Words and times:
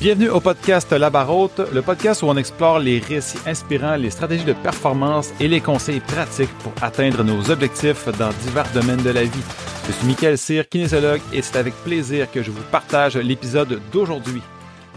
Bienvenue 0.00 0.28
au 0.28 0.38
podcast 0.38 0.92
La 0.92 1.10
Barotte, 1.10 1.60
le 1.72 1.82
podcast 1.82 2.22
où 2.22 2.26
on 2.26 2.36
explore 2.36 2.78
les 2.78 3.00
récits 3.00 3.40
inspirants, 3.46 3.96
les 3.96 4.10
stratégies 4.10 4.44
de 4.44 4.52
performance 4.52 5.32
et 5.40 5.48
les 5.48 5.60
conseils 5.60 5.98
pratiques 5.98 6.56
pour 6.62 6.72
atteindre 6.80 7.24
nos 7.24 7.50
objectifs 7.50 8.06
dans 8.16 8.30
divers 8.44 8.70
domaines 8.72 9.02
de 9.02 9.10
la 9.10 9.24
vie. 9.24 9.42
Je 9.88 9.92
suis 9.92 10.06
Michael 10.06 10.38
Cyr, 10.38 10.68
kinésiologue, 10.68 11.20
et 11.32 11.42
c'est 11.42 11.58
avec 11.58 11.74
plaisir 11.82 12.30
que 12.30 12.44
je 12.44 12.52
vous 12.52 12.62
partage 12.70 13.16
l'épisode 13.16 13.80
d'aujourd'hui. 13.92 14.42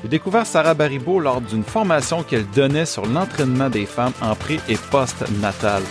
J'ai 0.04 0.10
découvert 0.10 0.46
Sarah 0.46 0.76
Baribeau 0.76 1.20
lors 1.20 1.42
d'une 1.42 1.64
formation 1.64 2.22
qu'elle 2.22 2.48
donnait 2.52 2.86
sur 2.86 3.08
l'entraînement 3.08 3.72
des 3.72 3.88
femmes 3.88 4.14
en 4.22 4.36
pré 4.36 4.60
et 4.70 4.78
post-natal. 4.92 5.82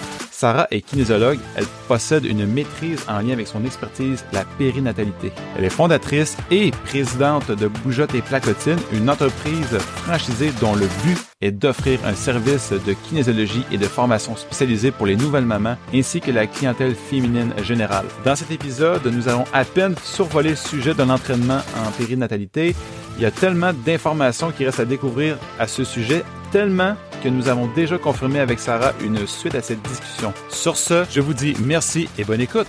Sarah 0.40 0.66
est 0.70 0.80
kinésiologue. 0.80 1.38
Elle 1.54 1.66
possède 1.86 2.24
une 2.24 2.46
maîtrise 2.46 3.04
en 3.06 3.20
lien 3.20 3.34
avec 3.34 3.46
son 3.46 3.62
expertise, 3.62 4.24
la 4.32 4.46
périnatalité. 4.56 5.32
Elle 5.54 5.66
est 5.66 5.68
fondatrice 5.68 6.34
et 6.50 6.70
présidente 6.70 7.50
de 7.50 7.68
Boujotte 7.68 8.14
et 8.14 8.22
Placotine, 8.22 8.78
une 8.94 9.10
entreprise 9.10 9.76
franchisée 9.96 10.50
dont 10.58 10.74
le 10.74 10.86
but 11.04 11.18
est 11.42 11.50
d'offrir 11.50 12.00
un 12.06 12.14
service 12.14 12.72
de 12.72 12.94
kinésiologie 12.94 13.66
et 13.70 13.76
de 13.76 13.84
formation 13.84 14.34
spécialisée 14.34 14.92
pour 14.92 15.04
les 15.04 15.16
nouvelles 15.16 15.44
mamans 15.44 15.76
ainsi 15.92 16.22
que 16.22 16.30
la 16.30 16.46
clientèle 16.46 16.94
féminine 16.94 17.52
générale. 17.62 18.06
Dans 18.24 18.34
cet 18.34 18.50
épisode, 18.50 19.06
nous 19.08 19.28
allons 19.28 19.44
à 19.52 19.66
peine 19.66 19.94
survoler 20.02 20.50
le 20.50 20.56
sujet 20.56 20.94
de 20.94 21.02
l'entraînement 21.02 21.60
en 21.76 21.90
périnatalité. 21.98 22.74
Il 23.18 23.22
y 23.22 23.26
a 23.26 23.30
tellement 23.30 23.72
d'informations 23.84 24.52
qui 24.52 24.64
restent 24.64 24.80
à 24.80 24.86
découvrir 24.86 25.36
à 25.58 25.66
ce 25.66 25.84
sujet, 25.84 26.24
tellement 26.50 26.96
que 27.22 27.28
nous 27.28 27.48
avons 27.48 27.66
déjà 27.74 27.98
confirmé 27.98 28.40
avec 28.40 28.58
Sarah 28.58 28.92
une 29.02 29.26
suite 29.26 29.54
à 29.54 29.62
cette 29.62 29.82
discussion. 29.82 30.32
Sur 30.48 30.76
ce, 30.76 31.04
je 31.10 31.20
vous 31.20 31.34
dis 31.34 31.54
merci 31.64 32.08
et 32.18 32.24
bonne 32.24 32.40
écoute. 32.40 32.66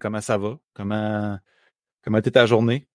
Comment 0.00 0.20
ça 0.20 0.38
va? 0.38 0.58
Comment 0.74 1.38
comment 2.02 2.18
était 2.18 2.30
ta 2.30 2.46
journée? 2.46 2.86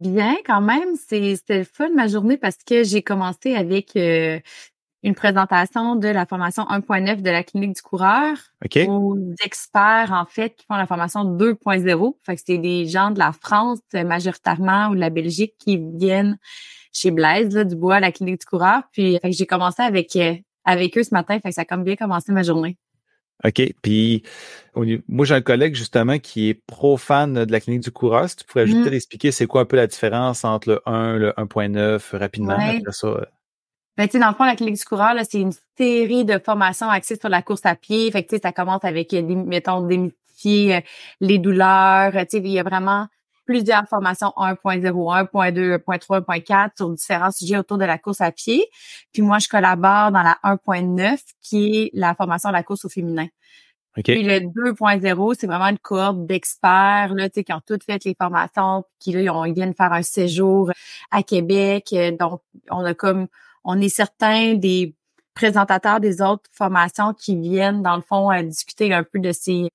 Bien, 0.00 0.36
quand 0.44 0.60
même. 0.60 0.94
C'était 0.96 1.58
le 1.58 1.64
fun 1.64 1.88
ma 1.94 2.06
journée 2.06 2.36
parce 2.36 2.58
que 2.64 2.84
j'ai 2.84 3.02
commencé 3.02 3.54
avec 3.54 3.96
euh, 3.96 4.38
une 5.06 5.14
présentation 5.14 5.94
de 5.94 6.08
la 6.08 6.26
formation 6.26 6.64
1.9 6.64 7.22
de 7.22 7.30
la 7.30 7.44
clinique 7.44 7.76
du 7.76 7.82
coureur 7.82 8.36
aux 8.88 9.16
experts 9.44 10.10
en 10.10 10.26
fait 10.26 10.56
qui 10.56 10.66
font 10.66 10.74
la 10.74 10.86
formation 10.86 11.24
2.0. 11.24 12.16
Fait 12.22 12.34
que 12.34 12.42
c'est 12.44 12.58
des 12.58 12.86
gens 12.86 13.12
de 13.12 13.20
la 13.20 13.30
France 13.30 13.78
majoritairement 13.94 14.88
ou 14.88 14.96
de 14.96 15.00
la 15.00 15.10
Belgique 15.10 15.54
qui 15.60 15.80
viennent 15.94 16.38
chez 16.92 17.12
Blaise 17.12 17.54
là, 17.54 17.62
du 17.62 17.76
bois 17.76 17.96
à 17.96 18.00
la 18.00 18.10
clinique 18.10 18.40
du 18.40 18.46
coureur. 18.46 18.82
Puis 18.90 19.16
fait 19.22 19.30
que 19.30 19.36
j'ai 19.36 19.46
commencé 19.46 19.80
avec 19.80 20.16
euh, 20.16 20.34
avec 20.64 20.98
eux 20.98 21.04
ce 21.04 21.14
matin. 21.14 21.38
Fait 21.38 21.50
que 21.50 21.54
ça 21.54 21.60
a 21.60 21.64
comme 21.64 21.84
bien 21.84 21.94
commencé 21.94 22.32
ma 22.32 22.42
journée. 22.42 22.76
OK. 23.44 23.62
Puis, 23.82 24.22
moi, 25.08 25.26
j'ai 25.26 25.34
un 25.34 25.42
collègue, 25.42 25.74
justement, 25.74 26.18
qui 26.18 26.48
est 26.48 26.54
pro-fan 26.54 27.44
de 27.44 27.52
la 27.52 27.60
clinique 27.60 27.82
du 27.82 27.90
coureur. 27.90 28.28
Si 28.30 28.36
tu 28.36 28.44
pourrais 28.46 28.66
juste 28.66 28.90
mm. 28.90 28.94
expliquer 28.94 29.30
c'est 29.30 29.46
quoi 29.46 29.60
un 29.60 29.64
peu 29.66 29.76
la 29.76 29.86
différence 29.86 30.42
entre 30.44 30.70
le 30.70 30.80
1 30.86 31.16
le 31.18 31.30
1.9 31.32 32.16
rapidement. 32.16 32.54
Après 32.54 32.80
ça, 32.92 33.28
euh, 33.98 34.02
ben, 34.02 34.08
tu 34.08 34.18
dans 34.18 34.28
le 34.28 34.34
fond, 34.34 34.44
la 34.44 34.56
clinique 34.56 34.76
du 34.76 34.84
coureur, 34.84 35.14
c'est 35.28 35.40
une 35.40 35.52
série 35.76 36.24
de 36.24 36.38
formations 36.38 36.88
axées 36.88 37.16
sur 37.18 37.28
la 37.28 37.42
course 37.42 37.64
à 37.64 37.74
pied. 37.74 38.10
Fait 38.10 38.24
que, 38.24 38.36
ça 38.38 38.52
commence 38.52 38.84
avec, 38.84 39.12
euh, 39.14 39.22
mettons, 39.22 39.80
démystifier 39.82 40.76
euh, 40.76 40.80
les 41.20 41.38
douleurs. 41.38 42.12
Tu 42.12 42.18
sais, 42.28 42.38
il 42.38 42.48
y 42.48 42.58
a 42.58 42.62
vraiment 42.62 43.06
plusieurs 43.46 43.86
formations 43.88 44.32
1.0, 44.36 44.82
1.2, 44.82 45.78
1.3, 45.78 46.24
1.4 46.24 46.70
sur 46.76 46.90
différents 46.90 47.30
sujets 47.30 47.56
autour 47.56 47.78
de 47.78 47.84
la 47.84 47.96
course 47.96 48.20
à 48.20 48.32
pied. 48.32 48.66
Puis 49.12 49.22
moi, 49.22 49.38
je 49.38 49.48
collabore 49.48 50.10
dans 50.10 50.22
la 50.22 50.38
1.9 50.44 51.18
qui 51.40 51.76
est 51.76 51.90
la 51.94 52.14
formation 52.14 52.50
de 52.50 52.54
la 52.54 52.62
course 52.62 52.84
au 52.84 52.88
féminin. 52.88 53.28
Puis 54.04 54.22
le 54.22 54.40
2.0, 54.40 55.36
c'est 55.38 55.46
vraiment 55.46 55.68
une 55.68 55.78
cohorte 55.78 56.26
d'experts 56.26 57.14
là, 57.14 57.30
qui 57.30 57.50
ont 57.50 57.62
toutes 57.66 57.84
fait 57.84 58.04
les 58.04 58.14
formations, 58.20 58.84
qui 58.98 59.12
là, 59.12 59.22
ils, 59.22 59.30
ont, 59.30 59.44
ils 59.46 59.54
viennent 59.54 59.74
faire 59.74 59.92
un 59.92 60.02
séjour 60.02 60.70
à 61.10 61.22
Québec. 61.22 61.94
Donc, 62.18 62.42
on 62.70 62.84
a 62.84 62.92
comme 62.92 63.28
on 63.66 63.80
est 63.80 63.90
certains 63.90 64.54
des 64.54 64.94
présentateurs 65.34 66.00
des 66.00 66.22
autres 66.22 66.48
formations 66.52 67.12
qui 67.12 67.38
viennent, 67.38 67.82
dans 67.82 67.96
le 67.96 68.02
fond, 68.02 68.30
à 68.30 68.42
discuter 68.42 68.94
un 68.94 69.02
peu 69.02 69.18
de 69.18 69.32
ces 69.32 69.68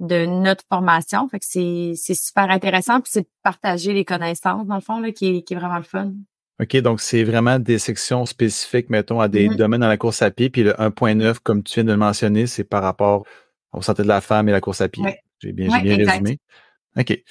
de 0.00 0.26
notre 0.26 0.64
formation. 0.68 1.28
Fait 1.28 1.38
que 1.38 1.44
c'est, 1.46 1.92
c'est 1.94 2.14
super 2.14 2.50
intéressant. 2.50 3.00
Puis 3.00 3.10
c'est 3.12 3.20
de 3.22 3.28
partager 3.42 3.92
les 3.92 4.04
connaissances, 4.04 4.66
dans 4.66 4.74
le 4.74 4.80
fond, 4.80 4.98
là, 5.00 5.12
qui, 5.12 5.36
est, 5.36 5.42
qui 5.42 5.54
est 5.54 5.56
vraiment 5.56 5.76
le 5.76 5.84
fun. 5.84 6.12
OK, 6.60 6.76
donc 6.78 7.00
c'est 7.00 7.24
vraiment 7.24 7.58
des 7.58 7.78
sections 7.78 8.26
spécifiques, 8.26 8.90
mettons, 8.90 9.20
à 9.20 9.28
des 9.28 9.48
mm-hmm. 9.48 9.56
domaines 9.56 9.80
dans 9.80 9.88
la 9.88 9.96
course 9.96 10.22
à 10.22 10.30
pied. 10.30 10.50
Puis 10.50 10.64
le 10.64 10.72
1.9, 10.72 11.38
comme 11.42 11.62
tu 11.62 11.74
viens 11.74 11.84
de 11.84 11.92
le 11.92 11.98
mentionner, 11.98 12.46
c'est 12.46 12.64
par 12.64 12.82
rapport 12.82 13.24
au 13.72 13.82
santé 13.82 14.02
de 14.02 14.08
la 14.08 14.20
femme 14.20 14.48
et 14.48 14.52
la 14.52 14.60
course 14.60 14.80
à 14.80 14.88
pied. 14.88 15.04
J'ai 15.40 15.52
bien, 15.52 15.68
j'ai 15.70 15.82
bien 15.82 15.96
résumé. 15.96 16.38
OK. 16.96 17.22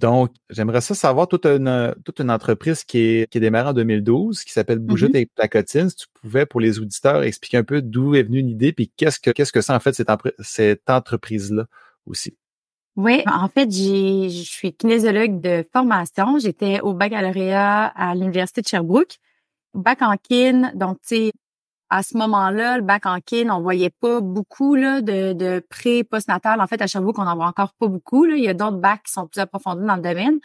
Donc, 0.00 0.32
j'aimerais 0.48 0.80
ça 0.80 0.94
savoir 0.94 1.28
toute 1.28 1.44
une, 1.44 1.94
toute 2.06 2.20
une 2.20 2.30
entreprise 2.30 2.84
qui 2.84 2.98
est, 2.98 3.30
qui 3.30 3.36
est 3.36 3.40
démarrée 3.40 3.68
en 3.68 3.72
2012, 3.74 4.44
qui 4.44 4.52
s'appelle 4.52 4.78
Boujotte 4.78 5.12
mm-hmm. 5.12 5.22
et 5.22 5.26
Placotine. 5.26 5.90
Si 5.90 5.96
tu 5.96 6.06
pouvais, 6.14 6.46
pour 6.46 6.60
les 6.60 6.78
auditeurs, 6.78 7.22
expliquer 7.22 7.58
un 7.58 7.64
peu 7.64 7.82
d'où 7.82 8.14
est 8.14 8.22
venue 8.22 8.40
l'idée, 8.40 8.72
puis 8.72 8.90
qu'est-ce 8.96 9.20
que 9.20 9.30
qu'est-ce 9.30 9.52
que 9.52 9.60
c'est 9.60 9.74
en 9.74 9.80
fait 9.80 9.92
cette, 9.92 10.08
cette 10.38 10.88
entreprise-là 10.88 11.66
aussi? 12.06 12.34
Oui, 12.96 13.22
en 13.26 13.48
fait, 13.48 13.70
j'ai, 13.70 14.30
je 14.30 14.42
suis 14.42 14.72
kinésiologue 14.72 15.40
de 15.40 15.66
formation. 15.70 16.38
J'étais 16.38 16.80
au 16.80 16.94
baccalauréat 16.94 17.86
à 17.86 18.14
l'Université 18.14 18.62
de 18.62 18.66
Sherbrooke. 18.66 19.18
Bac 19.74 20.02
en 20.02 20.16
kin, 20.16 20.72
donc 20.74 20.98
tu 21.06 21.16
sais, 21.16 21.32
à 21.90 22.02
ce 22.04 22.16
moment-là, 22.16 22.78
le 22.78 22.84
bac 22.84 23.04
en 23.04 23.20
kin, 23.20 23.50
on 23.50 23.60
voyait 23.60 23.90
pas 23.90 24.20
beaucoup 24.20 24.76
là, 24.76 25.00
de, 25.00 25.32
de 25.32 25.64
pré 25.68 26.04
postnatal. 26.04 26.60
En 26.60 26.66
fait, 26.68 26.80
à 26.80 26.86
Sherbrooke, 26.86 27.18
on 27.18 27.26
en 27.26 27.34
voit 27.34 27.46
encore 27.46 27.74
pas 27.74 27.88
beaucoup. 27.88 28.24
Là. 28.24 28.36
Il 28.36 28.44
y 28.44 28.48
a 28.48 28.54
d'autres 28.54 28.78
bacs 28.78 29.02
qui 29.02 29.12
sont 29.12 29.26
plus 29.26 29.40
approfondis 29.40 29.84
dans 29.84 29.96
le 29.96 30.02
domaine. 30.02 30.38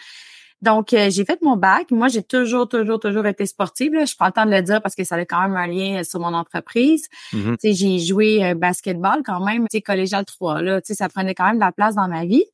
Donc, 0.61 0.93
euh, 0.93 1.09
j'ai 1.09 1.25
fait 1.25 1.41
mon 1.41 1.57
bac. 1.57 1.91
Moi, 1.91 2.07
j'ai 2.07 2.23
toujours, 2.23 2.67
toujours, 2.67 2.99
toujours 2.99 3.25
été 3.25 3.45
sportive. 3.45 3.93
Là. 3.93 4.05
Je 4.05 4.15
prends 4.15 4.27
le 4.27 4.31
temps 4.31 4.45
de 4.45 4.51
le 4.51 4.61
dire 4.61 4.81
parce 4.81 4.95
que 4.95 5.03
ça 5.03 5.15
a 5.15 5.25
quand 5.25 5.41
même 5.41 5.55
un 5.55 5.67
lien 5.67 6.03
sur 6.03 6.19
mon 6.19 6.33
entreprise. 6.33 7.07
Mm-hmm. 7.33 7.75
J'ai 7.75 7.99
joué 7.99 8.43
euh, 8.43 8.55
basketball 8.55 9.21
quand 9.23 9.43
même, 9.43 9.67
collégial 9.85 10.25
3. 10.25 10.61
Là, 10.61 10.79
ça 10.83 11.09
prenait 11.09 11.35
quand 11.35 11.45
même 11.45 11.55
de 11.55 11.59
la 11.59 11.71
place 11.71 11.95
dans 11.95 12.07
ma 12.07 12.25
vie. 12.25 12.45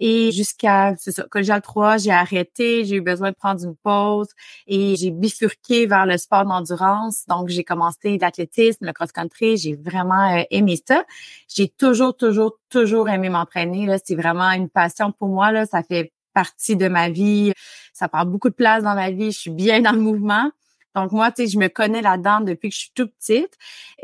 Et 0.00 0.30
jusqu'à, 0.30 0.94
c'est 0.96 1.10
ça, 1.10 1.24
collégial 1.24 1.60
3, 1.60 1.96
j'ai 1.96 2.12
arrêté, 2.12 2.84
j'ai 2.84 2.96
eu 2.96 3.00
besoin 3.00 3.30
de 3.30 3.36
prendre 3.36 3.64
une 3.64 3.74
pause 3.74 4.28
et 4.66 4.94
j'ai 4.96 5.10
bifurqué 5.10 5.86
vers 5.86 6.06
le 6.06 6.16
sport 6.18 6.44
d'endurance. 6.44 7.24
Donc, 7.26 7.48
j'ai 7.48 7.64
commencé 7.64 8.16
l'athlétisme, 8.18 8.86
le 8.86 8.92
cross-country. 8.92 9.56
J'ai 9.56 9.74
vraiment 9.74 10.36
euh, 10.36 10.42
aimé 10.50 10.78
ça. 10.86 11.04
J'ai 11.48 11.68
toujours, 11.68 12.16
toujours, 12.16 12.58
toujours 12.70 13.08
aimé 13.08 13.28
m'entraîner. 13.28 13.86
Là, 13.86 13.96
c'est 14.02 14.14
vraiment 14.14 14.50
une 14.52 14.68
passion 14.68 15.10
pour 15.10 15.28
moi. 15.28 15.50
Là, 15.50 15.66
ça 15.66 15.82
fait 15.82 16.12
partie 16.38 16.76
de 16.76 16.86
ma 16.86 17.10
vie. 17.10 17.52
Ça 17.92 18.08
prend 18.08 18.24
beaucoup 18.24 18.48
de 18.48 18.54
place 18.54 18.84
dans 18.84 18.94
ma 18.94 19.10
vie. 19.10 19.32
Je 19.32 19.38
suis 19.40 19.50
bien 19.50 19.80
dans 19.80 19.90
le 19.90 19.98
mouvement. 19.98 20.52
Donc, 20.94 21.10
moi, 21.10 21.32
tu 21.32 21.42
sais, 21.42 21.48
je 21.52 21.58
me 21.58 21.68
connais 21.68 22.00
là-dedans 22.00 22.40
depuis 22.40 22.68
que 22.68 22.74
je 22.76 22.80
suis 22.82 22.92
toute 22.94 23.12
petite. 23.18 23.54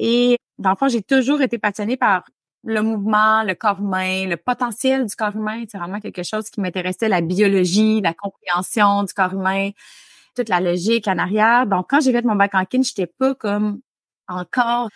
Et 0.01 0.37
dans 0.59 0.71
le 0.71 0.77
fond, 0.77 0.89
j'ai 0.89 1.03
toujours 1.03 1.41
été 1.43 1.59
passionnée 1.59 1.97
par 1.97 2.25
le 2.65 2.83
mouvement, 2.83 3.45
le 3.45 3.55
corps 3.55 3.79
humain, 3.79 4.27
le 4.27 4.37
potentiel 4.37 5.07
du 5.07 5.15
corps 5.15 5.37
humain. 5.37 5.63
C'est 5.71 5.79
vraiment 5.79 6.01
quelque 6.01 6.25
chose 6.25 6.51
qui 6.51 6.61
m'intéressait, 6.61 7.09
la 7.09 7.21
biologie, 7.21 8.01
la 8.01 8.15
compréhension 8.15 9.05
du 9.05 9.15
corps 9.15 9.35
humain, 9.35 9.71
toute 10.35 10.49
la 10.49 10.61
logique 10.61 11.07
en 11.07 11.19
arrière. 11.19 11.67
Donc, 11.69 11.87
quand 11.91 12.01
j'ai 12.01 12.11
fait 12.11 12.25
mon 12.25 12.35
bac 12.35 12.53
en 12.55 12.65
kin, 12.65 12.83
j'étais 12.83 13.07
pas 13.07 13.37
comme 13.37 13.81
encore 14.27 14.89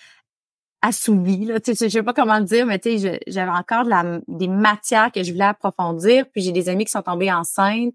assouvie. 0.82 1.44
Là. 1.44 1.60
Tu 1.60 1.74
sais, 1.74 1.88
je 1.88 1.92
sais 1.92 2.02
pas 2.02 2.12
comment 2.12 2.38
le 2.38 2.44
dire, 2.44 2.66
mais 2.66 2.78
tu 2.78 2.98
sais, 2.98 3.20
j'avais 3.26 3.50
encore 3.50 3.84
de 3.84 3.90
la, 3.90 4.20
des 4.28 4.48
matières 4.48 5.10
que 5.12 5.22
je 5.22 5.32
voulais 5.32 5.44
approfondir. 5.44 6.26
Puis 6.30 6.42
j'ai 6.42 6.52
des 6.52 6.68
amis 6.68 6.84
qui 6.84 6.92
sont 6.92 7.02
tombés 7.02 7.32
enceintes 7.32 7.94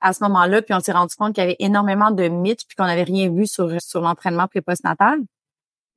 à 0.00 0.12
ce 0.12 0.22
moment-là, 0.24 0.62
puis 0.62 0.74
on 0.74 0.80
s'est 0.80 0.92
rendu 0.92 1.14
compte 1.16 1.34
qu'il 1.34 1.42
y 1.42 1.46
avait 1.46 1.56
énormément 1.58 2.10
de 2.10 2.28
mythes, 2.28 2.64
puis 2.66 2.76
qu'on 2.76 2.86
n'avait 2.86 3.02
rien 3.02 3.30
vu 3.30 3.46
sur, 3.46 3.80
sur 3.80 4.00
l'entraînement 4.00 4.46
pré-postnatal. 4.46 5.20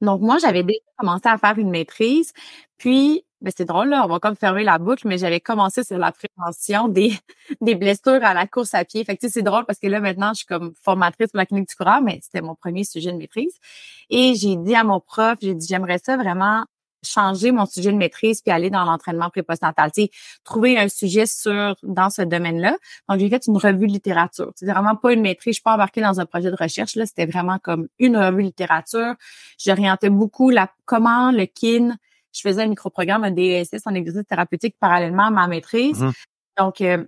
Donc, 0.01 0.21
moi, 0.21 0.37
j'avais 0.39 0.63
déjà 0.63 0.79
commencé 0.97 1.27
à 1.27 1.37
faire 1.37 1.57
une 1.59 1.69
maîtrise. 1.69 2.33
Puis, 2.77 3.23
ben, 3.41 3.51
c'est 3.55 3.65
drôle, 3.65 3.89
là, 3.89 4.03
on 4.05 4.07
va 4.07 4.19
comme 4.19 4.35
fermer 4.35 4.63
la 4.63 4.77
boucle, 4.77 5.07
mais 5.07 5.17
j'avais 5.17 5.39
commencé 5.39 5.83
sur 5.83 5.97
la 5.97 6.11
prévention 6.11 6.87
des, 6.87 7.13
des 7.61 7.75
blessures 7.75 8.23
à 8.23 8.33
la 8.33 8.45
course 8.45 8.73
à 8.73 8.85
pied. 8.85 9.03
Fait 9.03 9.17
que, 9.17 9.27
c'est 9.27 9.41
drôle 9.41 9.65
parce 9.65 9.79
que 9.79 9.87
là, 9.87 9.99
maintenant, 9.99 10.29
je 10.33 10.39
suis 10.39 10.45
comme 10.45 10.73
formatrice 10.81 11.29
pour 11.29 11.37
la 11.37 11.45
clinique 11.45 11.69
du 11.69 11.75
coureur, 11.75 12.01
mais 12.01 12.19
c'était 12.21 12.41
mon 12.41 12.55
premier 12.55 12.83
sujet 12.83 13.11
de 13.11 13.17
maîtrise. 13.17 13.53
Et 14.09 14.35
j'ai 14.35 14.55
dit 14.57 14.75
à 14.75 14.83
mon 14.83 14.99
prof, 14.99 15.37
j'ai 15.41 15.55
dit, 15.55 15.65
j'aimerais 15.67 15.97
ça 15.97 16.17
vraiment 16.17 16.65
changer 17.03 17.51
mon 17.51 17.65
sujet 17.65 17.91
de 17.91 17.97
maîtrise 17.97 18.41
puis 18.41 18.51
aller 18.51 18.69
dans 18.69 18.83
l'entraînement 18.83 19.29
pré-postnatal. 19.29 19.91
Tu 19.91 20.07
trouver 20.43 20.77
un 20.77 20.87
sujet 20.87 21.25
sur 21.25 21.75
dans 21.83 22.09
ce 22.09 22.21
domaine-là. 22.21 22.77
Donc, 23.09 23.19
j'ai 23.19 23.29
fait 23.29 23.45
une 23.47 23.57
revue 23.57 23.87
de 23.87 23.93
littérature. 23.93 24.51
C'est 24.55 24.65
vraiment 24.65 24.95
pas 24.95 25.13
une 25.13 25.21
maîtrise. 25.21 25.53
Je 25.53 25.55
suis 25.55 25.63
pas 25.63 25.73
embarquée 25.73 26.01
dans 26.01 26.19
un 26.19 26.25
projet 26.25 26.51
de 26.51 26.55
recherche. 26.55 26.95
Là, 26.95 27.05
c'était 27.05 27.25
vraiment 27.25 27.59
comme 27.59 27.87
une 27.99 28.17
revue 28.17 28.43
de 28.43 28.47
littérature. 28.47 29.15
J'orientais 29.57 30.09
beaucoup 30.09 30.49
la 30.49 30.69
comment 30.85 31.31
le 31.31 31.45
kin. 31.45 31.95
Je 32.33 32.41
faisais 32.41 32.63
un 32.63 32.67
microprogramme, 32.67 33.23
un 33.23 33.31
DSS 33.31 33.81
en 33.85 33.93
exercice 33.93 34.27
thérapeutique 34.27 34.75
parallèlement 34.79 35.27
à 35.27 35.31
ma 35.31 35.47
maîtrise. 35.47 36.01
Mm-hmm. 36.01 36.13
Donc, 36.57 36.81
euh, 36.81 37.05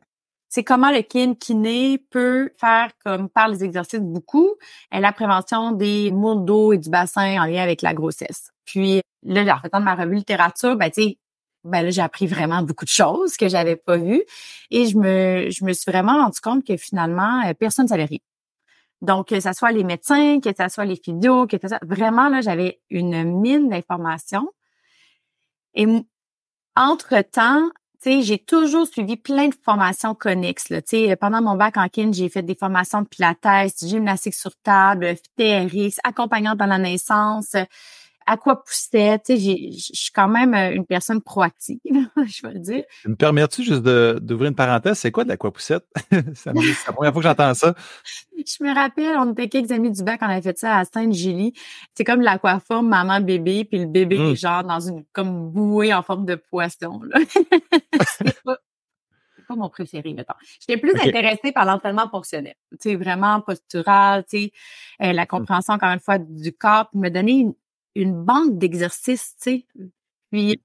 c'est 0.54 0.64
comment 0.64 0.92
le 0.92 1.02
kin 1.02 1.34
kiné 1.34 1.98
peut 1.98 2.52
faire 2.60 2.92
comme 3.04 3.28
par 3.28 3.48
les 3.48 3.64
exercices 3.64 4.00
beaucoup 4.00 4.52
la 4.92 5.12
prévention 5.12 5.72
des 5.72 6.12
maux 6.12 6.36
d'eau 6.36 6.74
et 6.74 6.78
du 6.78 6.92
bassin 6.92 7.42
en 7.42 7.46
lien 7.46 7.64
avec 7.64 7.82
la 7.82 7.96
grossesse. 7.96 8.52
Puis 8.64 9.02
là, 9.24 9.42
en 9.42 9.58
faisant 9.58 9.80
de 9.80 9.86
ma 9.86 9.96
revue 9.96 10.14
littérature, 10.14 10.76
ben 10.76 10.92
tu 10.92 11.02
sais, 11.02 11.18
ben 11.64 11.82
là 11.82 11.90
j'ai 11.90 12.04
appris 12.04 12.28
vraiment 12.28 12.62
beaucoup 12.62 12.86
de 12.86 12.90
choses 12.90 13.36
que 13.36 13.50
j'avais 13.50 13.76
pas 13.76 13.98
vues 13.98 14.22
et 14.70 14.86
je 14.86 14.96
me 14.96 15.50
je 15.50 15.66
me 15.66 15.74
suis 15.74 15.92
vraiment 15.92 16.24
rendu 16.24 16.40
compte 16.40 16.64
que 16.64 16.78
finalement 16.78 17.42
euh, 17.48 17.54
personne 17.56 17.86
ne 17.86 17.90
savait 17.90 18.06
rien. 18.06 18.20
Donc 19.02 19.30
que 19.30 19.40
ce 19.40 19.54
soit 19.54 19.72
les 19.72 19.84
médecins, 19.84 20.40
que 20.40 20.50
ce 20.56 20.70
soit 20.70 20.86
les 20.86 20.98
physios, 20.98 21.48
que 21.48 21.58
ce 21.60 21.68
soit 21.68 21.80
vraiment 21.82 22.30
là 22.30 22.42
j'avais 22.42 22.80
une 22.92 23.24
mine 23.24 23.70
d'informations. 23.70 24.52
Et 25.76 25.88
entre 26.76 27.22
temps, 27.22 27.70
j'ai 28.06 28.40
toujours 28.40 28.88
suivi 28.88 29.16
plein 29.16 29.48
de 29.48 29.56
formations 29.64 30.16
connexes. 30.16 30.70
Là. 30.70 30.82
pendant 31.20 31.42
mon 31.42 31.56
bac 31.56 31.78
en 31.78 31.88
kin, 31.88 32.12
j'ai 32.12 32.30
fait 32.30 32.42
des 32.42 32.56
formations 32.56 33.02
de 33.02 33.08
pilates, 33.08 33.80
gymnastique 33.82 34.34
sur 34.34 34.52
table, 34.64 35.16
TRX, 35.38 36.00
accompagnante 36.04 36.58
dans 36.58 36.66
la 36.66 36.78
naissance, 36.78 37.56
à 38.26 38.38
quoi 38.38 38.64
poussait. 38.64 39.20
Tu 39.20 39.38
sais, 39.38 39.72
je 39.72 39.92
suis 39.94 40.12
quand 40.12 40.28
même 40.28 40.54
euh, 40.54 40.74
une 40.74 40.86
personne 40.86 41.22
proactive, 41.22 41.80
je 42.26 42.48
vais 42.48 42.54
le 42.54 42.60
dire. 42.60 42.84
Me 43.06 43.16
permets-tu 43.16 43.64
juste 43.64 43.84
d'ouvrir 43.84 44.50
une 44.50 44.56
parenthèse? 44.56 45.00
C'est 45.00 45.12
quoi 45.12 45.24
de 45.24 45.30
l'aquapoussette? 45.30 45.86
c'est 46.36 46.54
la 46.54 46.94
première 46.94 47.14
fois 47.14 47.22
que 47.22 47.28
j'entends 47.28 47.54
ça. 47.54 47.76
Je 48.38 48.64
me 48.64 48.74
rappelle, 48.74 49.16
on 49.18 49.32
était 49.32 49.48
quelques 49.48 49.72
amis 49.72 49.92
du 49.92 50.04
bac, 50.04 50.20
on 50.22 50.28
avait 50.28 50.42
fait 50.42 50.58
ça 50.58 50.78
à 50.78 50.86
Sainte-Julie. 50.86 51.54
C'est 51.94 52.04
comme 52.04 52.22
l'aquaforme 52.22 52.88
maman-bébé, 52.90 53.66
puis 53.66 53.80
le 53.80 53.86
bébé 53.86 54.16
est 54.16 54.32
mmh. 54.34 54.36
genre 54.36 54.64
dans 54.64 54.80
une 54.80 55.04
comme 55.14 55.52
bouée 55.52 55.94
en 55.94 56.04
forme 56.04 56.26
de 56.26 56.36
poisson. 56.36 57.02
c'est 58.18 58.44
pas, 58.44 58.58
pas, 59.48 59.56
mon 59.56 59.70
préféré, 59.70 60.14
mettons. 60.14 60.34
J'étais 60.60 60.80
plus 60.80 60.96
intéressée 61.00 61.52
par 61.52 61.66
l'entraînement 61.66 62.10
fonctionnel. 62.10 62.56
Tu 62.72 62.78
sais, 62.80 62.96
vraiment 62.96 63.42
postural, 63.42 64.26
tu 64.30 64.38
sais, 64.38 64.52
euh, 65.02 65.14
la 65.14 65.24
mmh. 65.24 65.28
compréhension, 65.28 65.74
encore 65.74 65.92
une 65.92 66.00
fois, 66.00 66.18
du 66.18 66.54
corps, 66.54 66.90
puis 66.90 67.00
me 67.00 67.10
donner 67.10 67.34
une, 67.34 67.54
une 67.96 68.24
banque 68.24 68.58
d'exercices, 68.58 69.36
tu 69.42 69.52
sais. 69.52 69.68
Puis 70.32 70.62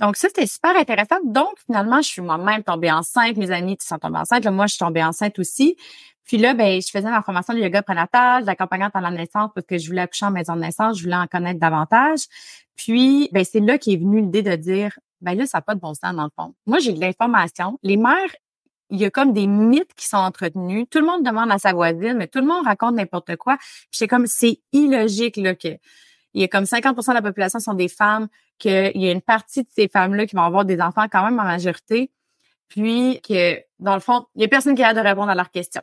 donc 0.00 0.16
ça, 0.16 0.28
c'était 0.28 0.46
super 0.46 0.76
intéressant. 0.76 1.16
Donc, 1.24 1.54
finalement, 1.64 2.02
je 2.02 2.08
suis 2.08 2.22
moi-même 2.22 2.62
tombée 2.62 2.92
enceinte. 2.92 3.36
Mes 3.36 3.50
amis 3.50 3.78
sont 3.80 3.98
tombés 3.98 4.18
enceintes. 4.18 4.46
moi, 4.46 4.66
je 4.66 4.74
suis 4.74 4.78
tombée 4.78 5.02
enceinte 5.02 5.38
aussi. 5.38 5.76
Puis 6.24 6.38
là, 6.38 6.54
ben, 6.54 6.80
je 6.82 6.90
faisais 6.90 7.08
ma 7.08 7.22
formation 7.22 7.54
de 7.54 7.60
yoga 7.60 7.82
prénatal, 7.82 8.44
d'accompagnante 8.44 8.94
à 8.94 9.00
la 9.00 9.10
naissance 9.10 9.50
parce 9.54 9.66
que 9.66 9.78
je 9.78 9.86
voulais 9.86 10.02
accoucher 10.02 10.26
en 10.26 10.32
maison 10.32 10.56
de 10.56 10.60
naissance, 10.60 10.98
je 10.98 11.04
voulais 11.04 11.16
en 11.16 11.26
connaître 11.28 11.60
davantage. 11.60 12.20
Puis, 12.74 13.30
ben, 13.32 13.44
c'est 13.44 13.60
là 13.60 13.78
qu'est 13.78 13.96
venue 13.96 14.20
l'idée 14.22 14.42
de 14.42 14.56
dire, 14.56 14.98
ben 15.20 15.38
là, 15.38 15.46
ça 15.46 15.58
n'a 15.58 15.62
pas 15.62 15.74
de 15.74 15.80
bon 15.80 15.94
sens 15.94 16.14
dans 16.14 16.24
le 16.24 16.30
fond. 16.36 16.54
Moi, 16.66 16.78
j'ai 16.80 16.92
de 16.92 17.00
l'information. 17.00 17.78
Les 17.82 17.96
mères, 17.96 18.34
il 18.90 19.00
y 19.00 19.04
a 19.04 19.10
comme 19.10 19.32
des 19.32 19.46
mythes 19.46 19.94
qui 19.94 20.06
sont 20.06 20.16
entretenus. 20.16 20.86
Tout 20.90 20.98
le 20.98 21.06
monde 21.06 21.24
demande 21.24 21.50
à 21.50 21.58
sa 21.58 21.72
voisine, 21.72 22.14
mais 22.14 22.26
tout 22.26 22.40
le 22.40 22.46
monde 22.46 22.66
raconte 22.66 22.96
n'importe 22.96 23.36
quoi. 23.36 23.56
Puis 23.56 23.88
c'est 23.92 24.08
comme, 24.08 24.26
c'est 24.26 24.60
illogique, 24.72 25.36
là, 25.36 25.54
que 25.54 25.78
il 26.36 26.42
y 26.42 26.44
a 26.44 26.48
comme 26.48 26.64
50% 26.64 27.08
de 27.08 27.14
la 27.14 27.22
population 27.22 27.58
sont 27.58 27.72
des 27.72 27.88
femmes, 27.88 28.28
qu'il 28.58 28.92
y 28.94 29.08
a 29.08 29.10
une 29.10 29.22
partie 29.22 29.62
de 29.62 29.68
ces 29.74 29.88
femmes-là 29.88 30.26
qui 30.26 30.36
vont 30.36 30.42
avoir 30.42 30.66
des 30.66 30.82
enfants 30.82 31.06
quand 31.10 31.24
même 31.24 31.40
en 31.40 31.44
majorité, 31.44 32.10
puis 32.68 33.20
que, 33.26 33.58
dans 33.78 33.94
le 33.94 34.00
fond, 34.00 34.26
il 34.34 34.42
y 34.42 34.44
a 34.44 34.48
personne 34.48 34.74
qui 34.74 34.82
a 34.82 34.92
de 34.92 35.00
répondre 35.00 35.30
à 35.30 35.34
leurs 35.34 35.50
questions. 35.50 35.82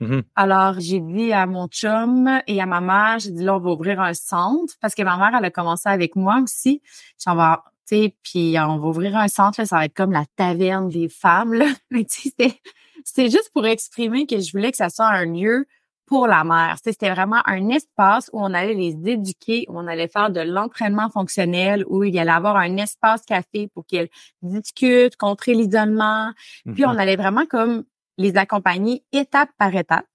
Mm-hmm. 0.00 0.22
Alors, 0.34 0.80
j'ai 0.80 0.98
dit 0.98 1.32
à 1.32 1.46
mon 1.46 1.68
chum 1.68 2.28
et 2.48 2.60
à 2.60 2.66
ma 2.66 2.80
mère, 2.80 3.20
j'ai 3.20 3.30
dit 3.30 3.44
là, 3.44 3.54
on 3.54 3.60
va 3.60 3.70
ouvrir 3.70 4.00
un 4.00 4.14
centre 4.14 4.74
parce 4.80 4.96
que 4.96 5.02
ma 5.04 5.16
mère, 5.16 5.38
elle 5.38 5.44
a 5.44 5.50
commencé 5.50 5.88
avec 5.88 6.16
moi 6.16 6.40
aussi. 6.42 6.82
J'en 7.24 7.36
vais, 7.36 7.56
tu 7.88 7.96
sais, 7.96 8.16
puis 8.24 8.56
on 8.58 8.78
va 8.78 8.88
ouvrir 8.88 9.16
un 9.16 9.28
centre, 9.28 9.60
là, 9.60 9.66
ça 9.66 9.76
va 9.76 9.84
être 9.84 9.94
comme 9.94 10.10
la 10.10 10.24
taverne 10.34 10.88
des 10.88 11.08
femmes, 11.08 11.54
là. 11.54 11.66
Mais 11.92 12.04
tu 12.04 12.30
sais, 12.36 12.60
c'est 13.04 13.30
juste 13.30 13.50
pour 13.52 13.64
exprimer 13.64 14.26
que 14.26 14.40
je 14.40 14.50
voulais 14.50 14.72
que 14.72 14.76
ça 14.76 14.90
soit 14.90 15.06
un 15.06 15.26
lieu 15.26 15.66
pour 16.14 16.28
la 16.28 16.44
mère. 16.44 16.76
C'était 16.80 17.10
vraiment 17.10 17.42
un 17.44 17.70
espace 17.70 18.30
où 18.32 18.40
on 18.40 18.54
allait 18.54 18.74
les 18.74 18.96
éduquer, 19.04 19.66
où 19.68 19.80
on 19.80 19.88
allait 19.88 20.06
faire 20.06 20.30
de 20.30 20.38
l'entraînement 20.38 21.10
fonctionnel, 21.10 21.84
où 21.88 22.04
il 22.04 22.14
y 22.14 22.20
allait 22.20 22.30
avoir 22.30 22.54
un 22.54 22.76
espace 22.76 23.22
café 23.22 23.66
pour 23.74 23.84
qu'elles 23.84 24.08
discutent, 24.40 25.16
contrer 25.16 25.54
l'isolement. 25.54 26.30
Puis 26.72 26.86
on 26.86 26.90
mm-hmm. 26.90 26.98
allait 26.98 27.16
vraiment 27.16 27.46
comme 27.46 27.82
les 28.16 28.36
accompagner 28.36 29.02
étape 29.10 29.48
par 29.58 29.74
étape. 29.74 30.06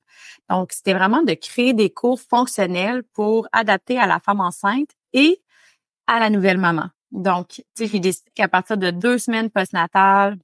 Donc, 0.49 0.71
c'était 0.71 0.93
vraiment 0.93 1.21
de 1.21 1.33
créer 1.33 1.73
des 1.73 1.89
cours 1.89 2.21
fonctionnels 2.21 3.03
pour 3.13 3.49
adapter 3.51 3.99
à 3.99 4.07
la 4.07 4.21
femme 4.21 4.39
enceinte 4.39 4.91
et 5.11 5.41
à 6.07 6.21
la 6.21 6.29
nouvelle 6.29 6.59
maman. 6.59 6.91
Donc, 7.11 7.47
tu 7.49 7.63
sais, 7.75 7.87
j'ai 7.87 7.99
décidé 7.99 8.31
qu'à 8.35 8.47
partir 8.47 8.77
de 8.77 8.89
deux 8.89 9.17
semaines 9.17 9.49
postnatales, 9.49 10.37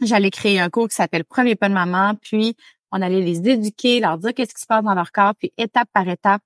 j'allais 0.00 0.30
créer 0.30 0.60
un 0.60 0.70
cours 0.70 0.86
qui 0.86 0.94
s'appelle 0.94 1.24
Premier 1.24 1.56
pas 1.56 1.68
de 1.68 1.74
maman, 1.74 2.14
puis 2.14 2.56
on 2.94 3.02
allait 3.02 3.20
les 3.20 3.48
éduquer, 3.48 3.98
leur 3.98 4.18
dire 4.18 4.32
qu'est-ce 4.32 4.54
qui 4.54 4.60
se 4.60 4.66
passe 4.66 4.84
dans 4.84 4.94
leur 4.94 5.10
corps, 5.10 5.34
puis 5.34 5.52
étape 5.58 5.88
par 5.92 6.08
étape, 6.08 6.42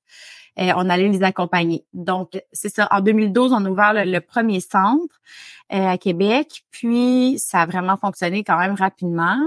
euh, 0.58 0.72
on 0.76 0.88
allait 0.88 1.08
les 1.08 1.22
accompagner. 1.22 1.84
Donc, 1.92 2.42
c'est 2.52 2.70
ça. 2.70 2.88
En 2.90 3.00
2012, 3.00 3.52
on 3.52 3.64
a 3.64 3.70
ouvert 3.70 3.92
le, 3.94 4.18
premier 4.20 4.60
centre 4.60 5.20
euh, 5.72 5.86
à 5.86 5.98
Québec, 5.98 6.64
puis 6.70 7.38
ça 7.38 7.60
a 7.60 7.66
vraiment 7.66 7.98
fonctionné 7.98 8.42
quand 8.44 8.58
même 8.58 8.74
rapidement. 8.74 9.38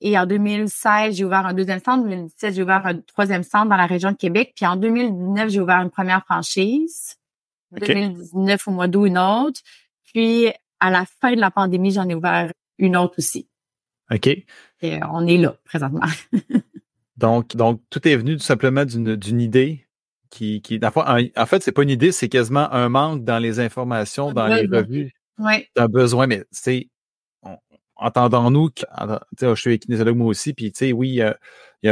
Et 0.00 0.16
en 0.16 0.26
2016, 0.26 1.16
j'ai 1.16 1.24
ouvert 1.24 1.44
un 1.44 1.54
deuxième 1.54 1.80
centre. 1.80 2.04
En 2.04 2.08
2017, 2.08 2.54
j'ai 2.54 2.62
ouvert 2.62 2.86
un 2.86 3.00
troisième 3.00 3.42
centre 3.42 3.68
dans 3.68 3.76
la 3.76 3.86
région 3.86 4.12
de 4.12 4.16
Québec. 4.16 4.52
Puis 4.54 4.64
en 4.64 4.76
2019, 4.76 5.48
j'ai 5.48 5.60
ouvert 5.60 5.80
une 5.80 5.90
première 5.90 6.24
franchise. 6.24 7.16
En 7.74 7.84
2019, 7.84 8.68
au 8.68 8.70
mois 8.70 8.86
d'août, 8.86 9.06
une 9.06 9.18
autre. 9.18 9.60
Puis 10.04 10.52
à 10.78 10.90
la 10.90 11.04
fin 11.20 11.34
de 11.34 11.40
la 11.40 11.50
pandémie, 11.50 11.90
j'en 11.90 12.08
ai 12.08 12.14
ouvert 12.14 12.52
une 12.78 12.96
autre 12.96 13.14
aussi. 13.18 13.47
OK. 14.10 14.26
Et 14.26 15.00
on 15.10 15.26
est 15.26 15.36
là 15.36 15.56
présentement. 15.64 16.06
donc, 17.16 17.56
donc, 17.56 17.80
tout 17.90 18.06
est 18.06 18.16
venu 18.16 18.36
tout 18.36 18.42
simplement 18.42 18.84
d'une 18.84 19.40
idée 19.40 19.86
qui, 20.30 20.60
qui 20.60 20.80
en 20.84 21.46
fait, 21.46 21.62
c'est 21.62 21.72
pas 21.72 21.82
une 21.82 21.90
idée, 21.90 22.12
c'est 22.12 22.28
quasiment 22.28 22.70
un 22.72 22.88
manque 22.88 23.24
dans 23.24 23.38
les 23.38 23.60
informations, 23.60 24.32
dans 24.32 24.46
les 24.46 24.66
revues. 24.66 25.12
Oui. 25.38 25.66
Un 25.76 25.88
besoin, 25.88 26.26
mais 26.26 26.44
c'est 26.50 26.88
entendons-nous, 27.98 28.70
je 29.40 29.54
suis 29.54 29.78
kinésiologue 29.78 30.16
moi 30.16 30.28
aussi, 30.28 30.54
puis 30.54 30.72
tu 30.72 30.78
sais, 30.78 30.92
oui, 30.92 31.08
il 31.10 31.14
y 31.14 31.22
a, 31.22 31.36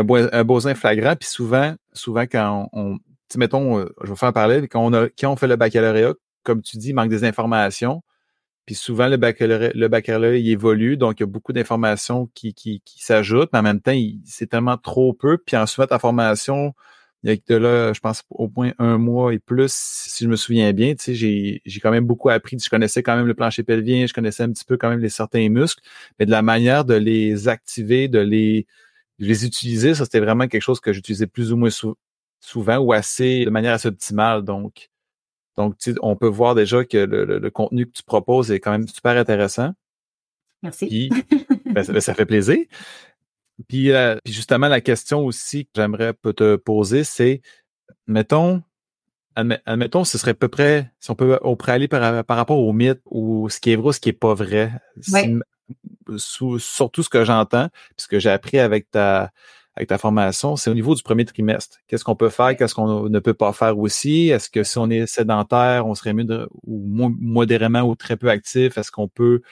un, 0.01 0.45
besoin 0.45 0.75
flagrant, 0.75 1.17
puis 1.17 1.29
souvent, 1.29 1.75
souvent 1.93 2.23
quand 2.23 2.69
on, 2.73 2.99
tu 3.29 3.39
mettons, 3.39 3.79
euh, 3.79 3.93
je 4.05 4.11
vais 4.11 4.17
faire 4.17 4.33
parler, 4.33 4.67
quand 4.69 4.85
on 4.85 4.93
a, 4.93 5.09
quand 5.09 5.33
on 5.33 5.37
fait 5.37 5.49
le 5.49 5.57
baccalauréat, 5.57 6.15
comme 6.45 6.63
tu 6.63 6.77
dis, 6.77 6.91
il 6.91 6.95
manque 6.95 7.11
des 7.11 7.25
informations, 7.25 8.03
puis 8.67 8.75
souvent, 8.75 9.07
le 9.09 9.17
baccalauréat, 9.17 9.71
le 9.75 9.89
baccalauréat 9.89 10.39
il 10.39 10.51
évolue, 10.51 10.97
donc 10.97 11.21
il 11.21 11.23
y 11.23 11.25
a 11.25 11.27
beaucoup 11.27 11.53
d'informations 11.53 12.29
qui, 12.35 12.53
qui, 12.53 12.83
s'ajoutent, 12.97 13.51
mais 13.53 13.61
en 13.61 13.63
même 13.63 13.81
temps, 13.81 13.95
c'est 14.25 14.49
tellement 14.49 14.77
trop 14.77 15.13
peu. 15.15 15.39
Puis 15.39 15.57
ensuite, 15.57 15.89
ta 15.89 16.01
formation, 16.01 16.75
il 17.23 17.31
y 17.31 17.33
a 17.33 17.37
de 17.49 17.57
là, 17.57 17.93
je 17.93 18.01
pense, 18.01 18.25
au 18.31 18.51
moins 18.55 18.73
un 18.79 18.99
mois 18.99 19.33
et 19.35 19.39
plus, 19.39 19.73
si 19.73 20.25
je 20.25 20.29
me 20.29 20.37
souviens 20.37 20.73
bien. 20.73 20.95
Tu 20.97 21.05
sais, 21.05 21.15
j'ai, 21.15 21.63
j'ai 21.65 21.81
quand 21.81 21.93
même 21.93 22.07
beaucoup 22.07 22.29
appris. 22.31 22.59
Je 22.59 22.69
connaissais 22.69 23.03
quand 23.05 23.17
même 23.17 23.27
le 23.27 23.35
plancher 23.35 23.63
pelvien, 23.63 24.07
je 24.07 24.13
connaissais 24.13 24.43
un 24.43 24.51
petit 24.51 24.65
peu 24.65 24.77
quand 24.77 24.91
même 24.91 25.01
les 25.01 25.11
certains 25.11 25.49
muscles, 25.49 25.83
mais 26.19 26.27
de 26.27 26.33
la 26.33 26.43
manière 26.43 26.85
de 26.85 26.95
les 26.95 27.49
activer, 27.49 28.09
de 28.09 28.19
les, 28.19 28.67
de 29.21 29.27
les 29.27 29.47
utiliser, 29.47 29.95
ça, 29.95 30.05
c'était 30.05 30.21
vraiment 30.21 30.49
quelque 30.49 30.63
chose 30.63 30.81
que 30.81 30.93
j'utilisais 30.93 31.27
plus 31.29 31.53
ou 31.53 31.57
moins 31.57 31.71
souvent 32.41 32.79
ou 32.79 32.93
assez, 32.93 33.45
de 33.45 33.51
manière 33.51 33.75
assez 33.75 33.89
optimale. 33.89 34.43
Donc, 34.43 34.89
donc, 35.57 35.77
on 36.03 36.17
peut 36.17 36.29
voir 36.29 36.55
déjà 36.55 36.85
que 36.85 36.99
le, 36.99 37.51
contenu 37.51 37.87
que 37.87 37.93
tu 37.93 38.03
proposes 38.03 38.51
est 38.51 38.61
quand 38.61 38.73
même 38.73 38.89
super 38.89 39.17
intéressant. 39.17 39.73
Merci. 40.63 41.11
Ben, 41.67 41.85
ben, 41.85 42.01
ça, 42.01 42.15
fait 42.15 42.25
plaisir. 42.25 42.57
Puis, 43.69 43.91
euh, 43.91 44.17
puis, 44.25 44.33
justement, 44.33 44.69
la 44.69 44.81
question 44.81 45.27
aussi 45.27 45.67
que 45.67 45.73
j'aimerais 45.75 46.15
te 46.15 46.57
poser, 46.57 47.05
c'est, 47.05 47.43
mettons, 48.07 48.63
admettons, 49.35 50.05
ce 50.05 50.17
serait 50.17 50.31
à 50.31 50.35
peu 50.35 50.49
près, 50.49 50.91
si 51.01 51.11
on 51.11 51.15
peut, 51.15 51.39
on 51.43 51.55
pourrait 51.57 51.73
aller 51.73 51.89
par, 51.89 52.25
rapport 52.29 52.59
au 52.59 52.73
mythe 52.73 53.03
ou 53.05 53.51
ce 53.51 53.61
qui 53.61 53.73
est 53.73 53.77
vrai, 53.77 53.93
ce 53.93 54.01
qui 54.01 54.09
est 54.09 54.15
pas 54.15 54.33
vrai. 54.33 54.73
surtout 56.17 57.03
ce 57.03 57.09
que 57.11 57.25
j'entends, 57.25 57.69
puis 57.69 58.05
ce 58.05 58.09
que 58.09 58.19
j'ai 58.19 58.31
appris 58.31 58.59
avec 58.59 58.91
ta, 58.91 59.33
avec 59.77 59.91
ta 59.91 59.99
formation, 59.99 60.57
c'est 60.57 60.71
au 60.71 60.75
niveau 60.75 60.95
du 60.95 61.03
premier 61.03 61.27
trimestre. 61.27 61.79
Qu'est-ce 61.87 62.03
qu'on 62.03 62.17
peut 62.17 62.31
faire, 62.31 62.57
qu'est-ce 62.57 62.75
qu'on 62.75 63.11
ne 63.11 63.19
peut 63.19 63.35
pas 63.35 63.53
faire 63.53 63.79
aussi? 63.79 64.29
Est-ce 64.29 64.49
que 64.49 64.63
si 64.63 64.79
on 64.79 64.89
est 64.89 65.07
sédentaire, 65.07 65.87
on 65.87 65.95
serait 65.95 66.15
mieux 66.15 66.25
de, 66.25 66.49
ou 66.63 67.11
modérément 67.21 67.83
ou 67.83 67.95
très 67.95 68.17
peu 68.17 68.31
actif? 68.31 68.79
Est-ce 68.79 68.91
qu'on 68.91 69.09
peut 69.09 69.43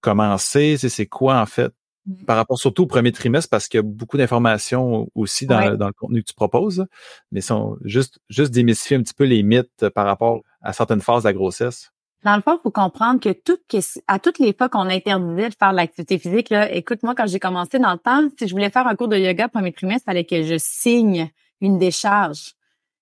commencer? 0.00 0.76
C'est 0.76 1.06
quoi 1.06 1.40
en 1.40 1.46
fait? 1.46 1.72
Mmh. 2.06 2.24
Par 2.24 2.36
rapport 2.36 2.58
surtout 2.58 2.82
au 2.82 2.86
premier 2.86 3.12
trimestre, 3.12 3.48
parce 3.48 3.68
qu'il 3.68 3.78
y 3.78 3.80
a 3.80 3.82
beaucoup 3.82 4.16
d'informations 4.16 5.08
aussi 5.14 5.46
dans, 5.46 5.76
dans, 5.76 5.86
le 5.86 5.92
contenu 5.92 6.22
que 6.22 6.28
tu 6.28 6.34
proposes, 6.34 6.86
mais 7.30 7.40
sont 7.40 7.76
juste, 7.84 8.18
juste 8.28 8.52
démystifier 8.52 8.96
un 8.96 9.02
petit 9.02 9.14
peu 9.14 9.24
les 9.24 9.44
mythes 9.44 9.88
par 9.90 10.06
rapport 10.06 10.40
à 10.62 10.72
certaines 10.72 11.00
phases 11.00 11.22
de 11.22 11.28
la 11.28 11.32
grossesse. 11.32 11.92
Dans 12.22 12.36
le 12.36 12.42
fond, 12.42 12.58
il 12.58 12.62
faut 12.62 12.70
comprendre 12.70 13.18
que 13.18 13.32
tout, 13.32 13.58
à 14.06 14.18
toutes 14.18 14.38
les 14.38 14.52
fois 14.52 14.68
qu'on 14.68 14.88
interdisait 14.88 15.48
de 15.48 15.54
faire 15.54 15.72
l'activité 15.72 16.18
physique, 16.18 16.50
là, 16.50 16.70
écoute, 16.70 17.02
moi, 17.02 17.14
quand 17.14 17.26
j'ai 17.26 17.38
commencé 17.38 17.78
dans 17.78 17.92
le 17.92 17.98
temps, 17.98 18.28
si 18.38 18.46
je 18.46 18.52
voulais 18.52 18.70
faire 18.70 18.86
un 18.86 18.94
cours 18.94 19.08
de 19.08 19.16
yoga 19.16 19.48
premier 19.48 19.72
trimestre, 19.72 20.02
il 20.06 20.10
fallait 20.10 20.24
que 20.24 20.42
je 20.42 20.56
signe 20.58 21.30
une 21.60 21.78
décharge. 21.78 22.54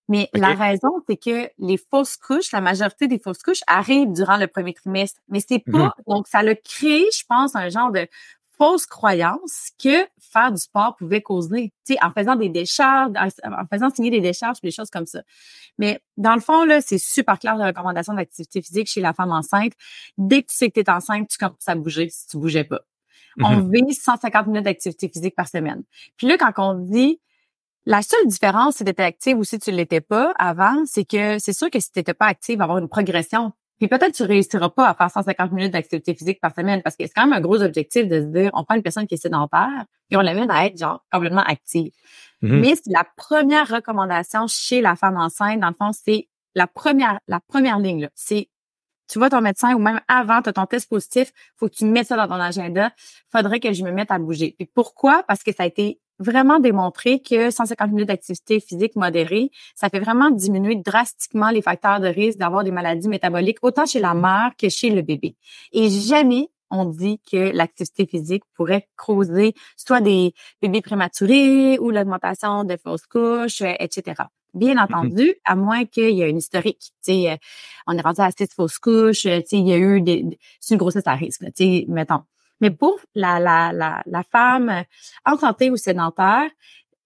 Mais 0.08 0.30
la 0.32 0.54
raison, 0.54 0.88
c'est 1.06 1.18
que 1.18 1.50
les 1.58 1.76
fausses 1.76 2.16
couches, 2.16 2.50
la 2.52 2.62
majorité 2.62 3.08
des 3.08 3.18
fausses 3.18 3.42
couches 3.42 3.60
arrivent 3.66 4.12
durant 4.12 4.38
le 4.38 4.46
premier 4.46 4.72
trimestre. 4.72 5.20
Mais 5.28 5.40
c'est 5.46 5.58
pas, 5.58 5.88
mm-hmm. 5.88 5.92
donc 6.06 6.28
ça 6.28 6.38
a 6.38 6.54
créé, 6.54 7.04
je 7.12 7.24
pense, 7.28 7.54
un 7.54 7.68
genre 7.68 7.92
de 7.92 8.06
fausse 8.58 8.86
croyance 8.86 9.70
que 9.82 10.06
faire 10.20 10.52
du 10.52 10.58
sport 10.58 10.96
pouvait 10.96 11.22
causer, 11.22 11.72
tu 11.86 11.94
sais, 11.94 11.98
en 12.02 12.10
faisant 12.10 12.36
des 12.36 12.48
décharges, 12.48 13.12
en 13.16 13.66
faisant 13.72 13.90
signer 13.90 14.10
des 14.10 14.20
décharges, 14.20 14.60
des 14.60 14.70
choses 14.70 14.90
comme 14.90 15.06
ça. 15.06 15.22
Mais 15.78 16.02
dans 16.16 16.34
le 16.34 16.40
fond, 16.40 16.64
là, 16.64 16.80
c'est 16.80 16.98
super 16.98 17.38
clair 17.38 17.56
la 17.56 17.68
recommandation 17.68 18.14
d'activité 18.14 18.60
physique 18.60 18.88
chez 18.88 19.00
la 19.00 19.14
femme 19.14 19.30
enceinte. 19.30 19.72
Dès 20.18 20.42
que 20.42 20.48
tu 20.48 20.56
sais 20.56 20.68
que 20.68 20.74
tu 20.74 20.80
es 20.80 20.90
enceinte, 20.90 21.28
tu 21.28 21.38
commences 21.38 21.68
à 21.68 21.74
bouger 21.76 22.08
si 22.10 22.26
tu 22.26 22.36
bougeais 22.36 22.64
pas. 22.64 22.80
On 23.40 23.56
mhm. 23.56 23.72
vise 23.72 24.02
150 24.02 24.48
minutes 24.48 24.64
d'activité 24.64 25.08
physique 25.08 25.36
par 25.36 25.48
semaine. 25.48 25.84
Puis 26.16 26.26
là, 26.26 26.36
quand 26.36 26.52
on 26.56 26.74
dit 26.74 27.20
la 27.86 28.02
seule 28.02 28.26
différence, 28.26 28.76
si 28.76 28.84
tu 28.84 28.90
étais 28.90 29.04
active 29.04 29.38
ou 29.38 29.44
si 29.44 29.58
tu 29.58 29.70
l'étais 29.70 30.00
pas 30.00 30.34
avant, 30.38 30.82
c'est 30.84 31.04
que 31.04 31.38
c'est 31.38 31.52
sûr 31.52 31.70
que 31.70 31.78
si 31.78 31.92
tu 31.92 32.00
n'étais 32.00 32.14
pas 32.14 32.26
active, 32.26 32.54
il 32.54 32.58
va 32.58 32.64
y 32.64 32.66
avoir 32.66 32.78
une 32.78 32.88
progression 32.88 33.52
puis 33.78 33.88
peut-être 33.88 34.12
tu 34.12 34.24
réussiras 34.24 34.70
pas 34.70 34.88
à 34.88 34.94
faire 34.94 35.10
150 35.10 35.52
minutes 35.52 35.72
d'activité 35.72 36.14
physique 36.14 36.40
par 36.40 36.54
semaine 36.54 36.82
parce 36.82 36.96
que 36.96 37.06
c'est 37.06 37.12
quand 37.14 37.26
même 37.26 37.32
un 37.32 37.40
gros 37.40 37.62
objectif 37.62 38.08
de 38.08 38.20
se 38.20 38.26
dire, 38.26 38.50
on 38.54 38.64
prend 38.64 38.74
une 38.74 38.82
personne 38.82 39.06
qui 39.06 39.14
est 39.14 39.18
sédentaire 39.18 39.84
et 40.10 40.16
on 40.16 40.20
l'amène 40.20 40.50
à 40.50 40.66
être 40.66 40.76
genre 40.76 41.04
complètement 41.12 41.42
active. 41.42 41.92
Mm-hmm. 42.42 42.60
Mais 42.60 42.74
c'est 42.74 42.92
la 42.92 43.04
première 43.16 43.68
recommandation 43.68 44.46
chez 44.48 44.80
la 44.80 44.96
femme 44.96 45.16
enceinte, 45.16 45.60
dans 45.60 45.68
le 45.68 45.74
fond, 45.74 45.92
c'est 45.92 46.28
la 46.54 46.66
première, 46.66 47.20
la 47.28 47.40
première 47.40 47.78
ligne, 47.78 48.02
là. 48.02 48.08
C'est, 48.14 48.48
tu 49.08 49.18
vois 49.18 49.30
ton 49.30 49.40
médecin 49.40 49.74
ou 49.74 49.78
même 49.78 50.00
avant, 50.08 50.42
tu 50.42 50.50
as 50.50 50.52
ton 50.52 50.66
test 50.66 50.88
positif, 50.88 51.32
faut 51.56 51.68
que 51.68 51.74
tu 51.74 51.84
mettes 51.84 52.08
ça 52.08 52.16
dans 52.16 52.28
ton 52.28 52.40
agenda. 52.40 52.92
Faudrait 53.30 53.60
que 53.60 53.72
je 53.72 53.82
me 53.82 53.90
mette 53.90 54.10
à 54.10 54.18
bouger. 54.18 54.54
Puis 54.58 54.68
pourquoi? 54.74 55.22
Parce 55.22 55.42
que 55.42 55.52
ça 55.52 55.62
a 55.62 55.66
été 55.66 56.00
vraiment 56.18 56.58
démontré 56.58 57.20
que 57.20 57.50
150 57.50 57.90
minutes 57.90 58.08
d'activité 58.08 58.60
physique 58.60 58.96
modérée, 58.96 59.50
ça 59.74 59.88
fait 59.88 60.00
vraiment 60.00 60.30
diminuer 60.30 60.76
drastiquement 60.76 61.50
les 61.50 61.62
facteurs 61.62 62.00
de 62.00 62.08
risque 62.08 62.38
d'avoir 62.38 62.64
des 62.64 62.70
maladies 62.70 63.08
métaboliques, 63.08 63.58
autant 63.62 63.86
chez 63.86 64.00
la 64.00 64.14
mère 64.14 64.52
que 64.58 64.68
chez 64.68 64.90
le 64.90 65.02
bébé. 65.02 65.36
Et 65.72 65.88
jamais 65.90 66.48
on 66.70 66.84
dit 66.84 67.20
que 67.30 67.50
l'activité 67.54 68.06
physique 68.06 68.42
pourrait 68.54 68.88
causer 68.96 69.54
soit 69.76 70.00
des 70.00 70.34
bébés 70.60 70.82
prématurés 70.82 71.78
ou 71.78 71.90
l'augmentation 71.90 72.64
de 72.64 72.76
fausses 72.76 73.06
couches, 73.06 73.62
euh, 73.62 73.72
etc. 73.78 74.22
Bien 74.54 74.74
mm-hmm. 74.74 74.82
entendu, 74.82 75.34
à 75.44 75.56
moins 75.56 75.84
qu'il 75.84 76.10
y 76.10 76.22
ait 76.22 76.30
une 76.30 76.38
historique. 76.38 76.92
sais, 77.00 77.30
euh, 77.30 77.36
on 77.86 77.96
est 77.96 78.00
rendu 78.00 78.20
à 78.20 78.30
six 78.30 78.48
fausses 78.54 78.78
couches, 78.78 79.26
euh, 79.26 79.40
il 79.52 79.68
y 79.68 79.72
a 79.72 79.78
eu 79.78 80.00
des, 80.00 80.24
une 80.70 80.76
grossesse 80.76 81.06
à 81.06 81.14
risque, 81.14 81.42
sais, 81.54 81.84
mettons. 81.88 82.22
Mais 82.60 82.70
pour 82.70 82.98
la, 83.14 83.38
la, 83.38 83.72
la, 83.72 84.02
la 84.06 84.22
femme 84.22 84.84
en 85.24 85.38
santé 85.38 85.70
ou 85.70 85.76
sédentaire, 85.76 86.50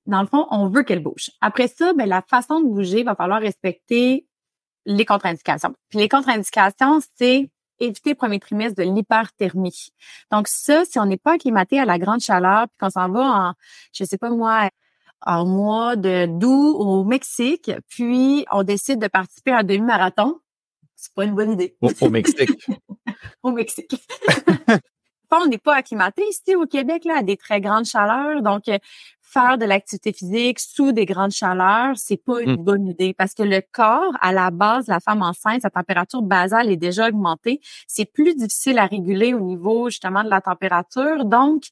dans 0.07 0.21
le 0.21 0.27
fond, 0.27 0.47
on 0.51 0.69
veut 0.69 0.83
qu'elle 0.83 1.03
bouge. 1.03 1.31
Après 1.41 1.69
ça, 1.69 1.93
ben, 1.93 2.09
la 2.09 2.23
façon 2.23 2.61
de 2.61 2.67
bouger 2.67 3.03
va 3.03 3.15
falloir 3.15 3.41
respecter 3.41 4.27
les 4.85 5.05
contre-indications. 5.05 5.75
Puis 5.89 5.99
les 5.99 6.09
contre-indications, 6.09 7.01
c'est 7.17 7.51
éviter 7.79 8.11
le 8.11 8.17
premier 8.17 8.39
trimestre 8.39 8.83
de 8.83 8.89
l'hyperthermie. 8.89 9.93
Donc 10.31 10.49
ça, 10.49 10.85
si 10.85 10.99
on 10.99 11.07
n'est 11.07 11.17
pas 11.17 11.35
acclimaté 11.35 11.79
à 11.79 11.85
la 11.85 11.99
grande 11.99 12.21
chaleur, 12.21 12.69
puis 12.69 12.77
qu'on 12.81 12.91
s'en 12.91 13.09
va 13.11 13.21
en, 13.21 13.55
je 13.93 14.05
sais 14.05 14.19
pas 14.19 14.31
moi, 14.31 14.71
en 15.25 15.47
mois 15.47 15.97
de 15.97 16.27
d'août 16.27 16.77
au 16.79 17.05
Mexique, 17.05 17.71
puis 17.89 18.45
on 18.51 18.65
décide 18.65 19.01
de 19.01 19.07
participer 19.07 19.53
à 19.53 19.59
un 19.59 19.65
demi-marathon, 19.65 20.41
c'est 20.97 21.15
pas 21.15 21.25
une 21.25 21.35
bonne 21.35 21.53
idée. 21.53 21.77
Au, 21.81 22.11
Mexique. 22.11 22.51
au 23.43 23.51
Mexique. 23.51 23.95
on 25.41 25.47
n'est 25.47 25.59
pas 25.59 25.77
acclimaté 25.77 26.23
ici 26.29 26.55
au 26.57 26.67
Québec 26.67 27.05
là, 27.05 27.19
à 27.19 27.23
des 27.23 27.37
très 27.37 27.61
grandes 27.61 27.85
chaleurs. 27.85 28.43
Donc, 28.43 28.69
euh, 28.69 28.79
faire 29.33 29.57
de 29.57 29.65
l'activité 29.65 30.13
physique 30.13 30.61
sous 30.61 30.93
des 30.93 31.07
grandes 31.07 31.31
chaleurs, 31.31 31.97
c'est 31.97 32.19
pas 32.19 32.43
une 32.43 32.53
mmh. 32.53 32.65
bonne 32.65 32.87
idée 32.87 33.15
parce 33.15 33.35
que 33.35 33.43
le 33.43 33.63
corps, 33.73 34.13
à 34.21 34.33
la 34.33 34.51
base, 34.51 34.89
la 34.89 35.01
femme 35.01 35.23
enceinte, 35.23 35.63
sa 35.63 35.71
température 35.71 36.23
basale 36.23 36.71
est 36.71 36.77
déjà 36.77 37.09
augmentée. 37.09 37.61
C'est 37.87 38.05
plus 38.05 38.35
difficile 38.35 38.79
à 38.79 38.87
réguler 38.87 39.33
au 39.33 39.41
niveau 39.41 39.89
justement 39.89 40.23
de 40.23 40.29
la 40.29 40.41
température. 40.41 41.25
Donc, 41.25 41.65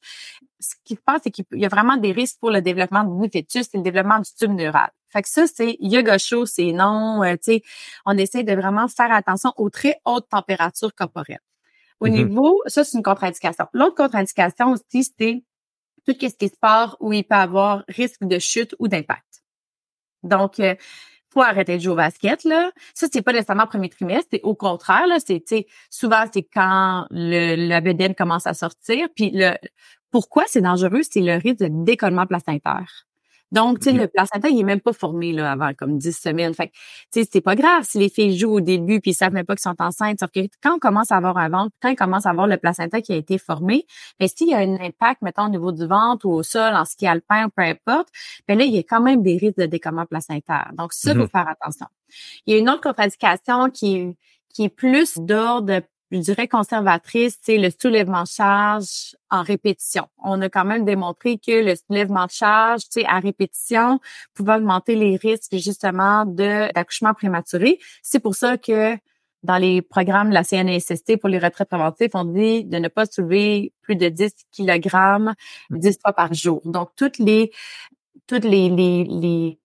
ce 0.59 0.75
qui 0.85 0.95
se 0.95 1.01
passe, 1.01 1.21
c'est 1.23 1.31
qu'il 1.31 1.45
y 1.53 1.65
a 1.65 1.69
vraiment 1.69 1.97
des 1.97 2.11
risques 2.11 2.39
pour 2.39 2.51
le 2.51 2.61
développement 2.61 3.03
du 3.03 3.29
fœtus 3.29 3.67
et 3.73 3.77
le 3.77 3.83
développement 3.83 4.19
du 4.19 4.29
tube 4.37 4.51
neural. 4.51 4.89
Fait 5.09 5.21
que 5.21 5.29
ça, 5.29 5.45
c'est 5.45 5.77
yoga 5.79 6.17
chaud, 6.17 6.45
c'est 6.45 6.71
non. 6.71 7.23
Euh, 7.23 7.33
tu 7.33 7.53
sais, 7.53 7.63
on 8.05 8.17
essaie 8.17 8.43
de 8.43 8.53
vraiment 8.53 8.87
faire 8.87 9.11
attention 9.11 9.51
aux 9.57 9.69
très 9.69 9.99
hautes 10.05 10.29
températures 10.29 10.95
corporelles. 10.95 11.41
Au 12.01 12.07
mm-hmm. 12.07 12.27
niveau, 12.27 12.61
ça, 12.65 12.83
c'est 12.83 12.97
une 12.97 13.03
contre-indication. 13.03 13.67
L'autre 13.73 13.95
contre-indication 13.95 14.73
aussi, 14.73 15.03
c'est 15.03 15.43
tout 16.05 16.13
ce 16.19 16.35
qui 16.35 16.45
est 16.45 16.53
sport 16.53 16.97
où 16.99 17.13
il 17.13 17.23
peut 17.23 17.35
avoir 17.35 17.83
risque 17.87 18.23
de 18.25 18.39
chute 18.39 18.75
ou 18.79 18.87
d'impact. 18.87 19.43
Donc, 20.23 20.59
euh, 20.59 20.75
faut 21.29 21.41
arrêter 21.41 21.77
de 21.77 21.81
jouer 21.81 21.93
au 21.93 21.95
basket, 21.95 22.43
là. 22.43 22.71
Ça, 22.93 23.07
c'est 23.11 23.21
pas 23.21 23.31
nécessairement 23.31 23.67
premier 23.67 23.87
trimestre, 23.87 24.29
c'est 24.33 24.41
au 24.41 24.55
contraire, 24.55 25.07
là. 25.07 25.17
C'est, 25.19 25.43
souvent, 25.89 26.25
c'est 26.33 26.43
quand 26.43 27.05
le, 27.11 27.67
la 27.67 27.81
bedaine 27.81 28.15
commence 28.15 28.47
à 28.47 28.53
sortir. 28.53 29.07
Puis 29.15 29.31
le, 29.33 29.53
pourquoi 30.09 30.43
c'est 30.47 30.61
dangereux? 30.61 31.01
C'est 31.09 31.21
le 31.21 31.35
risque 31.35 31.59
de 31.59 31.69
décollement 31.85 32.25
placentaire. 32.25 33.05
Donc, 33.51 33.79
tu 33.79 33.85
sais, 33.85 33.91
le 33.91 34.07
placenta, 34.07 34.49
il 34.49 34.59
est 34.59 34.63
même 34.63 34.79
pas 34.79 34.93
formé 34.93 35.33
là, 35.33 35.51
avant 35.51 35.73
comme 35.73 35.97
10 35.97 36.17
semaines. 36.17 36.53
Fait 36.53 36.71
tu 37.11 37.21
sais, 37.21 37.29
c'est 37.31 37.41
pas 37.41 37.55
grave 37.55 37.83
si 37.83 37.99
les 37.99 38.09
filles 38.09 38.37
jouent 38.37 38.53
au 38.53 38.61
début 38.61 39.01
puis 39.01 39.11
ils 39.11 39.15
savent 39.15 39.33
même 39.33 39.45
pas 39.45 39.55
qu'ils 39.55 39.63
sont 39.63 39.75
enceintes. 39.79 40.19
Sauf 40.19 40.31
que 40.31 40.39
quand 40.61 40.75
on 40.75 40.79
commence 40.79 41.11
à 41.11 41.17
avoir 41.17 41.37
un 41.37 41.49
ventre, 41.49 41.75
quand 41.81 41.91
on 41.91 41.95
commence 41.95 42.25
à 42.25 42.29
avoir 42.29 42.47
le 42.47 42.57
placenta 42.57 43.01
qui 43.01 43.13
a 43.13 43.17
été 43.17 43.37
formé, 43.37 43.85
mais 44.19 44.27
ben, 44.27 44.29
s'il 44.35 44.49
y 44.49 44.53
a 44.53 44.59
un 44.59 44.75
impact, 44.75 45.21
mettons, 45.21 45.45
au 45.45 45.49
niveau 45.49 45.71
du 45.71 45.85
ventre 45.85 46.25
ou 46.25 46.33
au 46.33 46.43
sol, 46.43 46.73
en 46.75 46.85
ski 46.85 47.07
alpin 47.07 47.47
ou 47.47 47.49
peu 47.49 47.63
importe, 47.63 48.07
ben 48.47 48.57
là, 48.57 48.63
il 48.63 48.73
y 48.73 48.79
a 48.79 48.83
quand 48.83 49.01
même 49.01 49.21
des 49.21 49.37
risques 49.37 49.57
de 49.57 49.65
décommement 49.65 50.05
placentaire. 50.05 50.71
Donc, 50.77 50.93
ça, 50.93 51.11
il 51.11 51.17
faut 51.17 51.25
mm-hmm. 51.25 51.29
faire 51.29 51.47
attention. 51.47 51.87
Il 52.45 52.53
y 52.53 52.57
a 52.57 52.59
une 52.59 52.69
autre 52.69 52.81
contre-indication 52.81 53.69
qui 53.69 54.15
qui 54.53 54.65
est 54.65 54.69
plus 54.69 55.17
d'ordre 55.17 55.81
je 56.11 56.17
dirais 56.17 56.47
conservatrice, 56.47 57.37
c'est 57.41 57.57
le 57.57 57.69
soulèvement 57.71 58.23
de 58.23 58.27
charge 58.27 59.15
en 59.29 59.43
répétition. 59.43 60.07
On 60.21 60.41
a 60.41 60.49
quand 60.49 60.65
même 60.65 60.83
démontré 60.83 61.37
que 61.37 61.63
le 61.63 61.75
soulèvement 61.75 62.25
de 62.25 62.31
charge, 62.31 62.81
tu 62.81 63.01
sais, 63.01 63.05
à 63.05 63.19
répétition, 63.19 63.99
pouvait 64.33 64.55
augmenter 64.55 64.95
les 64.95 65.15
risques 65.15 65.55
justement 65.55 66.25
de 66.25 66.71
d'accouchement 66.73 67.13
prématuré. 67.13 67.79
C'est 68.03 68.19
pour 68.19 68.35
ça 68.35 68.57
que 68.57 68.97
dans 69.43 69.57
les 69.57 69.81
programmes 69.81 70.29
de 70.29 70.33
la 70.33 70.43
CNSST 70.43 71.17
pour 71.17 71.29
les 71.29 71.39
retraites 71.39 71.69
préventives, 71.69 72.11
on 72.13 72.25
dit 72.25 72.65
de 72.65 72.77
ne 72.77 72.89
pas 72.89 73.05
soulever 73.05 73.73
plus 73.81 73.95
de 73.95 74.09
10 74.09 74.33
kg 74.55 75.33
10 75.71 75.99
fois 76.01 76.13
par 76.13 76.33
jour. 76.33 76.61
Donc, 76.65 76.89
toutes 76.95 77.17
les 77.19 77.51
toutes 78.27 78.45
les, 78.45 78.69
les, 78.69 79.05
les 79.05 79.59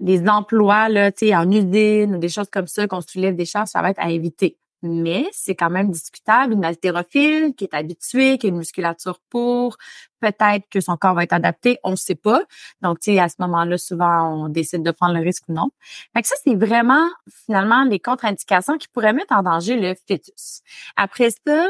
les 0.00 0.28
emplois 0.28 0.88
là, 0.88 1.12
tu 1.12 1.26
sais, 1.26 1.36
en 1.36 1.50
usine 1.50 2.14
ou 2.16 2.18
des 2.18 2.28
choses 2.28 2.48
comme 2.50 2.66
ça 2.66 2.86
qu'on 2.86 3.00
soulève 3.02 3.36
des 3.36 3.44
charges, 3.44 3.68
ça 3.68 3.82
va 3.82 3.90
être 3.90 3.98
à 4.00 4.10
éviter 4.10 4.56
mais 4.82 5.28
c'est 5.32 5.54
quand 5.54 5.70
même 5.70 5.90
discutable. 5.90 6.52
Une 6.54 6.64
haltérophile 6.64 7.54
qui 7.54 7.64
est 7.64 7.74
habituée, 7.74 8.38
qui 8.38 8.46
a 8.46 8.50
une 8.50 8.58
musculature 8.58 9.20
pour, 9.30 9.76
peut-être 10.20 10.68
que 10.70 10.80
son 10.80 10.96
corps 10.96 11.14
va 11.14 11.24
être 11.24 11.32
adapté, 11.32 11.78
on 11.84 11.92
ne 11.92 11.96
sait 11.96 12.14
pas. 12.14 12.42
Donc, 12.82 13.00
tu 13.00 13.12
sais, 13.12 13.18
à 13.18 13.28
ce 13.28 13.36
moment-là, 13.40 13.78
souvent, 13.78 14.44
on 14.44 14.48
décide 14.48 14.82
de 14.82 14.90
prendre 14.90 15.14
le 15.14 15.20
risque 15.20 15.44
ou 15.48 15.52
non. 15.52 15.70
Fait 16.14 16.22
que 16.22 16.28
ça, 16.28 16.36
c'est 16.44 16.54
vraiment, 16.54 17.08
finalement, 17.46 17.84
les 17.84 17.98
contre-indications 17.98 18.78
qui 18.78 18.88
pourraient 18.88 19.12
mettre 19.12 19.34
en 19.34 19.42
danger 19.42 19.76
le 19.76 19.94
fœtus. 20.08 20.62
Après 20.96 21.30
ça, 21.30 21.66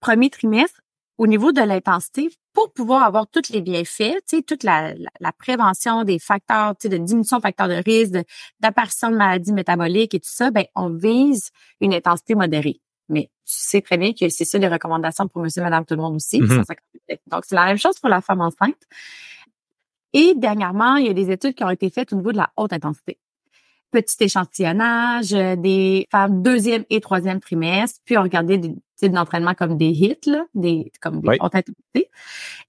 premier 0.00 0.30
trimestre, 0.30 0.80
au 1.18 1.26
niveau 1.26 1.52
de 1.52 1.62
l'intensité, 1.62 2.30
pour 2.52 2.72
pouvoir 2.72 3.04
avoir 3.04 3.26
tous 3.26 3.50
les 3.50 3.60
bienfaits, 3.60 4.16
tu 4.28 4.36
sais, 4.36 4.42
toute 4.42 4.62
la, 4.62 4.94
la, 5.20 5.32
prévention 5.32 6.04
des 6.04 6.18
facteurs, 6.18 6.76
tu 6.76 6.88
sais, 6.88 6.88
de 6.88 7.02
diminution 7.02 7.38
de 7.38 7.42
facteurs 7.42 7.68
de 7.68 7.82
risque, 7.84 8.14
d'apparition 8.60 9.10
de, 9.10 9.16
maladies 9.16 9.52
métaboliques 9.52 10.14
et 10.14 10.20
tout 10.20 10.30
ça, 10.30 10.50
ben 10.50 10.64
on 10.74 10.90
vise 10.90 11.50
une 11.80 11.94
intensité 11.94 12.34
modérée. 12.34 12.80
Mais 13.08 13.30
tu 13.46 13.54
sais 13.54 13.80
très 13.80 13.96
bien 13.96 14.12
que 14.12 14.28
c'est 14.28 14.44
ça 14.44 14.58
les 14.58 14.68
recommandations 14.68 15.28
pour 15.28 15.42
monsieur, 15.42 15.62
madame, 15.62 15.84
tout 15.84 15.94
le 15.94 16.02
monde 16.02 16.16
aussi. 16.16 16.40
Mm-hmm. 16.40 17.18
Donc, 17.28 17.44
c'est 17.46 17.54
la 17.54 17.66
même 17.66 17.78
chose 17.78 17.98
pour 17.98 18.08
la 18.08 18.20
femme 18.20 18.40
enceinte. 18.40 18.82
Et 20.12 20.34
dernièrement, 20.34 20.96
il 20.96 21.06
y 21.06 21.10
a 21.10 21.12
des 21.12 21.30
études 21.30 21.54
qui 21.54 21.62
ont 21.62 21.70
été 21.70 21.88
faites 21.90 22.12
au 22.12 22.16
niveau 22.16 22.32
de 22.32 22.38
la 22.38 22.50
haute 22.56 22.72
intensité 22.72 23.18
petit 23.90 24.24
échantillonnage 24.24 25.32
euh, 25.32 25.56
des 25.56 26.06
femmes 26.10 26.42
deuxième 26.42 26.84
et 26.90 27.00
troisième 27.00 27.40
trimestre, 27.40 28.00
puis 28.04 28.18
on 28.18 28.22
regardait 28.22 28.58
des 28.58 28.74
types 28.96 29.12
d'entraînement 29.12 29.54
comme 29.54 29.76
des 29.76 29.90
hits, 29.90 30.18
là, 30.26 30.44
des 30.54 30.90
comme 31.00 31.20
des 31.20 31.36
hautes 31.40 31.54
intensités. 31.54 32.10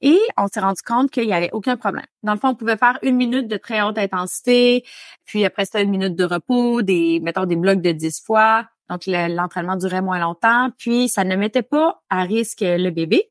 Et 0.02 0.20
on 0.38 0.48
s'est 0.48 0.60
rendu 0.60 0.82
compte 0.82 1.12
qu'il 1.12 1.26
y 1.26 1.34
avait 1.34 1.50
aucun 1.54 1.78
problème. 1.78 2.06
Dans 2.24 2.34
le 2.34 2.40
fond, 2.40 2.50
on 2.50 2.56
pouvait 2.56 2.78
faire 2.78 3.00
une 3.02 3.16
minute 3.16 3.48
de 3.48 3.58
très 3.58 3.82
haute 3.82 3.98
intensité, 3.98 4.84
puis 5.26 5.46
après 5.46 5.66
ça, 5.66 5.82
une 5.82 5.90
minute 5.90 6.16
de 6.16 6.24
repos, 6.24 6.82
des, 6.82 7.20
mettons, 7.22 7.46
des 7.46 7.56
blocs 7.56 7.82
de 7.82 7.92
10 7.92 8.22
fois. 8.22 8.68
Donc, 8.90 9.02
l'entraînement 9.06 9.76
durait 9.76 10.02
moins 10.02 10.20
longtemps, 10.20 10.70
puis 10.78 11.10
ça 11.10 11.24
ne 11.24 11.36
mettait 11.36 11.64
pas 11.64 12.02
à 12.10 12.24
risque 12.24 12.62
le 12.62 12.90
bébé. 12.90 13.30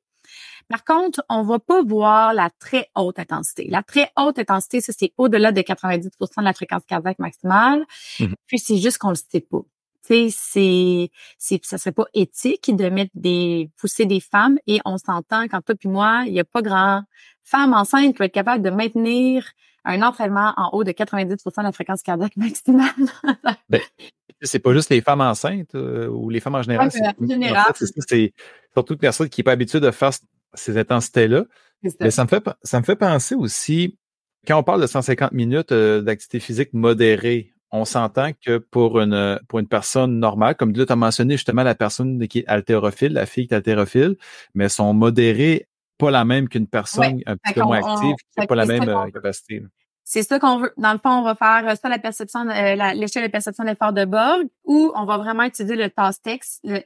Par 0.69 0.85
contre, 0.85 1.25
on 1.29 1.43
va 1.43 1.59
pas 1.59 1.83
voir 1.83 2.35
la 2.35 2.51
très 2.51 2.91
haute 2.97 3.19
intensité. 3.19 3.69
La 3.71 3.83
très 3.83 4.11
haute 4.17 4.39
intensité, 4.39 4.81
ça, 4.81 4.93
c'est 4.97 5.13
au-delà 5.17 5.53
de 5.53 5.61
90% 5.61 6.11
de 6.39 6.45
la 6.45 6.53
fréquence 6.53 6.83
cardiaque 6.87 7.19
maximale. 7.19 7.85
Mhm. 8.19 8.35
Puis 8.47 8.59
c'est 8.59 8.79
juste 8.79 8.99
qu'on 8.99 9.11
le 9.11 9.17
sait 9.17 9.41
pas. 9.41 9.61
Tu 10.07 10.31
c'est, 10.31 11.11
c'est, 11.39 11.65
ça 11.65 11.79
serait 11.79 11.93
pas 11.93 12.07
éthique 12.15 12.75
de 12.75 12.89
mettre 12.89 13.11
des, 13.15 13.71
pousser 13.79 14.07
des 14.07 14.21
femmes 14.21 14.59
et 14.67 14.81
on 14.85 14.99
s'entend 14.99 15.49
quand 15.49 15.61
toi 15.63 15.75
puis 15.75 15.89
moi, 15.89 16.25
il 16.27 16.33
y 16.33 16.41
a 16.41 16.45
pas 16.45 16.63
grand 16.63 17.03
femme 17.43 17.75
enceinte 17.75 18.13
qui 18.13 18.19
va 18.19 18.27
être 18.27 18.33
capable 18.33 18.63
de 18.63 18.71
maintenir 18.71 19.45
un 19.85 20.03
entraînement 20.03 20.53
en 20.57 20.71
haut 20.73 20.85
de 20.85 20.91
90% 20.91 21.59
de 21.59 21.63
la 21.63 21.73
fréquence 21.73 22.03
cardiaque 22.03 22.37
maximale. 22.37 22.91
ben, 23.69 23.81
c'est 24.43 24.59
pas 24.59 24.73
juste 24.73 24.91
les 24.91 25.01
femmes 25.01 25.21
enceintes 25.21 25.75
euh, 25.75 26.09
ou 26.09 26.29
les 26.29 26.41
femmes 26.41 26.57
en 26.57 26.63
général. 26.63 26.91
c'est, 26.91 28.35
surtout 28.75 28.95
une 28.95 28.99
personne 28.99 29.29
qui 29.29 29.41
n'est 29.41 29.45
pas 29.45 29.53
habituée 29.53 29.81
de 29.81 29.91
faire 29.91 30.11
ces 30.55 30.77
intensités-là. 30.77 31.45
Mais 32.01 32.11
ça 32.11 32.25
me 32.25 32.29
fait 32.29 32.43
ça 32.63 32.81
me 32.81 32.85
fait 32.85 32.97
penser 32.97 33.35
aussi 33.35 33.97
quand 34.47 34.59
on 34.59 34.63
parle 34.63 34.81
de 34.81 34.87
150 34.87 35.33
minutes 35.33 35.73
euh, 35.73 36.01
d'activité 36.01 36.41
physique 36.41 36.73
modérée, 36.73 37.53
on 37.73 37.85
s'entend 37.85 38.31
que 38.33 38.59
pour 38.59 39.01
une 39.01 39.41
pour 39.49 39.59
une 39.59 39.69
personne 39.69 40.19
normale, 40.19 40.55
comme 40.55 40.73
tu 40.73 40.85
as 40.89 40.97
mentionné 40.97 41.35
justement 41.35 41.63
la 41.63 41.75
personne 41.75 42.27
qui 42.29 42.41
est 42.41 42.47
haltérophile, 42.47 43.13
la 43.13 43.27
fille 43.27 43.47
qui 43.47 43.55
est 43.55 43.57
haltérophile, 43.57 44.17
mais 44.55 44.69
son 44.69 44.95
modéré 44.95 45.69
pas 45.99 46.11
la 46.11 46.25
même 46.25 46.49
qu'une 46.49 46.67
personne 46.67 47.21
un 47.27 47.37
petit 47.37 47.55
peu 47.55 47.63
moins 47.63 47.79
active, 47.79 48.17
qui 48.17 48.41
n'a 48.41 48.47
pas 48.47 48.55
la 48.55 48.67
même 48.67 48.89
euh, 48.89 49.11
capacité. 49.11 49.63
C'est 50.09 50.23
ça 50.23 50.39
qu'on 50.39 50.59
veut. 50.59 50.73
Dans 50.77 50.93
le 50.93 50.99
fond, 50.99 51.11
on 51.11 51.23
va 51.23 51.35
faire 51.35 51.69
euh, 51.69 51.75
ça 51.75 51.89
la 51.89 51.99
perception, 51.99 52.45
l'échelle 52.45 53.25
de 53.25 53.29
perception 53.29 53.65
d'effort 53.65 53.93
de 53.93 54.05
Borg, 54.05 54.47
ou 54.65 54.93
on 54.95 55.05
va 55.05 55.19
vraiment 55.19 55.43
utiliser 55.43 55.75
le 55.75 55.91
task 55.91 56.23
text, 56.23 56.61
le, 56.63 56.81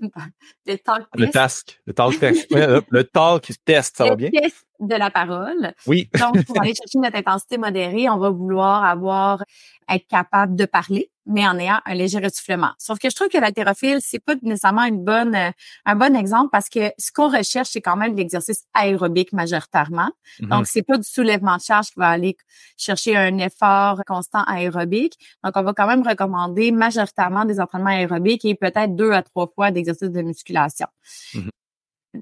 le 0.00 0.78
talk 0.84 1.06
Le 1.14 1.30
task, 1.30 1.80
le 1.86 1.92
talk 1.92 2.18
text. 2.18 2.48
le, 2.50 3.02
talk 3.04 3.52
test, 3.64 3.96
ça 3.96 4.06
va 4.06 4.16
bien? 4.16 4.28
Test 4.30 4.66
de 4.80 4.96
la 4.96 5.08
parole. 5.12 5.72
Oui. 5.86 6.10
Donc, 6.18 6.44
pour 6.46 6.60
aller 6.60 6.74
chercher 6.74 6.98
notre 6.98 7.16
intensité 7.16 7.58
modérée, 7.58 8.10
on 8.10 8.18
va 8.18 8.30
vouloir 8.30 8.84
avoir, 8.84 9.44
être 9.88 10.08
capable 10.08 10.56
de 10.56 10.64
parler, 10.64 11.12
mais 11.26 11.46
en 11.46 11.58
ayant 11.58 11.80
un 11.84 11.94
léger 11.94 12.18
ressoufflement. 12.18 12.72
Sauf 12.78 12.98
que 12.98 13.10
je 13.10 13.14
trouve 13.14 13.28
que 13.28 13.38
l'haltérophile, 13.38 13.98
c'est 14.00 14.18
pas 14.18 14.34
nécessairement 14.42 14.84
une 14.84 15.04
bonne, 15.04 15.34
euh, 15.34 15.50
un 15.86 15.96
bon 15.96 16.14
exemple 16.16 16.50
parce 16.52 16.68
que 16.68 16.92
ce 16.98 17.12
qu'on 17.12 17.28
recherche, 17.28 17.70
c'est 17.72 17.80
quand 17.80 17.96
même 17.96 18.14
l'exercice 18.14 18.64
aérobique 18.74 19.32
majoritairement. 19.32 20.10
Mm-hmm. 20.40 20.48
Donc, 20.48 20.66
c'est 20.66 20.82
pas 20.82 20.98
du 20.98 21.08
soulèvement 21.08 21.56
de 21.56 21.62
charge 21.62 21.88
qui 21.88 21.98
va 21.98 22.10
aller 22.10 22.36
chercher 22.76 23.16
un 23.16 23.38
effort 23.38 24.02
constant 24.06 24.44
aérobique. 24.44 25.14
Donc, 25.42 25.54
on 25.56 25.62
va 25.62 25.72
quand 25.72 25.86
même 25.86 26.06
recommander 26.06 26.72
majoritairement 26.72 27.44
des 27.44 27.60
entraînements 27.60 27.90
aérobiques 27.90 28.44
et 28.44 28.54
peut-être 28.54 28.94
deux 28.94 29.12
à 29.12 29.22
trois 29.22 29.50
fois 29.54 29.70
d'exercices 29.70 30.10
de 30.10 30.22
musculation. 30.22 30.86
Mm-hmm. 31.34 31.48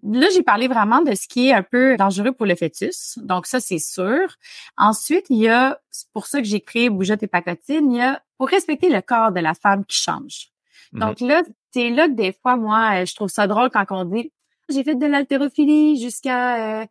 Là, 0.03 0.29
j'ai 0.35 0.43
parlé 0.43 0.69
vraiment 0.69 1.03
de 1.03 1.15
ce 1.15 1.29
qui 1.29 1.49
est 1.49 1.53
un 1.53 1.63
peu 1.63 1.97
dangereux 1.97 2.33
pour 2.33 2.47
le 2.47 2.55
fœtus. 2.55 3.19
Donc, 3.19 3.47
ça, 3.47 3.61
c'est 3.61 3.79
sûr. 3.79 4.37
Ensuite, 4.79 5.27
il 5.29 5.39
y 5.39 5.49
a, 5.49 5.79
c'est 5.91 6.09
pour 6.13 6.27
ça 6.27 6.41
que 6.41 6.47
j'ai 6.47 6.61
créé 6.61 6.89
Bougeotte 6.89 7.23
et 7.23 7.27
Pacotine, 7.27 7.93
il 7.93 7.99
y 7.99 8.01
a 8.01 8.23
pour 8.43 8.49
respecter 8.49 8.89
le 8.89 9.01
corps 9.03 9.31
de 9.31 9.39
la 9.39 9.55
femme 9.55 9.85
qui 9.85 9.97
change. 9.97 10.49
Mhm. 10.93 11.01
Donc 11.01 11.21
là, 11.21 11.43
c'est 11.71 11.91
là 11.91 12.09
que 12.09 12.15
des 12.15 12.33
fois, 12.33 12.57
moi, 12.57 13.05
je 13.05 13.15
trouve 13.15 13.29
ça 13.29 13.47
drôle 13.47 13.71
quand 13.71 13.85
on 13.91 14.05
dit 14.05 14.33
j'ai 14.69 14.83
fait 14.83 14.97
de 14.97 15.07
l'haltérophilie 15.07 16.03
jusqu'à, 16.03 16.81
euh, 16.81 16.87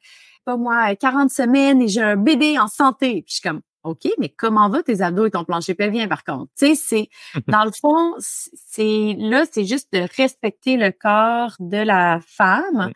pas 0.46 0.56
moi, 0.56 0.96
40 0.96 1.30
semaines 1.30 1.82
et 1.82 1.90
j'ai 1.90 2.02
un 2.02 2.16
bébé 2.16 2.58
en 2.58 2.70
santé. 2.70 3.24
Puis 3.24 3.26
je 3.28 3.34
suis 3.34 3.42
comme, 3.42 3.60
OK, 3.84 4.08
mais 4.18 4.30
comment 4.30 4.70
va 4.70 4.82
tes 4.82 5.02
ados 5.02 5.28
et 5.28 5.32
ton 5.32 5.44
plancher 5.44 5.74
pelvien, 5.74 6.08
par 6.08 6.24
contre? 6.24 6.50
Tu 6.58 6.68
sais, 6.68 6.76
c'est, 6.76 7.10
dans 7.50 7.66
le 7.66 7.72
fond, 7.72 8.14
c'est, 8.20 9.18
là, 9.20 9.44
c'est 9.52 9.66
juste 9.66 9.92
de 9.92 10.08
respecter 10.16 10.78
le 10.78 10.94
corps 10.94 11.58
de 11.60 11.84
la 11.84 12.22
femme. 12.26 12.94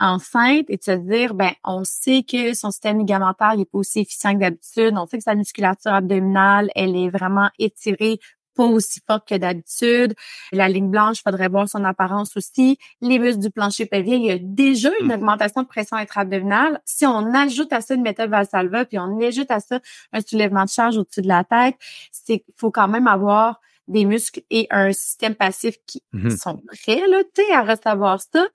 Enceinte 0.00 0.66
et 0.68 0.76
de 0.76 0.82
se 0.82 0.92
dire 0.92 1.34
ben 1.34 1.52
on 1.64 1.84
sait 1.84 2.22
que 2.22 2.54
son 2.54 2.70
système 2.70 2.98
ligamentaire 2.98 3.56
n'est 3.56 3.64
pas 3.64 3.78
aussi 3.78 4.00
efficient 4.00 4.34
que 4.34 4.40
d'habitude, 4.40 4.94
on 4.96 5.06
sait 5.06 5.18
que 5.18 5.24
sa 5.24 5.34
musculature 5.34 5.92
abdominale, 5.92 6.70
elle 6.74 6.96
est 6.96 7.10
vraiment 7.10 7.48
étirée 7.58 8.18
pas 8.54 8.64
aussi 8.64 9.00
forte 9.06 9.28
que 9.28 9.34
d'habitude. 9.34 10.14
La 10.52 10.68
ligne 10.68 10.90
blanche, 10.90 11.22
faudrait 11.22 11.48
voir 11.48 11.68
son 11.68 11.84
apparence 11.84 12.36
aussi. 12.36 12.78
Les 13.00 13.18
muscles 13.18 13.40
du 13.40 13.50
plancher 13.50 13.86
pelvien, 13.86 14.16
il 14.16 14.24
y 14.24 14.30
a 14.30 14.38
déjà 14.40 14.90
une 15.00 15.08
mm. 15.08 15.12
augmentation 15.12 15.62
de 15.62 15.66
pression 15.66 15.96
intra-abdominale. 15.96 16.80
Si 16.84 17.04
on 17.06 17.34
ajoute 17.34 17.72
à 17.72 17.80
ça 17.80 17.94
une 17.94 18.02
méthode 18.02 18.30
Valsalva, 18.30 18.84
puis 18.84 18.98
on 18.98 19.20
ajoute 19.20 19.50
à 19.50 19.60
ça 19.60 19.80
un 20.12 20.20
soulèvement 20.20 20.64
de 20.64 20.70
charge 20.70 20.96
au-dessus 20.96 21.22
de 21.22 21.28
la 21.28 21.44
tête, 21.44 21.76
c'est 22.12 22.44
faut 22.56 22.70
quand 22.70 22.88
même 22.88 23.06
avoir 23.06 23.60
des 23.88 24.04
muscles 24.04 24.42
et 24.50 24.66
un 24.70 24.92
système 24.92 25.34
passif 25.34 25.76
qui 25.86 26.02
mm-hmm. 26.12 26.36
sont 26.38 26.62
prêts 26.66 27.02
là, 27.08 27.22
à 27.52 27.62
recevoir 27.62 28.20
ça. 28.20 28.46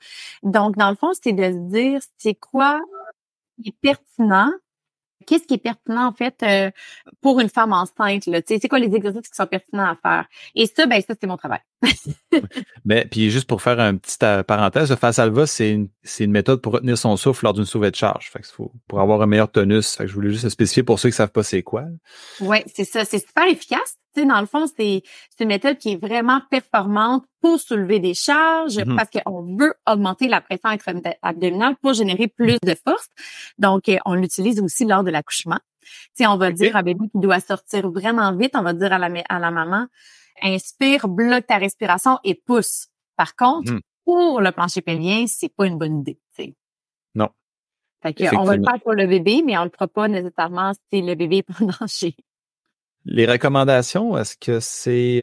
Donc, 0.44 0.78
dans 0.78 0.90
le 0.90 0.96
fond, 0.96 1.12
c'est 1.22 1.34
de 1.34 1.44
se 1.44 1.70
dire, 1.72 2.02
c'est 2.18 2.36
quoi 2.36 2.82
qui 3.62 3.70
est 3.70 3.76
pertinent? 3.82 4.52
Qu'est-ce 5.28 5.46
qui 5.46 5.56
est 5.56 5.60
pertinent 5.60 6.08
en 6.08 6.14
fait 6.14 6.42
euh, 6.44 6.72
pour 7.22 7.40
une 7.40 7.50
femme 7.50 7.74
enceinte 7.74 8.26
là 8.26 8.40
c'est 8.48 8.68
quoi 8.68 8.80
les 8.80 8.96
exercices 8.96 9.30
qui 9.30 9.36
sont 9.36 9.46
pertinents 9.46 9.86
à 9.86 9.96
faire? 10.02 10.26
Et 10.56 10.66
ça 10.66 10.88
ben 10.88 11.00
ça 11.02 11.14
c'est 11.20 11.28
mon 11.28 11.38
travail. 11.38 11.60
Mais 12.86 13.06
puis 13.06 13.30
juste 13.30 13.48
pour 13.48 13.62
faire 13.62 13.80
un 13.80 13.98
petit 13.98 14.18
euh, 14.24 14.44
parenthèse 14.44 14.90
le 14.90 14.96
face 14.96 15.20
alva 15.20 15.46
c'est 15.46 15.72
une 15.72 15.90
c'est 16.04 16.24
une 16.24 16.32
méthode 16.32 16.62
pour 16.62 16.74
retenir 16.74 16.98
son 16.98 17.16
souffle 17.18 17.44
lors 17.44 17.54
d'une 17.54 17.66
soulevée 17.66 17.92
de 17.92 17.96
charge. 17.96 18.32
Fait 18.32 18.40
que 18.40 18.48
faut 18.48 18.72
pour 18.88 19.02
avoir 19.02 19.22
un 19.22 19.28
meilleur 19.28 19.52
tonus. 19.52 19.96
Fait 19.98 20.06
que 20.06 20.10
je 20.10 20.16
voulais 20.16 20.32
juste 20.32 20.50
spécifier 20.50 20.84
pour 20.84 21.00
ceux 21.00 21.10
qui 21.10 21.16
savent 21.16 21.32
pas 21.32 21.44
c'est 21.44 21.64
quoi. 21.64 21.84
Oui 22.40 22.64
c'est 22.74 22.86
ça. 22.86 23.06
C'est 23.06 23.20
super 23.20 23.46
efficace 23.46 23.99
tu 24.20 24.26
sais, 24.26 24.28
dans 24.28 24.40
le 24.40 24.46
fond, 24.46 24.66
c'est 24.68 25.04
une 25.40 25.48
méthode 25.48 25.78
qui 25.78 25.94
est 25.94 25.96
vraiment 25.96 26.42
performante 26.50 27.26
pour 27.42 27.60
soulever 27.60 28.00
des 28.00 28.14
charges 28.14 28.78
mm-hmm. 28.78 28.96
parce 28.96 29.10
qu'on 29.10 29.56
veut 29.58 29.74
augmenter 29.88 30.28
la 30.28 30.42
pression 30.42 30.70
abdominale 31.22 31.76
pour 31.82 31.94
générer 31.94 32.28
plus 32.28 32.58
de 32.64 32.76
force. 32.76 33.10
Donc, 33.58 33.90
euh, 33.90 33.98
on 34.06 34.16
l'utilise 34.16 34.62
aussi 34.62 34.86
lors 34.86 35.04
de 35.04 35.12
l'accouchement. 35.12 35.60
Tu 36.16 36.26
on 36.28 36.38
va 36.38 36.52
dire 36.52 36.76
à 36.76 36.80
un 36.80 36.84
bébé 36.84 37.06
qui 37.12 37.20
doit 37.20 37.40
sortir 37.40 37.90
vraiment 37.90 38.36
vite, 38.36 38.52
on 38.56 38.62
va 38.62 38.74
dire 38.74 38.94
à 38.94 38.98
la, 39.00 39.10
à 39.30 39.40
la 39.40 39.52
maman, 39.52 39.88
inspire, 40.42 41.08
bloque 41.08 41.48
ta 41.48 41.58
respiration 41.58 42.20
et 42.24 42.36
pousse. 42.36 42.88
Par 43.16 43.36
contre, 43.36 43.74
mm. 43.74 43.82
pour 44.06 44.42
le 44.42 44.52
plancher 44.52 44.82
pelvien, 44.82 45.26
c'est 45.28 45.54
pas 45.54 45.66
une 45.66 45.78
bonne 45.78 46.00
idée. 46.02 46.20
Non. 47.16 47.30
Fait 48.02 48.14
que, 48.14 48.36
on 48.36 48.44
va 48.44 48.56
le 48.56 48.64
faire 48.64 48.80
pour 48.82 48.94
le 48.94 49.08
bébé, 49.08 49.42
mais 49.46 49.58
on 49.58 49.64
le 49.64 49.70
fera 49.70 49.88
pas 49.88 50.08
nécessairement 50.08 50.72
si 50.92 51.02
le 51.02 51.16
bébé 51.16 51.38
est 51.38 51.44
pas 51.44 51.54
en 51.62 51.68
danger. 51.68 52.16
Les 53.06 53.26
recommandations, 53.26 54.18
est-ce 54.18 54.38
que 54.38 54.60
c'est 54.60 55.22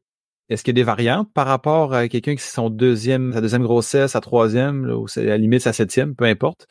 est-ce 0.48 0.62
qu'il 0.62 0.72
y 0.72 0.76
a 0.78 0.80
des 0.80 0.84
variantes 0.84 1.32
par 1.32 1.46
rapport 1.46 1.92
à 1.92 2.08
quelqu'un 2.08 2.36
qui 2.36 2.42
c'est 2.42 2.54
son 2.54 2.70
deuxième, 2.70 3.32
sa 3.32 3.40
deuxième 3.40 3.64
grossesse, 3.64 4.12
sa 4.12 4.20
troisième, 4.20 4.84
ou 4.84 5.08
c'est 5.08 5.22
à 5.22 5.30
la 5.30 5.38
limite 5.38 5.62
sa 5.62 5.72
septième, 5.72 6.14
peu 6.14 6.24
importe? 6.24 6.68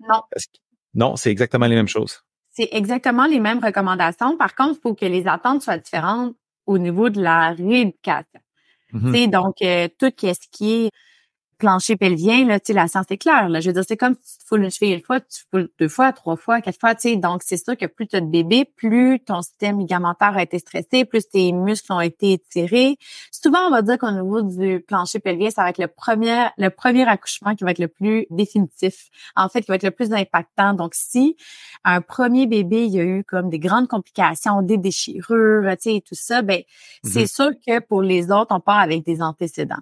Non. 0.00 0.20
Non, 0.94 1.16
c'est 1.16 1.30
exactement 1.30 1.66
les 1.66 1.74
mêmes 1.74 1.88
choses. 1.88 2.22
C'est 2.50 2.68
exactement 2.70 3.26
les 3.26 3.40
mêmes 3.40 3.64
recommandations. 3.64 4.36
Par 4.36 4.54
contre, 4.54 4.78
il 4.78 4.80
faut 4.80 4.94
que 4.94 5.06
les 5.06 5.26
attentes 5.26 5.62
soient 5.62 5.78
différentes 5.78 6.36
au 6.66 6.78
niveau 6.78 7.10
de 7.10 7.20
la 7.20 7.50
rééducation. 7.50 8.40
Mm 8.92 9.26
Donc, 9.26 9.54
euh, 9.62 9.88
tout 9.98 10.12
ce 10.18 10.48
qui 10.52 10.72
est 10.72 10.90
plancher 11.58 11.96
pelvien, 11.96 12.46
là, 12.46 12.60
tu 12.60 12.66
sais, 12.66 12.72
la 12.72 12.88
science 12.88 13.06
est 13.10 13.16
claire. 13.16 13.48
Là. 13.48 13.60
Je 13.60 13.68
veux 13.68 13.72
dire, 13.72 13.84
c'est 13.86 13.96
comme 13.96 14.14
si 14.22 14.38
tu 14.38 14.46
foules 14.46 14.64
une 14.64 14.70
cheville 14.70 14.94
une 14.94 15.02
fois, 15.02 15.20
tu 15.20 15.42
foules 15.50 15.68
deux 15.78 15.88
fois, 15.88 16.12
trois 16.12 16.36
fois, 16.36 16.60
quatre 16.60 16.78
fois, 16.78 16.94
tu 16.94 17.10
sais. 17.10 17.16
Donc, 17.16 17.42
c'est 17.44 17.56
sûr 17.56 17.76
que 17.76 17.86
plus 17.86 18.06
tu 18.06 18.16
as 18.16 18.20
de 18.20 18.26
bébé, 18.26 18.64
plus 18.64 19.20
ton 19.20 19.42
système 19.42 19.78
ligamentaire 19.78 20.36
a 20.36 20.42
été 20.42 20.58
stressé, 20.58 21.04
plus 21.04 21.28
tes 21.28 21.52
muscles 21.52 21.92
ont 21.92 22.00
été 22.00 22.32
étirés. 22.32 22.96
Souvent, 23.30 23.66
on 23.66 23.70
va 23.70 23.82
dire 23.82 23.98
qu'au 23.98 24.10
niveau 24.10 24.42
du 24.42 24.80
plancher 24.86 25.18
pelvien, 25.18 25.50
ça 25.50 25.62
va 25.62 25.70
être 25.70 25.78
le 25.78 25.88
premier, 25.88 26.48
le 26.58 26.68
premier 26.70 27.06
accouchement 27.06 27.54
qui 27.54 27.64
va 27.64 27.70
être 27.70 27.78
le 27.78 27.88
plus 27.88 28.26
définitif. 28.30 29.10
En 29.36 29.48
fait, 29.48 29.62
qui 29.62 29.68
va 29.68 29.76
être 29.76 29.84
le 29.84 29.90
plus 29.90 30.12
impactant. 30.12 30.74
Donc, 30.74 30.94
si 30.94 31.36
un 31.84 32.00
premier 32.00 32.46
bébé, 32.46 32.84
il 32.86 32.94
y 32.94 33.00
a 33.00 33.04
eu 33.04 33.24
comme 33.24 33.50
des 33.50 33.58
grandes 33.58 33.88
complications, 33.88 34.62
des 34.62 34.78
déchirures, 34.78 35.62
tu 35.76 35.94
sais, 35.94 36.02
tout 36.06 36.14
ça, 36.14 36.42
ben, 36.42 36.62
c'est 37.02 37.24
mm-hmm. 37.24 37.34
sûr 37.34 37.50
que 37.66 37.80
pour 37.80 38.02
les 38.02 38.30
autres, 38.30 38.54
on 38.54 38.60
part 38.60 38.78
avec 38.78 39.04
des 39.04 39.22
antécédents. 39.22 39.80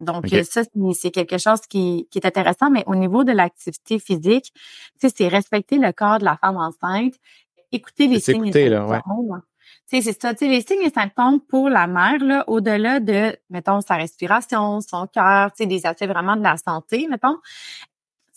Donc, 0.00 0.26
ça, 0.28 0.62
c'est 0.94 1.10
quelque 1.10 1.38
chose 1.38 1.60
qui, 1.68 2.08
est 2.14 2.26
intéressant, 2.26 2.70
mais 2.70 2.84
au 2.86 2.94
niveau 2.94 3.24
de 3.24 3.32
l'activité 3.32 3.98
physique, 3.98 4.52
c'est 4.98 5.28
respecter 5.28 5.78
le 5.78 5.92
corps 5.92 6.18
de 6.18 6.24
la 6.24 6.36
femme 6.36 6.56
enceinte, 6.56 7.14
écouter 7.72 8.06
les 8.06 8.20
signes 8.20 8.48
et 8.48 8.52
symptômes. 8.52 9.42
C'est 9.86 10.00
ça, 10.00 10.32
les 10.40 10.60
signes 10.62 10.82
et 10.82 10.90
symptômes 10.90 11.40
pour 11.40 11.68
la 11.68 11.86
mère, 11.86 12.18
là, 12.24 12.44
au-delà 12.48 13.00
de, 13.00 13.36
mettons, 13.50 13.80
sa 13.80 13.94
respiration, 13.96 14.80
son 14.80 15.06
cœur, 15.06 15.50
des 15.58 15.86
aspects 15.86 16.06
vraiment 16.06 16.36
de 16.36 16.42
la 16.42 16.56
santé, 16.56 17.06
mettons, 17.08 17.36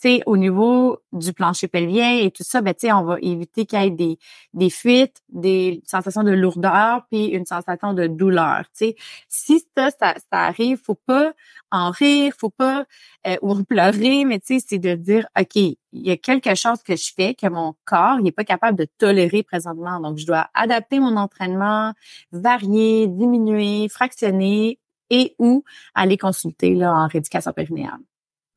sais, 0.01 0.21
au 0.25 0.37
niveau 0.37 0.99
du 1.11 1.33
plancher 1.33 1.67
pelvien 1.67 2.19
et 2.19 2.31
tout 2.31 2.43
ça, 2.43 2.61
ben, 2.61 2.73
tu 2.73 2.91
on 2.91 3.03
va 3.03 3.17
éviter 3.21 3.65
qu'il 3.65 3.81
y 3.81 3.85
ait 3.85 3.89
des, 3.89 4.19
des 4.53 4.69
fuites, 4.69 5.21
des 5.29 5.81
sensations 5.85 6.23
de 6.23 6.31
lourdeur, 6.31 7.05
puis 7.09 7.25
une 7.25 7.45
sensation 7.45 7.93
de 7.93 8.07
douleur, 8.07 8.65
tu 8.77 8.85
sais. 8.85 8.95
Si 9.27 9.59
ça, 9.75 9.89
ça, 9.99 10.15
ça 10.15 10.39
arrive, 10.39 10.79
faut 10.83 10.95
pas 10.95 11.33
en 11.71 11.91
rire, 11.91 12.33
faut 12.37 12.49
pas 12.49 12.85
euh, 13.25 13.37
ou 13.41 13.63
pleurer, 13.63 14.23
mais 14.25 14.39
tu 14.39 14.59
sais, 14.59 14.65
c'est 14.67 14.79
de 14.79 14.93
dire, 14.95 15.27
OK, 15.39 15.55
il 15.55 15.77
y 15.91 16.11
a 16.11 16.17
quelque 16.17 16.53
chose 16.55 16.83
que 16.83 16.95
je 16.95 17.11
fais 17.15 17.33
que 17.33 17.47
mon 17.47 17.73
corps 17.85 18.19
n'est 18.21 18.31
pas 18.31 18.43
capable 18.43 18.77
de 18.77 18.87
tolérer 18.97 19.43
présentement. 19.43 19.99
Donc, 19.99 20.17
je 20.17 20.25
dois 20.25 20.49
adapter 20.53 20.99
mon 20.99 21.17
entraînement, 21.17 21.93
varier, 22.31 23.07
diminuer, 23.07 23.89
fractionner 23.89 24.79
et 25.09 25.35
ou 25.39 25.63
aller 25.95 26.17
consulter 26.17 26.75
là, 26.75 26.93
en 26.93 27.07
rééducation 27.07 27.51
périnéale. 27.51 27.99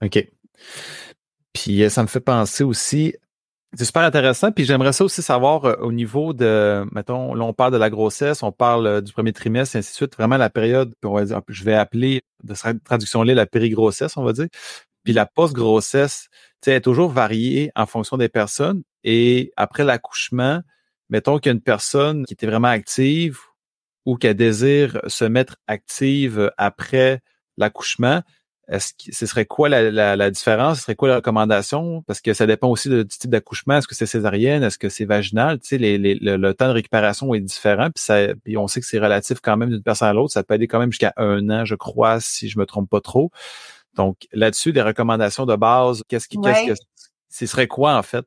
OK. 0.03 0.27
Puis 1.61 1.83
euh, 1.83 1.91
ça 1.91 2.03
me 2.03 2.09
fait 2.09 2.21
penser 2.21 2.65
aussi, 2.65 3.15
c'est 3.75 3.85
super 3.85 4.03
intéressant. 4.03 4.51
Puis 4.51 4.65
j'aimerais 4.65 4.95
ça 4.95 5.05
aussi 5.05 5.21
savoir 5.21 5.65
euh, 5.67 5.77
au 5.81 5.93
niveau 5.93 6.33
de, 6.33 6.87
mettons, 6.93 7.35
là 7.35 7.45
on 7.45 7.53
parle 7.53 7.73
de 7.73 7.77
la 7.77 7.91
grossesse, 7.91 8.43
on 8.43 8.51
parle 8.53 8.87
euh, 8.87 9.01
du 9.03 9.13
premier 9.13 9.35
trimestre, 9.35 9.77
et 9.77 9.81
ainsi 9.81 9.93
de 9.93 9.97
suite, 9.97 10.17
vraiment 10.17 10.39
la 10.39 10.49
période, 10.49 10.95
on 11.05 11.13
va 11.13 11.25
dire, 11.25 11.43
je 11.49 11.65
vais 11.65 11.75
appeler 11.75 12.23
de 12.45 12.55
cette 12.55 12.83
traduction-là 12.83 13.35
la 13.35 13.47
périgrossesse, 13.47 14.17
on 14.17 14.25
va 14.25 14.33
dire. 14.33 14.47
Puis 15.05 15.13
la 15.13 15.27
post-grossesse, 15.27 16.29
tu 16.63 16.71
sais, 16.71 16.77
est 16.77 16.81
toujours 16.81 17.11
variée 17.11 17.71
en 17.77 17.87
fonction 17.87 18.17
des 18.17 18.29
personnes. 18.31 18.83
Et 19.05 19.53
après 19.57 19.85
l'accouchement, 19.85 20.61
mettons 21.11 21.39
qu'il 21.39 21.51
y 21.51 21.53
a 21.53 21.55
une 21.55 21.63
personne 21.63 22.25
qui 22.25 22.35
était 22.35 22.47
vraiment 22.47 22.69
active 22.69 23.39
ou 24.07 24.17
qui 24.17 24.29
a 24.29 24.35
désir 24.35 25.01
se 25.09 25.25
mettre 25.27 25.57
active 25.67 26.51
après 26.57 27.21
l'accouchement, 27.59 28.23
est-ce 28.71 28.95
que 28.95 29.13
ce 29.13 29.27
serait 29.27 29.47
quoi 29.47 29.69
la, 29.69 30.31
différence? 30.31 30.79
Ce 30.79 30.83
serait 30.85 30.95
quoi 30.95 31.09
la 31.09 31.17
recommandation? 31.17 32.03
Parce 32.07 32.21
que 32.21 32.33
ça 32.35 32.47
dépend 32.47 32.69
aussi 32.69 32.89
du 32.89 33.05
type 33.05 33.31
d'accouchement. 33.31 33.79
Est-ce 33.79 33.89
que 33.89 33.97
c'est 33.97 34.07
césarienne? 34.07 34.63
Est-ce 34.63 34.79
que 34.79 34.89
c'est 34.89 35.05
vaginal? 35.05 35.59
Tu 35.59 35.77
sais, 35.77 35.79
le, 35.79 36.53
temps 36.53 36.69
de 36.69 36.73
récupération 36.73 37.35
est 37.35 37.41
différent. 37.41 37.91
Puis, 37.91 38.05
ça, 38.05 38.29
puis 38.45 38.57
on 38.57 38.69
sait 38.69 38.81
que 38.81 38.87
c'est 38.87 39.01
relatif 39.01 39.41
quand 39.43 39.57
même 39.57 39.71
d'une 39.71 39.83
personne 39.83 40.09
à 40.09 40.13
l'autre. 40.13 40.33
Ça 40.33 40.45
peut 40.45 40.55
aider 40.55 40.69
quand 40.69 40.79
même 40.79 40.93
jusqu'à 40.93 41.13
un 41.17 41.51
an, 41.51 41.65
je 41.65 41.75
crois, 41.75 42.21
si 42.21 42.49
je 42.49 42.61
me 42.61 42.65
trompe 42.65 42.89
pas 42.89 43.01
trop. 43.01 43.33
Donc, 43.95 44.29
là-dessus, 44.33 44.73
des 44.73 44.83
recommandations 44.83 45.47
de 45.47 45.57
base, 45.57 46.05
qu'est-ce 46.07 46.29
qui, 46.29 46.39
qu'est-ce 46.41 46.73
que, 46.73 46.79
ce 47.29 47.47
serait 47.47 47.67
quoi, 47.67 47.97
en 47.97 48.03
fait? 48.05 48.25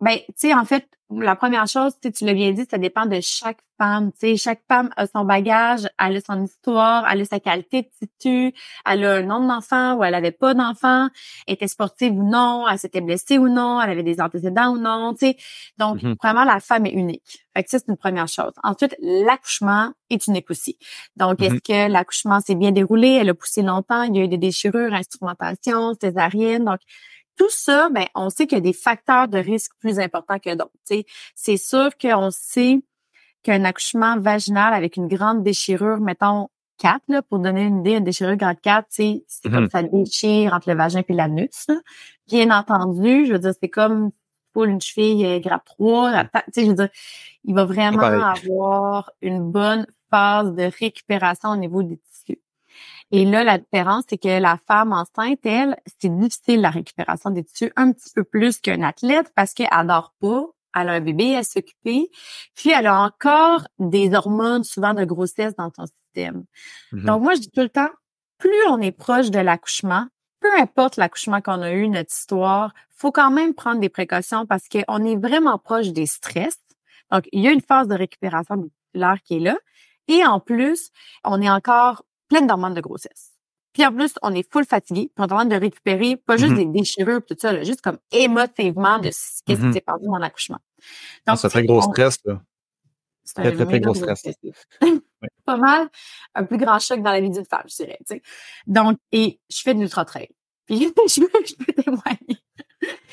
Ben, 0.00 0.18
tu 0.18 0.34
sais, 0.36 0.54
en 0.54 0.64
fait, 0.64 0.86
la 1.20 1.36
première 1.36 1.66
chose, 1.66 1.92
tu 2.00 2.24
l'as 2.24 2.34
bien 2.34 2.52
dit, 2.52 2.66
ça 2.70 2.78
dépend 2.78 3.06
de 3.06 3.18
chaque 3.20 3.58
femme. 3.78 4.12
Tu 4.12 4.18
sais, 4.20 4.36
chaque 4.36 4.62
femme 4.68 4.90
a 4.96 5.06
son 5.06 5.24
bagage, 5.24 5.88
elle 5.98 6.16
a 6.16 6.20
son 6.20 6.44
histoire, 6.44 7.06
elle 7.10 7.22
a 7.22 7.24
sa 7.24 7.40
qualité 7.40 7.82
de 7.82 7.88
titu, 7.98 8.54
elle 8.86 9.04
a 9.04 9.14
un 9.14 9.22
nombre 9.22 9.48
d'enfants 9.48 9.96
ou 9.96 10.04
elle 10.04 10.14
avait 10.14 10.30
pas 10.30 10.54
d'enfants, 10.54 11.08
elle 11.46 11.54
était 11.54 11.68
sportive 11.68 12.12
ou 12.12 12.28
non, 12.28 12.66
elle 12.68 12.78
s'était 12.78 13.00
blessée 13.00 13.38
ou 13.38 13.48
non, 13.48 13.80
elle 13.80 13.90
avait 13.90 14.02
des 14.02 14.20
antécédents 14.20 14.72
ou 14.72 14.78
non, 14.78 15.14
tu 15.14 15.26
sais. 15.26 15.36
Donc, 15.78 15.98
mm-hmm. 15.98 16.16
vraiment, 16.22 16.44
la 16.44 16.60
femme 16.60 16.86
est 16.86 16.92
unique. 16.92 17.44
Fait 17.56 17.64
que 17.64 17.70
ça, 17.70 17.78
c'est 17.78 17.88
une 17.88 17.96
première 17.96 18.28
chose. 18.28 18.52
Ensuite, 18.62 18.96
l'accouchement 19.00 19.92
est 20.10 20.26
unique 20.26 20.50
aussi. 20.50 20.78
Donc, 21.16 21.40
est-ce 21.42 21.54
mm-hmm. 21.54 21.88
que 21.88 21.92
l'accouchement 21.92 22.40
s'est 22.40 22.54
bien 22.54 22.72
déroulé? 22.72 23.08
Elle 23.20 23.30
a 23.30 23.34
poussé 23.34 23.62
longtemps, 23.62 24.02
il 24.02 24.16
y 24.16 24.20
a 24.20 24.24
eu 24.24 24.28
des 24.28 24.38
déchirures, 24.38 24.92
instrumentation, 24.92 25.94
césarienne. 26.00 26.64
Donc, 26.64 26.80
tout 27.36 27.50
ça, 27.50 27.88
ben, 27.90 28.06
on 28.14 28.30
sait 28.30 28.46
qu'il 28.46 28.58
y 28.58 28.60
a 28.60 28.62
des 28.62 28.72
facteurs 28.72 29.28
de 29.28 29.38
risque 29.38 29.72
plus 29.80 29.98
importants 29.98 30.38
que 30.38 30.54
d'autres. 30.54 30.70
C'est 31.34 31.56
sûr 31.56 31.90
qu'on 32.00 32.30
sait 32.30 32.80
qu'un 33.42 33.64
accouchement 33.64 34.18
vaginal 34.18 34.72
avec 34.72 34.96
une 34.96 35.08
grande 35.08 35.42
déchirure, 35.42 36.00
mettons 36.00 36.48
4, 36.78 37.02
là, 37.08 37.22
pour 37.22 37.38
donner 37.38 37.64
une 37.64 37.80
idée, 37.80 37.92
une 37.92 38.04
déchirure 38.04 38.36
grade 38.36 38.60
4, 38.60 38.86
c'est 38.88 39.24
comme 39.44 39.66
mm-hmm. 39.66 39.70
ça 39.70 39.82
déchire 39.82 40.54
entre 40.54 40.70
le 40.70 40.76
vagin 40.76 41.02
et 41.06 41.12
l'anus. 41.12 41.66
Bien 42.28 42.50
entendu, 42.50 43.26
je 43.26 43.32
veux 43.32 43.38
dire, 43.38 43.52
c'est 43.60 43.68
comme 43.68 44.10
pour 44.52 44.64
une 44.64 44.80
cheville 44.80 45.24
euh, 45.26 45.38
grade 45.40 45.60
3. 45.64 46.24
Je 46.56 46.62
veux 46.62 46.74
dire, 46.74 46.88
il 47.44 47.54
va 47.54 47.64
vraiment 47.64 48.02
avoir 48.02 49.10
une 49.20 49.50
bonne 49.50 49.86
phase 50.10 50.54
de 50.54 50.70
récupération 50.78 51.50
au 51.50 51.56
niveau 51.56 51.82
des. 51.82 52.00
Et 53.16 53.24
là, 53.24 53.44
la 53.44 53.58
différence, 53.58 54.06
c'est 54.10 54.18
que 54.18 54.40
la 54.40 54.58
femme 54.66 54.92
enceinte, 54.92 55.38
elle, 55.46 55.76
c'est 56.00 56.08
difficile 56.18 56.60
la 56.60 56.70
récupération 56.70 57.30
des 57.30 57.44
tissus 57.44 57.72
un 57.76 57.92
petit 57.92 58.10
peu 58.12 58.24
plus 58.24 58.58
qu'un 58.58 58.82
athlète 58.82 59.30
parce 59.36 59.54
qu'elle 59.54 59.68
dort 59.86 60.12
pas, 60.20 60.46
elle 60.74 60.88
a 60.88 60.94
un 60.94 61.00
bébé 61.00 61.36
à 61.36 61.44
s'occuper, 61.44 62.10
puis 62.56 62.70
elle 62.70 62.88
a 62.88 63.00
encore 63.02 63.68
des 63.78 64.12
hormones 64.14 64.64
souvent 64.64 64.94
de 64.94 65.04
grossesse 65.04 65.54
dans 65.54 65.70
son 65.76 65.86
système. 65.86 66.44
Mm-hmm. 66.92 67.04
Donc 67.04 67.22
moi, 67.22 67.34
je 67.36 67.42
dis 67.42 67.50
tout 67.52 67.60
le 67.60 67.68
temps, 67.68 67.90
plus 68.38 68.66
on 68.68 68.80
est 68.80 68.90
proche 68.90 69.30
de 69.30 69.38
l'accouchement, 69.38 70.08
peu 70.40 70.50
importe 70.58 70.96
l'accouchement 70.96 71.40
qu'on 71.40 71.62
a 71.62 71.70
eu, 71.70 71.88
notre 71.88 72.12
histoire, 72.12 72.74
faut 72.96 73.12
quand 73.12 73.30
même 73.30 73.54
prendre 73.54 73.80
des 73.80 73.90
précautions 73.90 74.44
parce 74.44 74.64
qu'on 74.68 75.04
est 75.04 75.16
vraiment 75.16 75.58
proche 75.58 75.90
des 75.90 76.06
stress. 76.06 76.58
Donc, 77.12 77.28
il 77.30 77.44
y 77.44 77.46
a 77.46 77.52
une 77.52 77.60
phase 77.60 77.86
de 77.86 77.94
récupération 77.94 78.56
musculaire 78.56 79.22
qui 79.22 79.36
est 79.36 79.40
là. 79.40 79.56
Et 80.08 80.26
en 80.26 80.40
plus, 80.40 80.90
on 81.22 81.40
est 81.40 81.48
encore 81.48 82.02
pleine 82.28 82.46
d'hormones 82.46 82.74
de 82.74 82.80
grossesse. 82.80 83.32
Puis 83.72 83.84
en 83.84 83.92
plus, 83.92 84.14
on 84.22 84.32
est 84.32 84.50
full 84.50 84.64
fatigué, 84.64 85.10
puis 85.14 85.24
on 85.24 85.26
est 85.26 85.32
en 85.32 85.36
train 85.36 85.44
de 85.46 85.56
récupérer 85.56 86.16
pas 86.16 86.36
juste 86.36 86.52
mm-hmm. 86.52 86.72
des 86.72 86.80
déchirures, 86.80 87.20
tout 87.26 87.36
ça, 87.36 87.60
juste 87.64 87.80
comme 87.80 87.98
émotivement 88.12 89.00
de 89.00 89.10
ce 89.10 89.42
qui 89.44 89.54
mm-hmm. 89.54 89.72
s'est 89.72 89.80
passé 89.80 90.04
dans 90.06 90.18
l'accouchement. 90.18 90.60
Donc, 91.26 91.38
c'est 91.38 91.46
un 91.46 91.50
très 91.50 91.64
gros 91.64 91.82
stress, 91.82 92.18
là. 92.24 92.40
C'est 93.24 93.38
un 93.40 93.52
très, 93.52 93.64
très 93.64 93.80
gros 93.80 93.94
stress. 93.94 94.22
Pas 95.44 95.56
mal, 95.56 95.88
un 96.34 96.44
plus 96.44 96.58
grand 96.58 96.78
choc 96.78 97.02
dans 97.02 97.10
la 97.10 97.20
vie 97.20 97.30
d'une 97.30 97.44
femme, 97.44 97.64
je 97.66 97.76
dirais. 97.76 97.98
Donc, 98.66 98.98
et 99.12 99.40
je 99.50 99.62
fais 99.62 99.74
de 99.74 99.80
l'ultra-trail. 99.80 100.28
Puis 100.66 100.78
je, 100.78 101.20
je 101.46 101.54
peux 101.56 101.72
témoigner. 101.82 102.38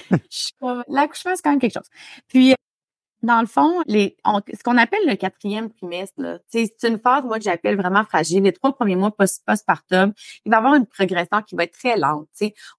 L'accouchement, 0.87 1.35
c'est 1.35 1.41
quand 1.41 1.51
même 1.51 1.59
quelque 1.59 1.73
chose. 1.73 1.89
Puis 2.27 2.53
dans 3.23 3.41
le 3.41 3.47
fond, 3.47 3.81
ce 3.87 4.63
qu'on 4.63 4.77
appelle 4.77 5.07
le 5.07 5.15
quatrième 5.15 5.69
trimestre, 5.71 6.41
c'est 6.49 6.71
une 6.83 6.99
phase, 6.99 7.23
moi, 7.23 7.37
que 7.37 7.43
j'appelle 7.43 7.77
vraiment 7.77 8.03
fragile. 8.03 8.43
Les 8.43 8.53
trois 8.53 8.73
premiers 8.73 8.95
mois 8.95 9.11
postpartum, 9.11 10.13
il 10.45 10.49
va 10.49 10.57
y 10.57 10.59
avoir 10.59 10.75
une 10.75 10.85
progression 10.85 11.41
qui 11.45 11.55
va 11.55 11.63
être 11.63 11.77
très 11.77 11.97
lente. 11.97 12.27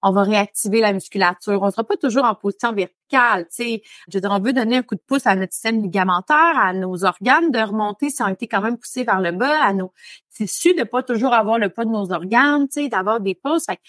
On 0.01 0.11
va 0.11 0.23
réactiver 0.23 0.81
la 0.81 0.93
musculature. 0.93 1.61
On 1.61 1.71
sera 1.71 1.83
pas 1.83 1.97
toujours 1.97 2.25
en 2.25 2.35
position 2.35 2.73
verticale. 2.73 3.02
Je 3.11 3.79
veux 4.13 4.21
dire, 4.21 4.31
on 4.31 4.39
veut 4.39 4.53
donner 4.53 4.77
un 4.77 4.83
coup 4.83 4.95
de 4.95 5.01
pouce 5.05 5.27
à 5.27 5.35
notre 5.35 5.53
système 5.53 5.81
ligamentaire, 5.81 6.57
à 6.57 6.73
nos 6.73 7.05
organes 7.05 7.51
de 7.51 7.59
remonter 7.59 8.09
si 8.09 8.21
on 8.21 8.25
a 8.25 8.31
été 8.31 8.47
quand 8.47 8.61
même 8.61 8.77
poussés 8.77 9.03
vers 9.03 9.21
le 9.21 9.31
bas, 9.31 9.63
à 9.63 9.73
nos 9.73 9.91
tissus, 10.33 10.73
de 10.73 10.83
pas 10.83 11.03
toujours 11.03 11.33
avoir 11.33 11.59
le 11.59 11.69
poids 11.69 11.85
de 11.85 11.91
nos 11.91 12.11
organes, 12.11 12.67
d'avoir 12.89 13.19
des 13.19 13.35
pauses. 13.35 13.65
Fait 13.65 13.79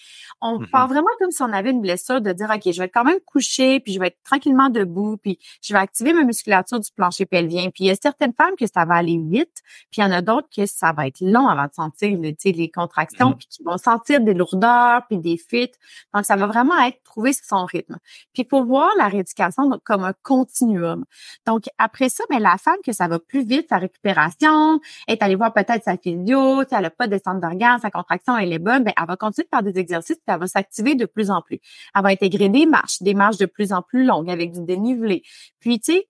on 0.41 0.59
mm-hmm. 0.59 0.69
part 0.69 0.87
vraiment 0.87 1.09
comme 1.19 1.31
si 1.31 1.41
on 1.41 1.51
avait 1.51 1.71
une 1.71 1.81
blessure, 1.81 2.21
de 2.21 2.31
dire, 2.31 2.49
OK, 2.53 2.71
je 2.71 2.79
vais 2.79 2.89
quand 2.89 3.03
même 3.03 3.19
coucher, 3.25 3.79
puis 3.79 3.93
je 3.93 3.99
vais 3.99 4.07
être 4.07 4.21
tranquillement 4.23 4.69
debout, 4.69 5.17
puis 5.17 5.39
je 5.61 5.73
vais 5.73 5.79
activer 5.79 6.13
ma 6.13 6.23
musculature 6.23 6.79
du 6.79 6.91
plancher 6.95 7.25
pelvien. 7.25 7.69
Puis 7.71 7.85
il 7.85 7.87
y 7.87 7.91
a 7.91 7.95
certaines 7.95 8.33
femmes 8.33 8.55
que 8.59 8.67
ça 8.67 8.85
va 8.85 8.95
aller 8.95 9.19
vite, 9.19 9.61
puis 9.91 10.01
il 10.01 10.01
y 10.01 10.03
en 10.03 10.11
a 10.11 10.21
d'autres 10.21 10.47
que 10.55 10.65
ça 10.65 10.93
va 10.93 11.07
être 11.07 11.21
long 11.21 11.47
avant 11.47 11.65
de 11.65 11.73
sentir 11.73 12.17
les 12.19 12.69
contractions, 12.69 13.31
mm-hmm. 13.31 13.37
puis 13.37 13.47
qui 13.47 13.63
vont 13.63 13.77
sentir 13.77 14.21
des 14.21 14.33
lourdeurs, 14.33 15.01
puis 15.07 15.17
des 15.17 15.37
fuites. 15.37 15.75
Donc, 16.13 16.25
ça 16.25 16.35
va 16.35 16.47
vraiment 16.47 16.79
être 16.83 17.01
trouver 17.03 17.33
son 17.33 17.65
rythme. 17.65 17.97
Puis 18.33 18.47
faut 18.49 18.63
voir 18.63 18.89
la 18.97 19.04
rééducation 19.07 19.69
comme 19.83 20.03
un 20.03 20.13
continuum. 20.23 21.05
Donc, 21.45 21.65
après 21.77 22.09
ça, 22.09 22.23
mais 22.29 22.37
ben, 22.37 22.43
la 22.43 22.57
femme 22.57 22.77
que 22.85 22.91
ça 22.91 23.07
va 23.07 23.19
plus 23.19 23.43
vite, 23.43 23.67
sa 23.69 23.77
récupération, 23.77 24.79
est 25.07 25.21
allée 25.21 25.35
voir 25.35 25.53
peut-être 25.53 25.83
sa 25.83 25.97
physio, 25.97 26.61
elle 26.69 26.81
n'a 26.81 26.89
pas 26.89 27.07
de 27.07 27.11
descente 27.11 27.41
d'organes, 27.41 27.79
sa 27.79 27.91
contraction, 27.91 28.37
elle 28.37 28.53
est 28.53 28.59
bonne, 28.59 28.83
ben, 28.83 28.93
elle 28.97 29.07
va 29.07 29.15
continuer 29.15 29.45
de 29.45 29.55
faire 29.55 29.63
des 29.63 29.79
exercices, 29.79 30.17
puis 30.17 30.33
elle 30.33 30.39
va 30.39 30.47
s'activer 30.47 30.95
de 30.95 31.05
plus 31.05 31.31
en 31.31 31.41
plus. 31.41 31.59
Elle 31.95 32.03
va 32.03 32.09
intégrer 32.09 32.49
des 32.49 32.65
marches, 32.65 33.01
des 33.01 33.13
marches 33.13 33.37
de 33.37 33.45
plus 33.45 33.73
en 33.73 33.81
plus 33.81 34.05
longues 34.05 34.29
avec 34.29 34.51
du 34.51 34.61
dénivelé. 34.63 35.23
Puis, 35.59 35.79
tu 35.79 35.93
sais, 35.93 36.07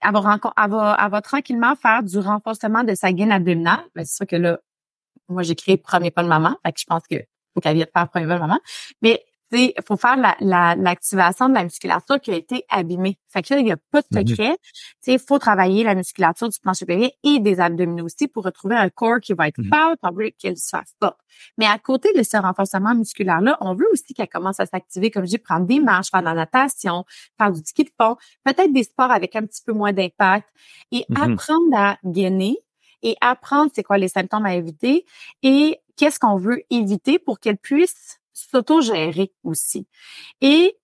elle 0.00 0.12
va, 0.12 0.38
elle 0.56 0.70
va, 0.70 0.96
elle 1.02 1.10
va 1.10 1.22
tranquillement 1.22 1.74
faire 1.74 2.02
du 2.02 2.18
renforcement 2.18 2.84
de 2.84 2.94
sa 2.94 3.12
gaine 3.12 3.32
abdominale. 3.32 3.84
Ben, 3.94 4.04
c'est 4.04 4.16
sûr 4.16 4.26
que 4.26 4.36
là, 4.36 4.58
moi, 5.28 5.42
j'ai 5.42 5.54
créé 5.54 5.76
Premier 5.76 6.10
pas 6.10 6.22
de 6.22 6.28
maman. 6.28 6.56
Fait 6.64 6.72
que 6.72 6.80
je 6.80 6.86
pense 6.86 7.02
que 7.08 7.16
faut 7.54 7.60
qu'elle 7.60 7.76
vienne 7.76 7.88
faire 7.92 8.08
Premier 8.08 8.26
pas 8.26 8.34
de 8.34 8.40
maman. 8.40 8.58
Mais 9.02 9.24
il 9.52 9.72
faut 9.86 9.96
faire 9.96 10.16
l'activation 10.16 11.46
la, 11.46 11.48
de 11.48 11.54
la 11.54 11.64
musculature 11.64 12.20
qui 12.20 12.30
a 12.30 12.34
été 12.34 12.64
abîmée. 12.68 13.18
Fait 13.28 13.42
que 13.42 13.54
là, 13.54 13.60
il 13.60 13.64
n'y 13.64 13.72
a 13.72 13.78
pas 13.90 14.02
de 14.02 14.06
mhm. 14.18 14.26
secret. 14.26 14.56
Il 15.06 15.18
faut 15.18 15.38
travailler 15.38 15.84
la 15.84 15.94
musculature 15.94 16.48
du 16.48 16.58
plancher 16.60 16.84
pelvien 16.84 17.08
et 17.24 17.40
des 17.40 17.60
abdominaux 17.60 18.04
aussi 18.04 18.28
pour 18.28 18.44
retrouver 18.44 18.76
un 18.76 18.90
corps 18.90 19.20
qui 19.20 19.32
va 19.32 19.48
être 19.48 19.62
fort, 19.72 19.94
pour 20.02 20.12
qu'elle 20.38 20.56
soit 20.56 20.84
forte. 21.02 21.18
Mais 21.56 21.66
à 21.66 21.78
côté 21.78 22.12
de 22.14 22.22
ce 22.22 22.36
renforcement 22.36 22.94
musculaire-là, 22.94 23.56
on 23.60 23.74
veut 23.74 23.86
aussi 23.92 24.12
qu'elle 24.14 24.28
commence 24.28 24.60
à 24.60 24.66
s'activer, 24.66 25.10
comme 25.10 25.24
je 25.24 25.30
dis, 25.30 25.38
prendre 25.38 25.66
des 25.66 25.80
marches, 25.80 26.10
faire 26.10 26.20
de 26.20 26.26
la 26.26 26.34
natation, 26.34 27.04
faire 27.38 27.52
du 27.52 27.60
ski 27.64 27.84
de 27.84 27.90
fond, 28.00 28.16
peut-être 28.44 28.72
des 28.72 28.84
sports 28.84 29.10
avec 29.10 29.34
un 29.36 29.46
petit 29.46 29.62
peu 29.64 29.72
moins 29.72 29.92
d'impact 29.92 30.48
et 30.92 31.04
mmh 31.08 31.16
apprendre 31.18 31.76
à 31.76 31.98
gainer 32.04 32.56
et 33.02 33.16
apprendre 33.20 33.70
c'est 33.74 33.82
quoi 33.82 33.98
les 33.98 34.08
symptômes 34.08 34.46
à 34.46 34.54
éviter 34.54 35.04
et 35.42 35.80
qu'est-ce 35.96 36.18
qu'on 36.18 36.36
veut 36.36 36.62
éviter 36.70 37.18
pour 37.18 37.40
qu'elle 37.40 37.58
puisse 37.58 38.17
s'auto-gérer 38.50 39.32
aussi. 39.42 39.86
Et 40.40 40.76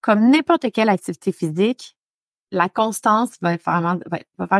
comme 0.00 0.30
n'importe 0.30 0.70
quelle 0.72 0.88
activité 0.88 1.32
physique, 1.32 1.96
la 2.50 2.68
constance 2.68 3.32
va 3.40 3.58
faire, 3.58 3.98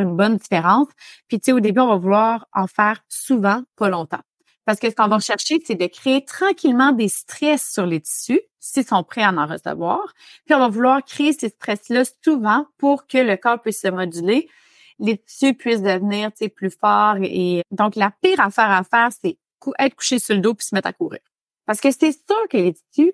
une 0.01 0.17
bonne 0.17 0.37
différence. 0.37 0.89
Puis, 1.27 1.41
tu 1.41 1.47
sais, 1.47 1.53
au 1.53 1.61
début, 1.61 1.81
on 1.81 1.89
va 1.89 1.97
vouloir 1.97 2.47
en 2.53 2.67
faire 2.67 3.03
souvent, 3.09 3.63
pas 3.77 3.89
longtemps. 3.89 4.21
Parce 4.65 4.79
que 4.79 4.91
ce 4.91 4.95
qu'on 4.95 5.09
va 5.09 5.19
chercher, 5.21 5.59
c'est 5.65 5.77
de 5.77 5.87
créer 5.87 6.25
tranquillement 6.25 6.93
des 6.93 7.09
stress 7.09 7.73
sur 7.73 7.87
les 7.87 8.01
tissus, 8.01 8.43
s'ils 8.59 8.85
sont 8.85 9.03
prêts 9.03 9.23
à 9.23 9.33
en 9.33 9.47
recevoir. 9.47 10.13
Puis, 10.45 10.55
on 10.55 10.59
va 10.59 10.69
vouloir 10.69 11.03
créer 11.03 11.33
ces 11.33 11.49
stress-là 11.49 12.03
souvent 12.23 12.67
pour 12.77 13.07
que 13.07 13.19
le 13.19 13.37
corps 13.37 13.63
puisse 13.63 13.81
se 13.81 13.89
moduler, 13.89 14.49
les 14.99 15.17
tissus 15.17 15.55
puissent 15.55 15.83
devenir, 15.83 16.31
tu 16.33 16.39
sais, 16.39 16.49
plus 16.49 16.71
forts. 16.71 17.17
Et 17.23 17.63
donc, 17.71 17.97
la 17.97 18.11
pire 18.21 18.41
affaire 18.41 18.71
à 18.71 18.85
faire, 18.85 19.09
c'est 19.19 19.39
être 19.79 19.95
couché 19.95 20.19
sur 20.19 20.35
le 20.35 20.41
dos 20.41 20.55
puis 20.55 20.67
se 20.67 20.75
mettre 20.75 20.89
à 20.89 20.93
courir. 20.93 21.21
Parce 21.69 21.83
que 21.83 21.91
c'est 21.91 22.13
sûr 22.13 22.49
que 22.51 22.57
les 22.57 22.73
tissus, 22.73 23.13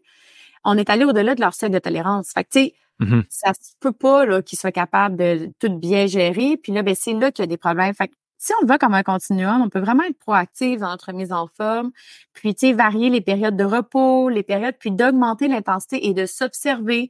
on 0.65 0.79
est 0.79 0.89
allé 0.89 1.05
au-delà 1.05 1.35
de 1.35 1.41
leur 1.41 1.55
seuil 1.55 1.71
de 1.71 1.79
tolérance. 1.81 2.31
Fait 2.33 2.45
que, 2.45 2.51
tu 2.51 2.61
sais, 2.61 2.75
mm-hmm. 3.01 3.25
ça 3.29 3.53
se 3.53 3.73
peut 3.81 3.91
pas 3.91 4.25
là, 4.25 4.43
qu'ils 4.43 4.57
soient 4.57 4.71
capables 4.71 5.17
de 5.17 5.51
tout 5.59 5.77
bien 5.77 6.07
gérer. 6.07 6.57
Puis 6.57 6.71
là, 6.73 6.83
ben, 6.85 6.95
c'est 6.95 7.15
là 7.15 7.33
qu'il 7.33 7.43
y 7.43 7.47
a 7.47 7.49
des 7.49 7.57
problèmes. 7.57 7.93
Fait 7.95 8.07
que, 8.07 8.15
si 8.45 8.53
on 8.53 8.61
le 8.61 8.67
voit 8.67 8.77
comme 8.77 8.93
un 8.93 9.03
continuum, 9.03 9.63
on 9.63 9.71
peut 9.71 9.81
vraiment 9.81 10.03
être 10.03 10.19
proactif 10.19 10.79
dans 10.79 10.91
notre 10.91 11.13
mise 11.13 11.33
en 11.33 11.47
forme, 11.47 11.93
puis 12.35 12.55
tu 12.55 12.67
sais 12.67 12.73
varier 12.75 13.09
les 13.09 13.23
périodes 13.23 13.57
de 13.57 13.65
repos, 13.65 14.29
les 14.29 14.43
périodes, 14.43 14.75
puis 14.79 14.91
d'augmenter 14.91 15.49
l'intensité 15.49 16.09
et 16.09 16.13
de 16.13 16.27
s'observer. 16.27 17.09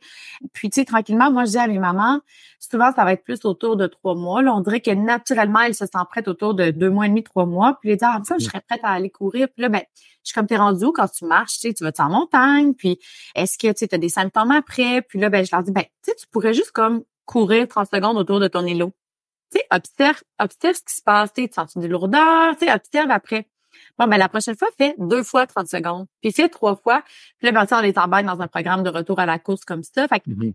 Puis 0.53 0.71
tu 0.71 0.81
sais 0.81 0.85
tranquillement, 0.85 1.33
moi 1.33 1.45
je 1.45 1.51
dis 1.51 1.59
à 1.59 1.67
mes 1.67 1.81
mamans, 1.81 2.21
souvent 2.61 2.93
ça 2.95 3.03
va 3.05 3.15
être 3.15 3.25
plus 3.25 3.45
autour 3.45 3.77
de 3.77 3.89
trois 3.89 4.15
mois. 4.15 4.43
Là, 4.43 4.55
on 4.55 4.61
dirait 4.61 4.81
que 4.81 4.93
naturellement 4.93 5.63
elles 5.63 5.75
se 5.75 5.87
sentent 5.87 6.09
prêtes 6.09 6.29
autour 6.29 6.55
de 6.55 6.71
deux 6.71 6.91
mois 6.91 7.07
et 7.07 7.09
demi, 7.09 7.25
trois 7.25 7.47
mois. 7.47 7.79
Puis 7.81 7.89
les 7.89 7.97
dire 7.97 8.11
ah 8.13 8.21
ça, 8.25 8.37
je 8.39 8.45
serais 8.45 8.61
prête 8.61 8.85
à 8.85 8.91
aller 8.91 9.11
courir. 9.11 9.49
Puis 9.53 9.63
là 9.63 9.69
ben 9.69 9.83
je 10.23 10.29
suis 10.29 10.35
comme 10.35 10.47
t'es 10.47 10.57
rendu 10.57 10.85
où 10.85 10.93
quand 10.93 11.09
tu 11.09 11.25
marches, 11.25 11.55
tu 11.55 11.69
sais, 11.69 11.75
tu 11.75 11.83
vas 11.83 11.91
en 11.99 12.11
montagne, 12.11 12.75
puis 12.75 13.01
est-ce 13.35 13.59
que 13.59 13.73
tu 13.73 13.93
as 13.93 13.99
des 13.99 14.09
symptômes 14.09 14.53
après, 14.53 15.03
puis 15.03 15.19
là 15.19 15.31
ben 15.31 15.45
je 15.45 15.51
leur 15.53 15.65
dis 15.65 15.73
ben 15.73 15.83
tu 15.83 16.13
sais 16.13 16.15
tu 16.15 16.29
pourrais 16.29 16.55
juste 16.55 16.71
comme 16.71 17.03
courir 17.25 17.67
30 17.67 17.89
secondes 17.93 18.19
autour 18.19 18.39
de 18.39 18.47
ton 18.47 18.65
îlot 18.65 18.93
tu 19.55 19.61
sais, 19.61 19.67
observe, 19.71 20.23
observe 20.39 20.75
ce 20.77 20.83
qui 20.83 20.95
se 20.97 21.03
passe, 21.03 21.33
tu 21.33 21.49
sens 21.53 21.77
des 21.77 21.89
lourdeurs, 21.89 22.57
tu 22.59 22.67
sais, 22.67 22.73
observe 22.73 23.11
après. 23.11 23.47
Bon, 23.99 24.07
ben 24.07 24.17
la 24.17 24.29
prochaine 24.29 24.57
fois, 24.57 24.69
fais 24.79 24.95
deux 24.99 25.23
fois 25.23 25.47
30 25.47 25.69
secondes. 25.69 26.07
Puis 26.21 26.33
fais 26.33 26.49
trois 26.49 26.77
fois. 26.77 27.03
Puis 27.39 27.51
là, 27.51 27.53
ben, 27.53 27.67
on 27.71 27.81
les 27.81 27.99
embarque 27.99 28.25
dans 28.25 28.41
un 28.41 28.49
programme 28.49 28.83
de 28.83 28.91
retour 28.91 29.19
à 29.19 29.27
la 29.27 29.39
course 29.39 29.65
comme 29.65 29.83
ça. 29.83 30.09
Fait 30.09 30.21
que, 30.21 30.31
Mhm. 30.31 30.53
tu 30.53 30.55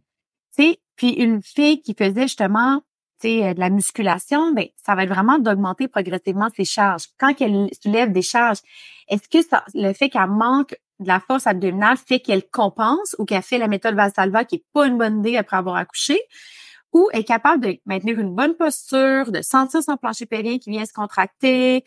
sais, 0.64 0.80
puis 0.96 1.10
une 1.12 1.42
fille 1.42 1.82
qui 1.82 1.94
faisait 1.98 2.24
justement 2.24 2.82
tu 3.22 3.28
sais, 3.28 3.48
euh, 3.50 3.54
de 3.54 3.60
la 3.60 3.70
musculation, 3.70 4.54
ben, 4.54 4.68
ça 4.78 4.96
va 4.96 5.04
être 5.04 5.10
vraiment 5.10 5.40
d'augmenter 5.40 5.90
progressivement 5.90 6.48
ses 6.56 6.64
charges. 6.64 7.04
Quand 7.18 7.34
elle 7.42 7.68
soulève 7.84 8.14
des 8.14 8.22
charges, 8.22 8.60
est-ce 9.10 9.28
que 9.28 9.46
ça, 9.46 9.66
le 9.74 9.92
fait 9.92 10.10
qu'elle 10.10 10.28
manque 10.28 10.74
de 11.00 11.08
la 11.10 11.20
force 11.20 11.46
abdominale 11.46 11.98
fait 11.98 12.22
qu'elle 12.22 12.44
compense 12.50 13.18
ou 13.20 13.26
qu'elle 13.26 13.42
fait 13.42 13.58
la 13.58 13.68
méthode 13.68 13.96
Valsalva 13.96 14.46
qui 14.46 14.56
est 14.56 14.66
pas 14.72 14.88
une 14.88 14.98
bonne 14.98 15.20
idée 15.20 15.36
après 15.36 15.58
avoir 15.58 15.76
accouché? 15.76 16.18
Ou 16.94 17.08
est 17.14 17.24
capable 17.24 17.64
de 17.64 17.78
maintenir 17.86 18.20
une 18.20 18.34
bonne 18.34 18.56
posture, 18.56 19.32
de 19.32 19.42
sentir 19.42 19.84
son 19.84 19.98
plancher 19.98 20.26
pelvien 20.26 20.58
qui 20.58 20.72
vient 20.72 20.86
se 20.86 20.94
contracter, 20.94 21.84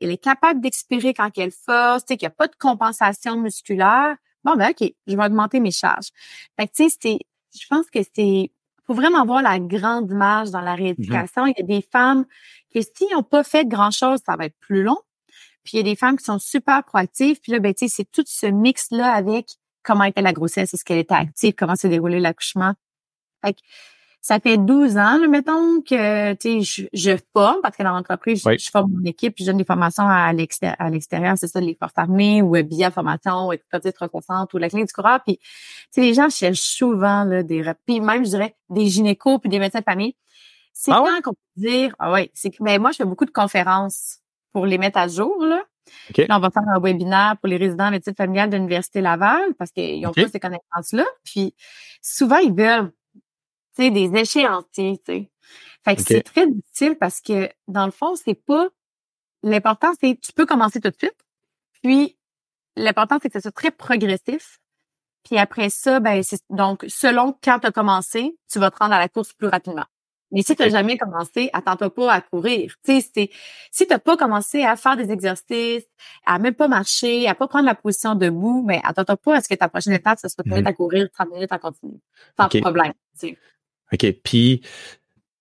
elle 0.00 0.10
est 0.10 0.22
capable 0.22 0.60
d'expirer 0.60 1.14
quand 1.14 1.30
elle 1.36 1.50
force, 1.50 2.04
tu 2.04 2.12
sais, 2.12 2.16
qu'il 2.16 2.26
n'y 2.26 2.32
a 2.32 2.34
pas 2.34 2.48
de 2.48 2.56
compensation 2.58 3.36
musculaire. 3.36 4.16
Bon, 4.44 4.54
ben, 4.54 4.70
OK, 4.70 4.92
je 5.06 5.16
vais 5.16 5.24
augmenter 5.24 5.60
mes 5.60 5.70
charges. 5.70 6.08
Fait 6.58 6.66
que, 6.66 6.72
tu 6.72 6.88
sais, 6.88 6.96
c'est, 7.00 7.18
je 7.58 7.66
pense 7.68 7.90
que 7.90 7.98
c'est, 8.14 8.50
faut 8.86 8.94
vraiment 8.94 9.24
voir 9.24 9.42
la 9.42 9.58
grande 9.58 10.10
image 10.10 10.50
dans 10.50 10.60
la 10.60 10.74
rééducation. 10.74 11.46
Il 11.46 11.54
y 11.58 11.62
a 11.62 11.66
des 11.66 11.82
femmes 11.82 12.24
que 12.72 12.80
s'ils 12.80 13.12
n'ont 13.12 13.22
pas 13.22 13.42
fait 13.42 13.66
grand-chose, 13.66 14.20
ça 14.24 14.36
va 14.36 14.46
être 14.46 14.58
plus 14.60 14.82
long. 14.82 14.98
Puis 15.64 15.72
il 15.74 15.76
y 15.78 15.80
a 15.80 15.82
des 15.82 15.96
femmes 15.96 16.16
qui 16.16 16.24
sont 16.24 16.38
super 16.38 16.84
proactives. 16.84 17.40
Puis 17.40 17.52
là, 17.52 17.58
ben, 17.58 17.74
tu 17.74 17.88
sais, 17.88 17.94
c'est 17.96 18.10
tout 18.10 18.24
ce 18.26 18.46
mix-là 18.46 19.12
avec 19.12 19.56
comment 19.82 20.04
était 20.04 20.22
la 20.22 20.32
grossesse, 20.32 20.74
est-ce 20.74 20.84
qu'elle 20.84 20.98
était 20.98 21.14
active, 21.14 21.54
comment 21.56 21.76
s'est 21.76 21.88
déroulé 21.88 22.20
l'accouchement. 22.20 22.74
Fait 23.44 23.54
que 23.54 23.60
ça 24.26 24.40
fait 24.40 24.58
12 24.58 24.96
ans, 24.96 25.18
là, 25.18 25.28
mettons, 25.28 25.80
que 25.82 26.34
je, 26.42 26.82
je 26.92 27.16
forme, 27.32 27.60
parce 27.62 27.76
que 27.76 27.84
dans 27.84 27.92
l'entreprise, 27.92 28.42
je, 28.42 28.48
Oui. 28.48 28.58
je 28.58 28.68
forme 28.70 28.90
mon 28.90 29.04
équipe, 29.04 29.36
je 29.38 29.44
donne 29.44 29.56
des 29.58 29.64
formations 29.64 30.02
à 30.08 30.32
l'exté- 30.32 30.72
à 30.80 30.90
l'extérieur, 30.90 31.38
c'est 31.38 31.46
ça, 31.46 31.60
les 31.60 31.76
forces 31.76 31.92
armées 31.94 32.42
ou 32.42 32.60
BIA 32.64 32.90
formation, 32.90 33.46
reconnaissante 33.46 34.52
ou 34.52 34.58
la 34.58 34.68
clinique 34.68 34.88
du 34.88 34.92
coureur. 34.92 35.20
Puis, 35.24 35.38
les 35.96 36.12
gens 36.12 36.28
cherchent 36.28 36.58
souvent 36.58 37.22
là, 37.22 37.44
des 37.44 37.62
puis 37.86 38.00
même, 38.00 38.24
je 38.24 38.30
dirais, 38.30 38.56
des 38.68 38.86
gynécos 38.86 39.38
puis 39.38 39.48
des 39.48 39.60
médecins 39.60 39.78
de 39.78 39.84
famille. 39.84 40.16
C'est 40.72 40.90
Ah 40.90 40.96
quand 40.96 41.04
ouais? 41.14 41.22
qu'on 41.22 41.32
peut 41.32 41.38
dire, 41.60 41.94
ah 42.00 42.10
ouais, 42.10 42.28
c'est 42.34 42.50
que, 42.50 42.56
mais 42.62 42.78
moi, 42.78 42.90
je 42.90 42.96
fais 42.96 43.04
beaucoup 43.04 43.26
de 43.26 43.30
conférences 43.30 44.18
pour 44.52 44.66
les 44.66 44.76
mettre 44.78 44.98
à 44.98 45.06
jour, 45.06 45.36
là. 45.44 45.62
OK. 46.10 46.26
Là, 46.26 46.36
on 46.36 46.40
va 46.40 46.50
faire 46.50 46.64
un 46.74 46.80
webinaire 46.80 47.36
pour 47.40 47.48
les 47.48 47.58
résidents 47.58 47.86
en 47.86 47.90
médecine 47.92 48.16
familiale 48.16 48.50
de 48.50 48.56
l'Université 48.56 49.00
Laval 49.00 49.54
parce 49.56 49.70
qu'ils 49.70 50.00
n'ont 50.00 50.08
OK. 50.10 50.16
pas 50.20 50.28
ces 50.28 50.40
connaissances-là. 50.40 51.04
Puis 51.22 51.54
souvent, 52.02 52.38
ils 52.38 52.52
veulent 52.52 52.90
tu 53.76 53.82
sais, 53.82 53.90
des 53.90 54.10
échéanciers, 54.18 54.98
tu 55.04 55.12
sais. 55.12 55.30
Fait 55.84 55.94
que 55.96 56.02
c'est 56.02 56.22
très 56.22 56.46
difficile 56.48 56.96
parce 56.98 57.20
que, 57.20 57.48
dans 57.68 57.86
le 57.86 57.92
fond, 57.92 58.14
c'est 58.16 58.34
pas... 58.34 58.68
L'important, 59.42 59.92
c'est 60.00 60.18
tu 60.20 60.32
peux 60.32 60.46
commencer 60.46 60.80
tout 60.80 60.90
de 60.90 60.96
suite. 60.96 61.14
Puis, 61.82 62.18
l'important, 62.74 63.18
c'est 63.22 63.28
que 63.28 63.34
ce 63.38 63.42
soit 63.42 63.52
très 63.52 63.70
progressif. 63.70 64.58
Puis 65.24 65.38
après 65.38 65.70
ça, 65.70 66.00
ben, 66.00 66.22
c'est 66.22 66.40
donc, 66.50 66.84
selon 66.88 67.36
quand 67.42 67.58
tu 67.60 67.66
as 67.66 67.72
commencé, 67.72 68.36
tu 68.50 68.58
vas 68.58 68.70
te 68.70 68.78
rendre 68.78 68.94
à 68.94 68.98
la 68.98 69.08
course 69.08 69.32
plus 69.32 69.48
rapidement. 69.48 69.84
Mais 70.32 70.42
si 70.42 70.56
tu 70.56 70.62
n'as 70.62 70.68
jamais 70.70 70.98
commencé, 70.98 71.50
attends-toi 71.52 71.94
pas 71.94 72.12
à 72.12 72.20
courir. 72.20 72.74
Tu 72.84 73.00
sais, 73.00 73.10
c'est, 73.14 73.30
si 73.70 73.86
tu 73.86 73.92
n'as 73.92 74.00
pas 74.00 74.16
commencé 74.16 74.64
à 74.64 74.74
faire 74.76 74.96
des 74.96 75.10
exercices, 75.12 75.84
à 76.26 76.38
même 76.40 76.54
pas 76.54 76.66
marcher, 76.68 77.28
à 77.28 77.34
pas 77.36 77.46
prendre 77.46 77.66
la 77.66 77.76
position 77.76 78.14
debout, 78.16 78.64
mais 78.66 78.80
attends-toi 78.82 79.16
pas 79.16 79.36
à 79.36 79.40
ce 79.40 79.48
que 79.48 79.54
ta 79.54 79.68
prochaine 79.68 79.92
étape, 79.92 80.18
ce 80.20 80.28
soit 80.28 80.44
Mhm. 80.44 80.54
mettre 80.54 80.68
à 80.68 80.72
courir 80.72 81.08
30 81.12 81.30
minutes 81.30 81.52
en 81.52 81.58
continu. 81.58 82.00
Sans 82.36 82.48
problème. 82.60 82.92
tu 83.18 83.28
sais. 83.28 83.38
OK. 83.92 84.06
Puis, 84.24 84.62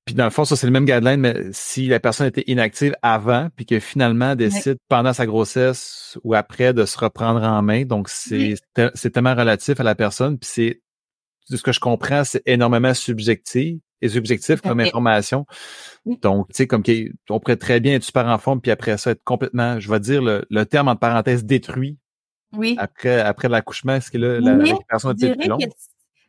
puis 0.06 0.14
dans 0.16 0.26
le 0.26 0.30
fond, 0.30 0.46
ça, 0.46 0.56
c'est 0.56 0.68
le 0.68 0.72
même 0.74 0.86
guideline, 0.86 1.20
mais 1.20 1.36
si 1.52 1.88
la 1.88 2.00
personne 2.00 2.28
était 2.28 2.44
inactive 2.48 2.96
avant, 3.02 3.50
puis 3.56 3.66
que 3.66 3.80
finalement 3.80 4.36
décide 4.36 4.78
pendant 4.88 5.14
sa 5.14 5.26
grossesse 5.26 6.18
ou 6.24 6.36
après 6.36 6.74
de 6.74 6.86
se 6.86 6.98
reprendre 6.98 7.42
en 7.44 7.62
main, 7.64 7.86
donc 7.86 8.08
c'est 8.10 8.56
Oui. 8.78 8.92
c'est 8.94 9.10
tellement 9.12 9.34
relatif 9.36 9.80
à 9.80 9.84
la 9.84 9.96
personne, 9.96 10.38
puis 10.38 10.50
c'est 10.52 10.82
de 11.50 11.58
ce 11.58 11.64
que 11.64 11.72
je 11.72 11.80
comprends, 11.80 12.24
c'est 12.24 12.42
énormément 12.46 12.94
subjectif 12.94 13.78
et 14.02 14.10
subjectif 14.10 14.62
comme 14.62 14.80
information. 14.80 15.46
Oui. 16.06 16.20
Donc, 16.22 16.48
tu 16.50 16.56
sais, 16.56 16.68
comme 16.68 16.84
on 17.30 17.40
pourrait 17.40 17.56
très 17.58 17.80
bien 17.80 17.96
être 17.96 18.04
super 18.04 18.28
en 18.28 18.38
forme, 18.38 18.62
puis 18.62 18.72
après 18.72 18.98
ça, 18.98 19.12
être 19.12 19.24
complètement, 19.24 19.80
je 19.80 19.90
vais 19.90 20.00
dire 20.00 20.22
le, 20.22 20.46
le 20.50 20.66
terme 20.66 20.88
entre 20.88 21.00
parenthèses 21.00 21.46
détruit 21.46 21.98
Oui. 22.54 22.76
après, 22.80 23.20
après 23.22 23.50
l'accouchement, 23.50 23.96
est-ce 23.96 24.12
que 24.12 24.18
là, 24.20 24.40
la 24.40 24.56
Mais 24.56 24.72
récupération 24.72 25.12
est 25.12 25.36
plus 25.36 25.50
longue? 25.50 25.68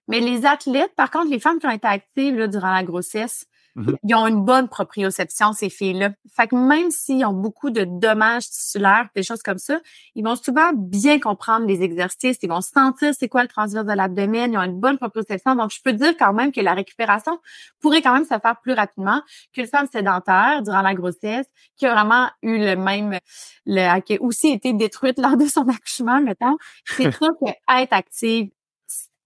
Mais 0.08 0.20
les 0.20 0.46
athlètes, 0.46 0.94
par 0.96 1.10
contre, 1.10 1.30
les 1.30 1.40
femmes 1.40 1.58
qui 1.58 1.66
ont 1.66 1.70
été 1.70 1.86
actives 1.86 2.36
là, 2.36 2.48
durant 2.48 2.72
la 2.72 2.84
grossesse, 2.84 3.46
Mhm. 3.76 3.96
ils 4.04 4.14
ont 4.14 4.26
une 4.26 4.42
bonne 4.42 4.68
proprioception, 4.68 5.52
ces 5.52 5.68
filles-là. 5.68 6.10
Fait 6.34 6.48
que 6.48 6.56
même 6.56 6.90
s'ils 6.90 7.24
ont 7.26 7.34
beaucoup 7.34 7.68
de 7.68 7.84
dommages 7.84 8.48
tissulaires, 8.48 9.08
des 9.14 9.22
choses 9.22 9.42
comme 9.42 9.58
ça, 9.58 9.78
ils 10.14 10.24
vont 10.24 10.34
souvent 10.34 10.70
bien 10.74 11.20
comprendre 11.20 11.66
les 11.66 11.82
exercices, 11.82 12.38
ils 12.42 12.48
vont 12.48 12.62
sentir 12.62 13.12
c'est 13.18 13.28
quoi 13.28 13.42
le 13.42 13.48
transverse 13.48 13.84
de 13.84 13.92
l'abdomen, 13.92 14.50
ils 14.50 14.56
ont 14.56 14.62
une 14.62 14.80
bonne 14.80 14.96
proprioception. 14.96 15.56
Donc, 15.56 15.72
je 15.72 15.82
peux 15.82 15.92
dire 15.92 16.16
quand 16.18 16.32
même 16.32 16.52
que 16.52 16.60
la 16.62 16.72
récupération 16.72 17.38
pourrait 17.80 18.00
quand 18.00 18.14
même 18.14 18.24
se 18.24 18.38
faire 18.38 18.56
plus 18.62 18.72
rapidement 18.72 19.20
qu'une 19.52 19.66
femme 19.66 19.86
sédentaire 19.92 20.62
durant 20.62 20.80
la 20.80 20.94
grossesse 20.94 21.46
qui 21.76 21.84
a 21.84 21.92
vraiment 21.92 22.30
eu 22.42 22.56
le 22.58 22.76
même, 22.76 23.18
le, 23.66 24.00
qui 24.00 24.14
a 24.14 24.22
aussi 24.22 24.52
été 24.52 24.72
détruite 24.72 25.18
lors 25.18 25.36
de 25.36 25.44
son 25.44 25.68
accouchement, 25.68 26.22
mettons. 26.22 26.56
C'est 26.86 27.10
sûr 27.22 27.28
que 27.44 27.50
être 27.82 27.92
active 27.92 28.48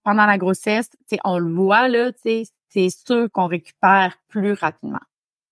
pendant 0.03 0.25
la 0.25 0.37
grossesse, 0.37 0.89
on 1.23 1.37
le 1.39 1.53
voit, 1.53 1.87
là, 1.87 2.11
c'est 2.23 2.89
sûr 2.89 3.29
qu'on 3.31 3.47
récupère 3.47 4.17
plus 4.29 4.53
rapidement. 4.53 4.99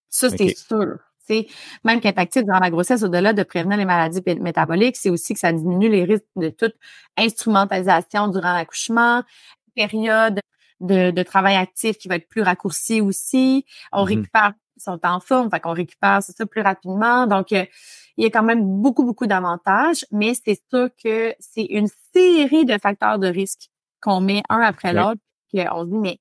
Ça, 0.10 0.30
c'est 0.30 0.50
sûr. 0.50 0.98
Tu 1.28 1.36
sais, 1.36 1.48
même 1.84 2.02
qu'être 2.02 2.20
actif 2.20 2.44
durant 2.44 2.60
la 2.60 2.72
grossesse, 2.72 3.04
au-delà 3.04 3.34
de 3.34 3.44
prévenir 3.44 3.78
les 3.78 3.86
maladies 3.86 4.22
métaboliques, 4.42 4.98
c'est 4.98 5.10
aussi 5.12 5.34
que 5.36 5.40
ça 5.40 5.54
diminue 5.54 5.90
les 5.90 6.04
risques 6.04 6.26
de 6.36 6.50
toute 6.50 6.76
instrumentalisation 7.18 8.28
durant 8.30 8.54
l'accouchement, 8.54 9.24
période 9.76 10.40
de, 10.82 11.12
de 11.12 11.24
travail 11.24 11.56
actif 11.58 11.98
qui 11.98 12.08
va 12.08 12.16
être 12.16 12.28
plus 12.30 12.42
raccourcie 12.42 13.02
aussi. 13.02 13.66
On 13.92 14.04
Mhm. 14.04 14.08
récupère, 14.08 14.54
ils 14.78 14.82
sont 14.84 15.00
en 15.06 15.20
forme, 15.20 15.50
fait 15.52 15.60
qu'on 15.60 15.74
récupère 15.74 16.24
c'est 16.24 16.36
ça 16.36 16.46
plus 16.46 16.62
rapidement. 16.62 17.28
Donc, 17.28 17.52
euh, 17.54 17.66
il 18.18 18.24
y 18.24 18.28
a 18.28 18.30
quand 18.32 18.44
même 18.44 18.64
beaucoup, 18.82 19.04
beaucoup 19.06 19.28
d'avantages, 19.28 20.06
mais 20.12 20.34
c'est 20.34 20.62
sûr 20.70 20.90
que 21.04 21.34
c'est 21.40 21.66
une 21.66 21.88
série 22.14 22.66
de 22.66 22.78
facteurs 22.78 23.20
de 23.20 23.28
risque 23.28 23.70
qu'on 24.02 24.22
met 24.22 24.44
un 24.50 24.62
après 24.62 24.94
l'autre. 24.94 25.22
Puis 25.52 25.62
on 25.72 25.84
se 25.84 25.90
dit, 25.90 25.98
mais 25.98 26.20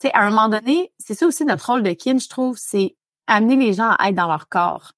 tu 0.00 0.08
sais, 0.08 0.12
à 0.14 0.22
un 0.22 0.30
moment 0.30 0.48
donné, 0.48 0.92
c'est 0.98 1.14
ça 1.14 1.26
aussi 1.26 1.44
notre 1.44 1.66
rôle 1.66 1.82
de 1.82 1.92
kin, 1.92 2.18
je 2.18 2.28
trouve, 2.28 2.56
c'est 2.58 2.96
amener 3.26 3.56
les 3.56 3.72
gens 3.72 3.92
à 3.98 4.08
être 4.08 4.14
dans 4.14 4.28
leur 4.28 4.48
corps. 4.48 4.92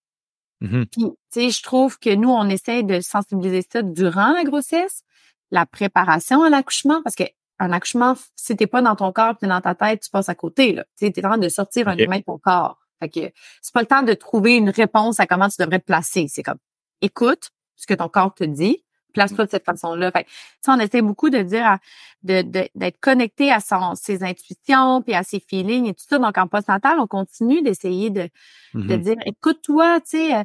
Mhm. 0.61 0.87
Puis, 0.87 1.05
tu 1.05 1.11
sais, 1.31 1.51
je 1.51 1.63
trouve 1.63 1.99
que 1.99 2.15
nous, 2.15 2.31
on 2.31 2.49
essaie 2.49 2.83
de 2.83 3.01
sensibiliser 3.01 3.67
ça 3.71 3.83
durant 3.83 4.33
la 4.33 4.45
grossesse, 4.45 5.03
la 5.51 5.67
préparation 5.67 6.43
à 6.43 6.51
l'accouchement, 6.51 7.01
parce 7.03 7.15
que 7.15 7.25
un 7.61 7.73
accouchement, 7.73 8.17
si 8.37 8.57
t'es 8.57 8.67
pas 8.67 8.83
dans 8.83 8.97
ton 8.97 9.13
corps, 9.13 9.37
t'es 9.37 9.47
dans 9.47 9.61
ta 9.61 9.75
tête, 9.75 10.03
tu 10.03 10.11
passes 10.11 10.29
à 10.29 10.35
côté, 10.35 10.73
là. 10.73 10.85
Tu 10.97 11.07
sais, 11.07 11.13
t'es 11.13 11.25
en 11.25 11.31
train 11.31 11.39
de 11.39 11.49
sortir 11.49 11.89
un 11.89 11.97
humain 11.97 12.19
de 12.19 12.25
ton 12.25 12.39
corps. 12.39 12.79
Fait 13.01 13.09
que 13.09 13.33
c'est 13.63 13.73
pas 13.73 13.81
le 13.81 13.87
temps 13.87 14.03
de 14.03 14.15
trouver 14.15 14.57
une 14.57 14.71
réponse 14.71 15.21
à 15.21 15.27
comment 15.27 15.49
tu 15.49 15.57
devrais 15.61 15.79
te 15.79 15.85
placer. 15.85 16.27
C'est 16.29 16.43
comme, 16.43 16.59
écoute 17.01 17.51
ce 17.77 17.87
que 17.87 17.95
ton 17.95 18.09
corps 18.09 18.35
te 18.35 18.45
dit, 18.45 18.85
place-toi 19.13 19.47
de 19.47 19.51
cette 19.51 19.65
façon-là. 19.65 20.11
Fait 20.13 20.27
sais, 20.63 20.71
on 20.71 20.79
essaie 20.81 21.03
beaucoup 21.03 21.31
de 21.31 21.39
dire, 21.43 21.67
à- 21.67 21.79
de, 22.23 22.43
de- 22.43 22.69
d'être 22.75 23.01
connecté 23.01 23.51
à 23.53 23.61
son, 23.61 23.95
ses 23.95 24.23
intuitions 24.25 25.03
puis 25.03 25.15
à 25.15 25.23
ses 25.23 25.41
feelings 25.41 25.87
et 25.87 25.95
tout 25.95 26.05
ça. 26.09 26.19
Donc, 26.19 26.37
en 26.39 26.47
postnatal, 26.49 26.99
on 27.01 27.07
continue 27.07 27.63
d'essayer 27.63 28.11
de, 28.11 28.29
de 28.85 28.97
Mhm. 28.97 29.03
dire 29.03 29.17
écoute-toi, 29.27 30.01
tu 30.01 30.11
sais, 30.19 30.35
euh, 30.37 30.43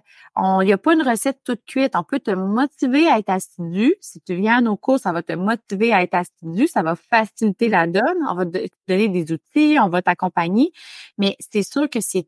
il 0.64 0.68
y 0.68 0.74
a 0.74 0.78
pas 0.78 0.94
une 0.94 1.02
recette 1.04 1.40
toute 1.46 1.62
cuite, 1.66 1.96
on 1.96 2.04
peut 2.04 2.20
te 2.20 2.32
motiver 2.32 3.08
à 3.08 3.20
être 3.20 3.30
assidu. 3.30 3.96
Si 4.02 4.22
tu 4.22 4.36
viens 4.36 4.58
à 4.58 4.62
nos 4.62 4.76
cours, 4.78 5.00
ça 5.00 5.12
va 5.12 5.22
te 5.24 5.34
motiver 5.34 5.94
à 5.94 6.02
être 6.04 6.16
assidu, 6.16 6.68
ça 6.68 6.84
va 6.84 6.96
faciliter 6.96 7.70
la 7.70 7.88
donne, 7.88 8.18
on 8.30 8.36
va 8.36 8.46
te 8.46 8.68
donner 8.88 9.10
des 9.10 9.32
outils, 9.32 9.78
on 9.82 9.90
va 9.90 10.02
t'accompagner, 10.02 10.72
mais 11.18 11.36
c'est 11.40 11.64
sûr 11.64 11.90
que 11.90 12.02
c'est 12.02 12.28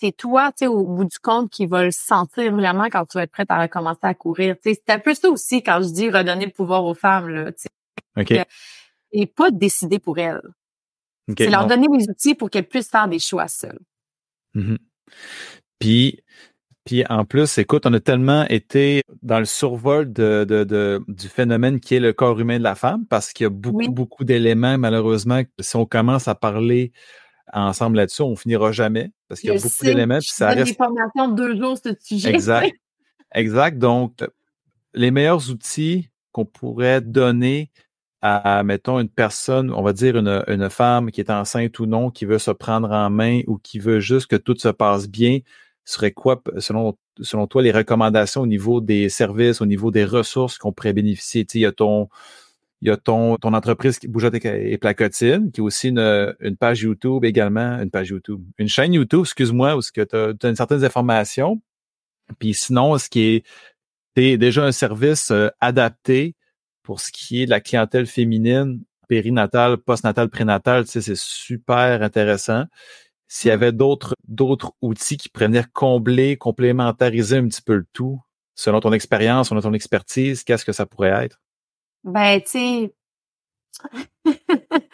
c'est 0.00 0.12
toi, 0.16 0.52
tu 0.52 0.58
sais, 0.60 0.66
au 0.66 0.84
bout 0.84 1.04
du 1.04 1.18
compte, 1.18 1.50
qui 1.50 1.66
va 1.66 1.84
le 1.84 1.90
sentir 1.90 2.52
vraiment 2.54 2.84
quand 2.84 3.04
tu 3.06 3.18
vas 3.18 3.24
être 3.24 3.32
prête 3.32 3.50
à 3.50 3.60
recommencer 3.60 4.00
à 4.02 4.14
courir. 4.14 4.56
Tu 4.62 4.72
sais, 4.72 4.82
c'est 4.86 4.94
un 4.94 4.98
peu 4.98 5.14
ça 5.14 5.28
aussi 5.28 5.62
quand 5.62 5.80
je 5.82 5.92
dis 5.92 6.10
redonner 6.10 6.46
le 6.46 6.52
pouvoir 6.52 6.84
aux 6.84 6.94
femmes, 6.94 7.28
là, 7.28 7.52
tu 7.52 7.66
sais, 8.16 8.44
et 9.12 9.26
pas 9.26 9.50
de 9.50 9.58
décider 9.58 9.98
pour 9.98 10.18
elles. 10.18 10.42
C'est 11.36 11.50
leur 11.50 11.62
Non. 11.62 11.68
donner 11.68 11.88
les 11.98 12.08
outils 12.08 12.34
pour 12.34 12.50
qu'elles 12.50 12.68
puissent 12.68 12.90
faire 12.90 13.08
des 13.08 13.18
choix 13.18 13.48
seules. 13.48 13.78
Mhm. 14.54 14.78
Puis, 15.78 16.22
puis 16.84 17.04
en 17.08 17.24
plus, 17.24 17.58
écoute, 17.58 17.84
on 17.86 17.92
a 17.92 18.00
tellement 18.00 18.44
été 18.48 19.02
dans 19.22 19.38
le 19.38 19.44
survol 19.44 20.10
de, 20.12 20.44
de, 20.48 20.64
de- 20.64 21.02
du 21.06 21.28
phénomène 21.28 21.80
qui 21.80 21.94
est 21.96 22.00
le 22.00 22.12
corps 22.12 22.40
humain 22.40 22.58
de 22.58 22.62
la 22.64 22.74
femme, 22.74 23.04
parce 23.06 23.32
qu'il 23.32 23.44
y 23.44 23.46
a 23.46 23.50
beaucoup, 23.50 23.76
Oui. 23.78 23.88
beaucoup 23.88 24.24
d'éléments, 24.24 24.78
malheureusement, 24.78 25.42
si 25.60 25.76
on 25.76 25.84
commence 25.86 26.28
à 26.28 26.34
parler 26.34 26.92
ensemble 27.52 27.96
là-dessus, 27.96 28.22
on 28.22 28.36
finira 28.36 28.72
jamais, 28.72 29.12
parce 29.28 29.40
qu'il 29.40 29.50
y 29.50 29.52
a 29.52 29.56
beaucoup 29.56 29.68
d'éléments, 29.82 30.20
ça 30.20 30.48
reste 30.50 30.68
des 30.68 30.74
formations 30.74 31.28
de 31.28 31.34
deux 31.34 31.56
jours 31.58 31.78
ce 31.82 31.90
sujet. 32.00 32.30
Exact. 32.30 32.74
Exact. 33.34 33.78
Donc, 33.78 34.18
les 34.94 35.10
meilleurs 35.10 35.50
outils 35.50 36.08
qu'on 36.32 36.44
pourrait 36.44 37.00
donner 37.00 37.70
à, 38.20 38.62
mettons, 38.64 38.98
une 38.98 39.08
personne, 39.08 39.72
on 39.72 39.82
va 39.82 39.92
dire 39.92 40.16
une, 40.16 40.42
une 40.48 40.70
femme 40.70 41.10
qui 41.10 41.20
est 41.20 41.30
enceinte 41.30 41.78
ou 41.78 41.86
non, 41.86 42.10
qui 42.10 42.24
veut 42.24 42.38
se 42.38 42.50
prendre 42.50 42.90
en 42.90 43.10
main 43.10 43.42
ou 43.46 43.58
qui 43.58 43.78
veut 43.78 44.00
juste 44.00 44.26
que 44.26 44.36
tout 44.36 44.56
se 44.56 44.68
passe 44.68 45.08
bien, 45.08 45.38
serait 45.84 46.12
quoi, 46.12 46.42
selon 46.58 46.96
selon 47.20 47.46
toi, 47.46 47.62
les 47.62 47.72
recommandations 47.72 48.42
au 48.42 48.46
niveau 48.46 48.80
des 48.80 49.08
services, 49.08 49.60
au 49.60 49.66
niveau 49.66 49.90
des 49.90 50.04
ressources 50.04 50.58
qu'on 50.58 50.72
pourrait 50.72 50.92
bénéficier? 50.92 51.44
Tu 51.44 51.52
sais, 51.52 51.58
il 51.58 51.62
y 51.62 51.66
a 51.66 51.72
ton, 51.72 52.08
il 52.80 52.88
y 52.88 52.90
a 52.90 52.96
ton, 52.96 53.36
ton 53.36 53.54
entreprise 53.54 53.98
Bougeotte 54.04 54.36
et 54.44 54.78
Placotine, 54.78 55.50
qui 55.50 55.60
est 55.60 55.62
aussi 55.62 55.88
une, 55.88 56.34
une, 56.40 56.56
page 56.56 56.82
YouTube 56.82 57.24
également, 57.24 57.80
une 57.80 57.90
page 57.90 58.08
YouTube, 58.08 58.42
une 58.58 58.68
chaîne 58.68 58.92
YouTube, 58.92 59.22
excuse-moi, 59.22 59.76
où 59.76 59.80
tu 59.82 60.00
as, 60.00 60.14
as, 60.14 60.48
une 60.48 60.56
certaine 60.56 60.84
information. 60.84 61.60
Puis 62.38 62.54
sinon, 62.54 62.96
ce 62.98 63.08
qui 63.08 63.42
est, 64.16 64.36
déjà 64.36 64.64
un 64.64 64.72
service 64.72 65.30
euh, 65.30 65.48
adapté 65.60 66.34
pour 66.82 67.00
ce 67.00 67.12
qui 67.12 67.42
est 67.42 67.46
de 67.46 67.50
la 67.50 67.60
clientèle 67.60 68.06
féminine, 68.06 68.82
périnatale, 69.08 69.78
postnatale, 69.78 70.28
prénatale, 70.28 70.84
tu 70.84 70.90
sais, 70.92 71.00
c'est 71.00 71.16
super 71.16 72.02
intéressant. 72.02 72.64
S'il 73.28 73.50
y 73.50 73.52
avait 73.52 73.72
d'autres 73.72 74.14
d'autres 74.26 74.72
outils 74.82 75.18
qui 75.18 75.28
pourraient 75.28 75.46
venir 75.48 75.70
combler, 75.72 76.36
complémentariser 76.36 77.36
un 77.36 77.46
petit 77.46 77.62
peu 77.62 77.76
le 77.76 77.86
tout, 77.92 78.20
selon 78.54 78.80
ton 78.80 78.92
expérience, 78.92 79.50
selon 79.50 79.60
ton 79.60 79.74
expertise, 79.74 80.44
qu'est-ce 80.44 80.64
que 80.64 80.72
ça 80.72 80.86
pourrait 80.86 81.24
être? 81.24 81.40
Ben, 82.08 82.40
tu 82.40 82.48
sais, 82.50 82.94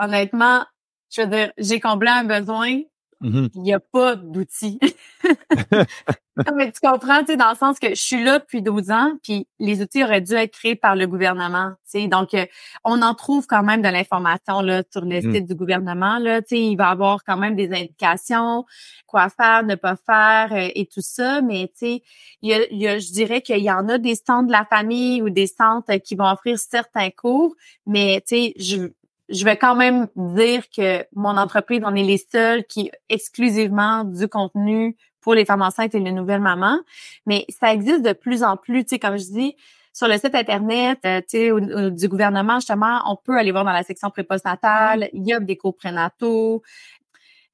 honnêtement, 0.00 0.64
je 1.10 1.22
veux 1.22 1.28
dire, 1.28 1.52
j'ai 1.58 1.80
comblé 1.80 2.08
un 2.10 2.24
besoin, 2.24 2.80
Mmh 3.20 3.46
il 3.54 3.62
n'y 3.62 3.72
a 3.72 3.80
pas 3.80 4.14
d'outils. 4.14 4.78
mais 6.54 6.70
tu 6.70 6.80
comprends, 6.82 7.20
tu 7.20 7.26
sais, 7.28 7.36
dans 7.36 7.48
le 7.48 7.56
sens 7.56 7.78
que 7.78 7.88
je 7.90 8.00
suis 8.00 8.22
là 8.22 8.40
depuis 8.40 8.60
12 8.60 8.90
ans, 8.90 9.12
puis 9.22 9.48
les 9.58 9.80
outils 9.80 10.04
auraient 10.04 10.20
dû 10.20 10.34
être 10.34 10.52
créés 10.52 10.76
par 10.76 10.96
le 10.96 11.06
gouvernement. 11.06 11.70
Tu 11.90 12.02
sais, 12.02 12.08
donc 12.08 12.34
euh, 12.34 12.44
on 12.84 13.00
en 13.00 13.14
trouve 13.14 13.46
quand 13.46 13.62
même 13.62 13.80
de 13.80 13.88
l'information 13.88 14.60
là 14.60 14.82
sur 14.90 15.02
le 15.02 15.20
mmh. 15.20 15.32
site 15.32 15.46
du 15.46 15.54
gouvernement. 15.54 16.18
Là, 16.18 16.42
tu 16.42 16.48
sais, 16.48 16.60
il 16.60 16.76
va 16.76 16.88
y 16.88 16.92
avoir 16.92 17.24
quand 17.24 17.38
même 17.38 17.56
des 17.56 17.72
indications, 17.72 18.66
quoi 19.06 19.30
faire, 19.30 19.62
ne 19.64 19.76
pas 19.76 19.96
faire 19.96 20.52
euh, 20.52 20.68
et 20.74 20.86
tout 20.86 21.00
ça. 21.00 21.40
Mais 21.40 21.68
tu 21.68 21.86
sais, 21.86 22.02
il 22.42 22.50
y 22.50 22.54
a, 22.54 22.66
il 22.70 22.78
y 22.78 22.86
a, 22.86 22.98
je 22.98 23.12
dirais 23.12 23.40
qu'il 23.40 23.58
y 23.58 23.70
en 23.70 23.88
a 23.88 23.96
des 23.96 24.14
centres 24.14 24.48
de 24.48 24.52
la 24.52 24.66
famille 24.66 25.22
ou 25.22 25.30
des 25.30 25.46
centres 25.46 25.94
qui 25.96 26.16
vont 26.16 26.30
offrir 26.30 26.58
certains 26.58 27.10
cours, 27.10 27.54
mais 27.86 28.22
tu 28.26 28.36
sais, 28.36 28.54
je 28.58 28.90
je 29.28 29.44
vais 29.44 29.56
quand 29.56 29.74
même 29.74 30.08
dire 30.16 30.62
que 30.74 31.04
mon 31.14 31.36
entreprise, 31.36 31.80
on 31.84 31.94
est 31.94 32.04
les 32.04 32.18
seuls 32.18 32.64
qui 32.64 32.90
exclusivement 33.08 34.04
du 34.04 34.28
contenu 34.28 34.96
pour 35.20 35.34
les 35.34 35.44
femmes 35.44 35.62
enceintes 35.62 35.94
et 35.94 36.00
les 36.00 36.12
nouvelles 36.12 36.40
mamans. 36.40 36.78
Mais 37.26 37.44
ça 37.48 37.72
existe 37.72 38.02
de 38.02 38.12
plus 38.12 38.44
en 38.44 38.56
plus, 38.56 38.84
tu 38.84 38.90
sais, 38.90 38.98
comme 38.98 39.16
je 39.18 39.24
dis, 39.24 39.56
sur 39.92 40.08
le 40.08 40.18
site 40.18 40.34
internet, 40.34 40.98
euh, 41.06 41.20
tu 41.20 41.38
sais, 41.38 41.90
du 41.90 42.08
gouvernement 42.08 42.60
justement, 42.60 43.00
on 43.06 43.16
peut 43.16 43.36
aller 43.36 43.50
voir 43.50 43.64
dans 43.64 43.72
la 43.72 43.82
section 43.82 44.10
prépostnatale. 44.10 45.08
Il 45.14 45.26
y 45.26 45.32
a 45.32 45.40
des 45.40 45.56
cours 45.56 45.74
prénataux. 45.74 46.62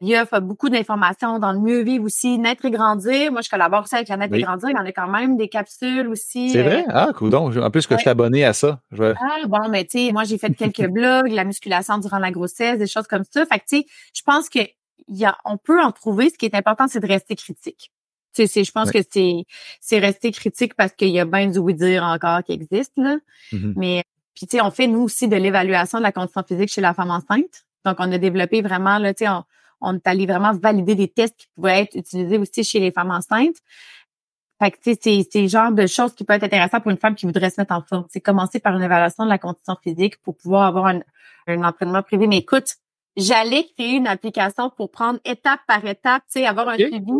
Il 0.02 0.08
y 0.08 0.16
a 0.16 0.24
beaucoup 0.40 0.68
d'informations 0.68 1.38
dans 1.38 1.52
le 1.52 1.60
mieux 1.60 1.82
vivre 1.84 2.04
aussi, 2.04 2.36
naître 2.36 2.64
et 2.64 2.72
grandir. 2.72 3.30
Moi, 3.30 3.40
je 3.40 3.48
collabore 3.48 3.84
aussi 3.84 3.94
avec 3.94 4.08
la 4.08 4.16
naître 4.16 4.34
et 4.34 4.42
grandir. 4.42 4.70
Il 4.70 4.76
y 4.76 4.80
en 4.80 4.84
a 4.84 4.90
quand 4.90 5.06
même 5.06 5.36
des 5.36 5.48
capsules 5.48 6.08
aussi. 6.08 6.50
C'est 6.50 6.64
vrai? 6.64 6.82
Euh, 6.88 6.92
ah, 6.92 7.10
cool. 7.14 7.30
Donc, 7.30 7.56
en 7.56 7.70
plus 7.70 7.86
que 7.86 7.94
je 7.94 8.00
suis 8.00 8.10
abonné 8.10 8.44
à 8.44 8.52
ça. 8.52 8.80
Ah, 9.00 9.46
bon, 9.46 9.68
mais 9.70 9.84
tu 9.84 10.06
sais, 10.06 10.12
moi, 10.12 10.24
j'ai 10.24 10.38
fait 10.38 10.52
quelques 10.54 10.88
blogs, 10.90 11.30
la 11.30 11.44
musculation 11.44 11.98
durant 11.98 12.18
la 12.18 12.32
grossesse, 12.32 12.80
des 12.80 12.88
choses 12.88 13.06
comme 13.06 13.22
ça. 13.30 13.46
Fait 13.46 13.60
que, 13.60 13.64
tu 13.68 13.78
sais, 13.78 13.86
je 14.12 14.22
pense 14.22 14.48
que 14.48 14.58
y 15.06 15.24
a, 15.24 15.38
on 15.44 15.56
peut 15.56 15.80
en 15.80 15.92
trouver. 15.92 16.30
Ce 16.30 16.36
qui 16.36 16.46
est 16.46 16.54
important, 16.56 16.88
c'est 16.88 16.98
de 16.98 17.06
rester 17.06 17.36
critique. 17.36 17.92
Tu 18.34 18.48
sais, 18.48 18.64
je 18.64 18.72
pense 18.72 18.90
que 18.90 18.98
c'est, 19.08 19.44
c'est 19.80 20.00
rester 20.00 20.32
critique 20.32 20.74
parce 20.74 20.90
qu'il 20.90 21.10
y 21.10 21.20
a 21.20 21.24
bien 21.24 21.46
du 21.46 21.60
oui-dire 21.60 22.02
encore 22.02 22.42
qui 22.42 22.54
existe, 22.54 22.94
là. 22.96 23.18
Mm-hmm. 23.52 23.74
Mais, 23.76 24.02
puis, 24.34 24.48
tu 24.48 24.56
sais, 24.56 24.62
on 24.64 24.72
fait, 24.72 24.88
nous 24.88 25.02
aussi, 25.02 25.28
de 25.28 25.36
l'évaluation 25.36 25.98
de 25.98 26.02
la 26.02 26.10
condition 26.10 26.42
physique 26.42 26.72
chez 26.72 26.80
la 26.80 26.92
femme 26.92 27.12
enceinte. 27.12 27.66
Donc, 27.84 27.98
on 28.00 28.10
a 28.10 28.18
développé 28.18 28.62
vraiment, 28.62 28.98
là, 28.98 29.14
tu 29.14 29.26
sais, 29.26 29.30
on 29.82 29.94
est 29.96 30.06
allé 30.06 30.26
vraiment 30.26 30.52
valider 30.52 30.94
des 30.94 31.08
tests 31.08 31.36
qui 31.36 31.46
pouvaient 31.54 31.82
être 31.82 31.96
utilisés 31.96 32.38
aussi 32.38 32.64
chez 32.64 32.80
les 32.80 32.92
femmes 32.92 33.10
enceintes. 33.10 33.56
Fait 34.62 34.70
que, 34.70 34.76
tu 34.76 34.94
sais, 34.94 35.26
c'est 35.30 35.42
le 35.42 35.48
genre 35.48 35.72
de 35.72 35.86
choses 35.86 36.14
qui 36.14 36.24
peuvent 36.24 36.36
être 36.36 36.44
intéressantes 36.44 36.82
pour 36.82 36.92
une 36.92 36.98
femme 36.98 37.16
qui 37.16 37.26
voudrait 37.26 37.50
se 37.50 37.60
mettre 37.60 37.74
en 37.74 37.82
forme. 37.82 38.06
C'est 38.10 38.20
commencer 38.20 38.60
par 38.60 38.76
une 38.76 38.82
évaluation 38.82 39.24
de 39.24 39.28
la 39.28 39.38
condition 39.38 39.76
physique 39.82 40.20
pour 40.22 40.36
pouvoir 40.36 40.66
avoir 40.66 40.86
un, 40.86 41.00
un 41.48 41.64
entraînement 41.64 42.02
privé. 42.02 42.28
Mais 42.28 42.38
écoute, 42.38 42.76
j'allais 43.16 43.66
créer 43.76 43.96
une 43.96 44.06
application 44.06 44.70
pour 44.70 44.90
prendre 44.90 45.18
étape 45.24 45.60
par 45.66 45.84
étape, 45.84 46.22
tu 46.32 46.40
sais, 46.40 46.46
avoir 46.46 46.68
un 46.68 46.76
suivi 46.76 47.12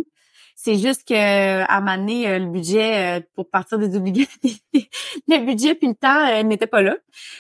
c'est 0.54 0.78
juste 0.78 1.06
que 1.06 1.14
à 1.14 1.80
donné, 1.80 2.28
euh, 2.28 2.38
le 2.38 2.46
budget 2.46 3.18
euh, 3.18 3.20
pour 3.34 3.50
partir 3.50 3.78
des 3.78 3.96
obligations, 3.96 4.38
le 5.28 5.44
budget 5.44 5.74
puis 5.74 5.88
le 5.88 5.94
temps 5.94 6.26
euh, 6.28 6.42
n'était 6.42 6.66
pas 6.66 6.82
là. 6.82 6.96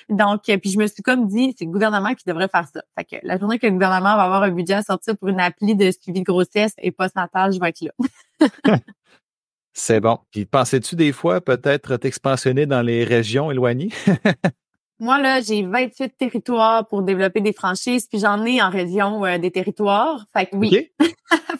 Donc, 0.08 0.42
puis 0.44 0.70
je 0.70 0.78
me 0.78 0.86
suis 0.86 1.02
comme 1.02 1.26
dit, 1.26 1.54
c'est 1.56 1.64
le 1.64 1.70
gouvernement 1.70 2.14
qui 2.14 2.24
devrait 2.26 2.48
faire 2.48 2.66
ça. 2.72 2.82
Fait 2.98 3.04
que 3.04 3.26
la 3.26 3.38
journée 3.38 3.58
que 3.58 3.66
le 3.66 3.72
gouvernement 3.72 4.16
va 4.16 4.24
avoir 4.24 4.42
un 4.42 4.50
budget 4.50 4.74
à 4.74 4.82
sortir 4.82 5.16
pour 5.16 5.28
une 5.28 5.40
appli 5.40 5.74
de 5.74 5.90
suivi 5.90 6.20
de 6.20 6.24
grossesse 6.24 6.72
et 6.78 6.90
post-natal, 6.90 7.52
je 7.52 7.60
vais 7.60 7.68
être 7.68 7.80
là. 7.80 7.90
c'est 9.72 10.00
bon. 10.00 10.18
Puis 10.30 10.44
pensais-tu 10.44 10.96
des 10.96 11.12
fois 11.12 11.40
peut-être 11.40 11.96
t'expansionner 11.96 12.66
dans 12.66 12.82
les 12.82 13.04
régions 13.04 13.50
éloignées? 13.50 13.90
Moi, 14.98 15.20
là, 15.20 15.40
j'ai 15.40 15.64
28 15.64 16.16
territoires 16.16 16.86
pour 16.86 17.02
développer 17.02 17.40
des 17.40 17.52
franchises, 17.52 18.06
puis 18.06 18.20
j'en 18.20 18.44
ai 18.44 18.62
en 18.62 18.70
région 18.70 19.22
des 19.36 19.50
territoires. 19.50 20.26
Fait 20.32 20.46
que 20.46 20.54
oui. 20.54 20.92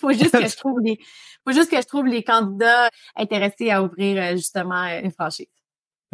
faut 0.01 0.13
juste 0.13 0.31
que 0.31 0.47
je 0.47 0.57
trouve 0.57 0.81
des 0.81 0.99
faut 1.47 1.53
juste 1.53 1.71
que 1.71 1.77
je 1.77 1.87
trouve 1.87 2.07
les 2.07 2.23
candidats 2.23 2.89
intéressés 3.17 3.71
à 3.71 3.83
ouvrir 3.83 4.23
euh, 4.23 4.37
justement 4.37 4.85
euh, 4.85 5.01
une 5.03 5.13
franchise. 5.13 5.47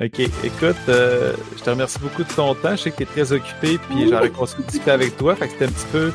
OK. 0.00 0.20
Écoute, 0.20 0.76
euh, 0.88 1.34
je 1.56 1.62
te 1.62 1.70
remercie 1.70 1.98
beaucoup 1.98 2.22
de 2.22 2.32
ton 2.32 2.54
temps. 2.54 2.76
Je 2.76 2.82
sais 2.82 2.90
que 2.92 2.98
tu 2.98 3.02
es 3.02 3.06
très 3.06 3.32
occupé, 3.32 3.78
puis 3.78 4.08
j'aurais 4.08 4.30
continué 4.30 4.62
de 4.62 4.70
discuter 4.70 4.90
avec 4.92 5.16
toi. 5.16 5.34
Fait 5.34 5.46
que 5.46 5.52
c'était 5.52 5.64
un 5.64 5.72
petit 5.72 5.86
peu 5.90 6.12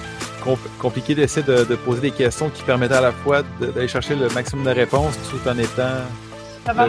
compliqué 0.79 1.15
d'essayer 1.15 1.45
de, 1.45 1.75
poser 1.75 1.99
des 1.99 2.11
questions 2.11 2.49
qui 2.49 2.63
permettaient 2.63 2.95
à 2.95 3.01
la 3.01 3.11
fois 3.11 3.43
d'aller 3.59 3.89
chercher 3.89 4.15
le 4.15 4.29
maximum 4.29 4.65
de 4.65 4.71
réponses 4.71 5.17
tout 5.29 5.49
en 5.49 5.57
étant 5.57 5.99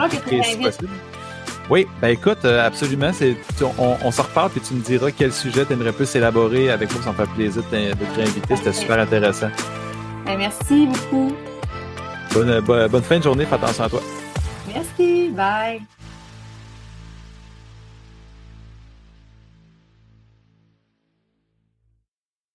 plus 0.08 0.20
précis 0.20 0.56
possible. 0.56 0.88
Oui, 1.68 1.86
ben 2.00 2.08
écoute, 2.08 2.44
absolument. 2.44 3.12
C'est, 3.12 3.36
on, 3.60 3.96
on 4.00 4.10
s'en 4.12 4.22
reparle, 4.22 4.50
puis 4.50 4.60
tu 4.60 4.74
me 4.74 4.80
diras 4.80 5.10
quel 5.10 5.32
sujet 5.32 5.64
tu 5.64 5.72
aimerais 5.72 5.92
plus 5.92 6.14
élaborer 6.14 6.70
avec 6.70 6.92
moi. 6.92 7.02
Ça 7.02 7.10
me 7.10 7.16
fait 7.16 7.32
plaisir 7.34 7.62
de 7.62 7.68
te 7.68 8.14
réinviter. 8.14 8.54
C'était 8.54 8.72
super 8.72 9.00
intéressant. 9.00 9.50
Ben, 10.26 10.38
merci 10.38 10.86
beaucoup. 10.86 11.34
Bonne, 12.34 12.60
bonne, 12.60 13.02
fin 13.02 13.18
de 13.18 13.22
journée. 13.22 13.46
Fais 13.46 13.54
attention 13.54 13.84
à 13.84 13.88
toi. 13.88 14.02
Merci. 14.66 15.30
Bye. 15.30 15.82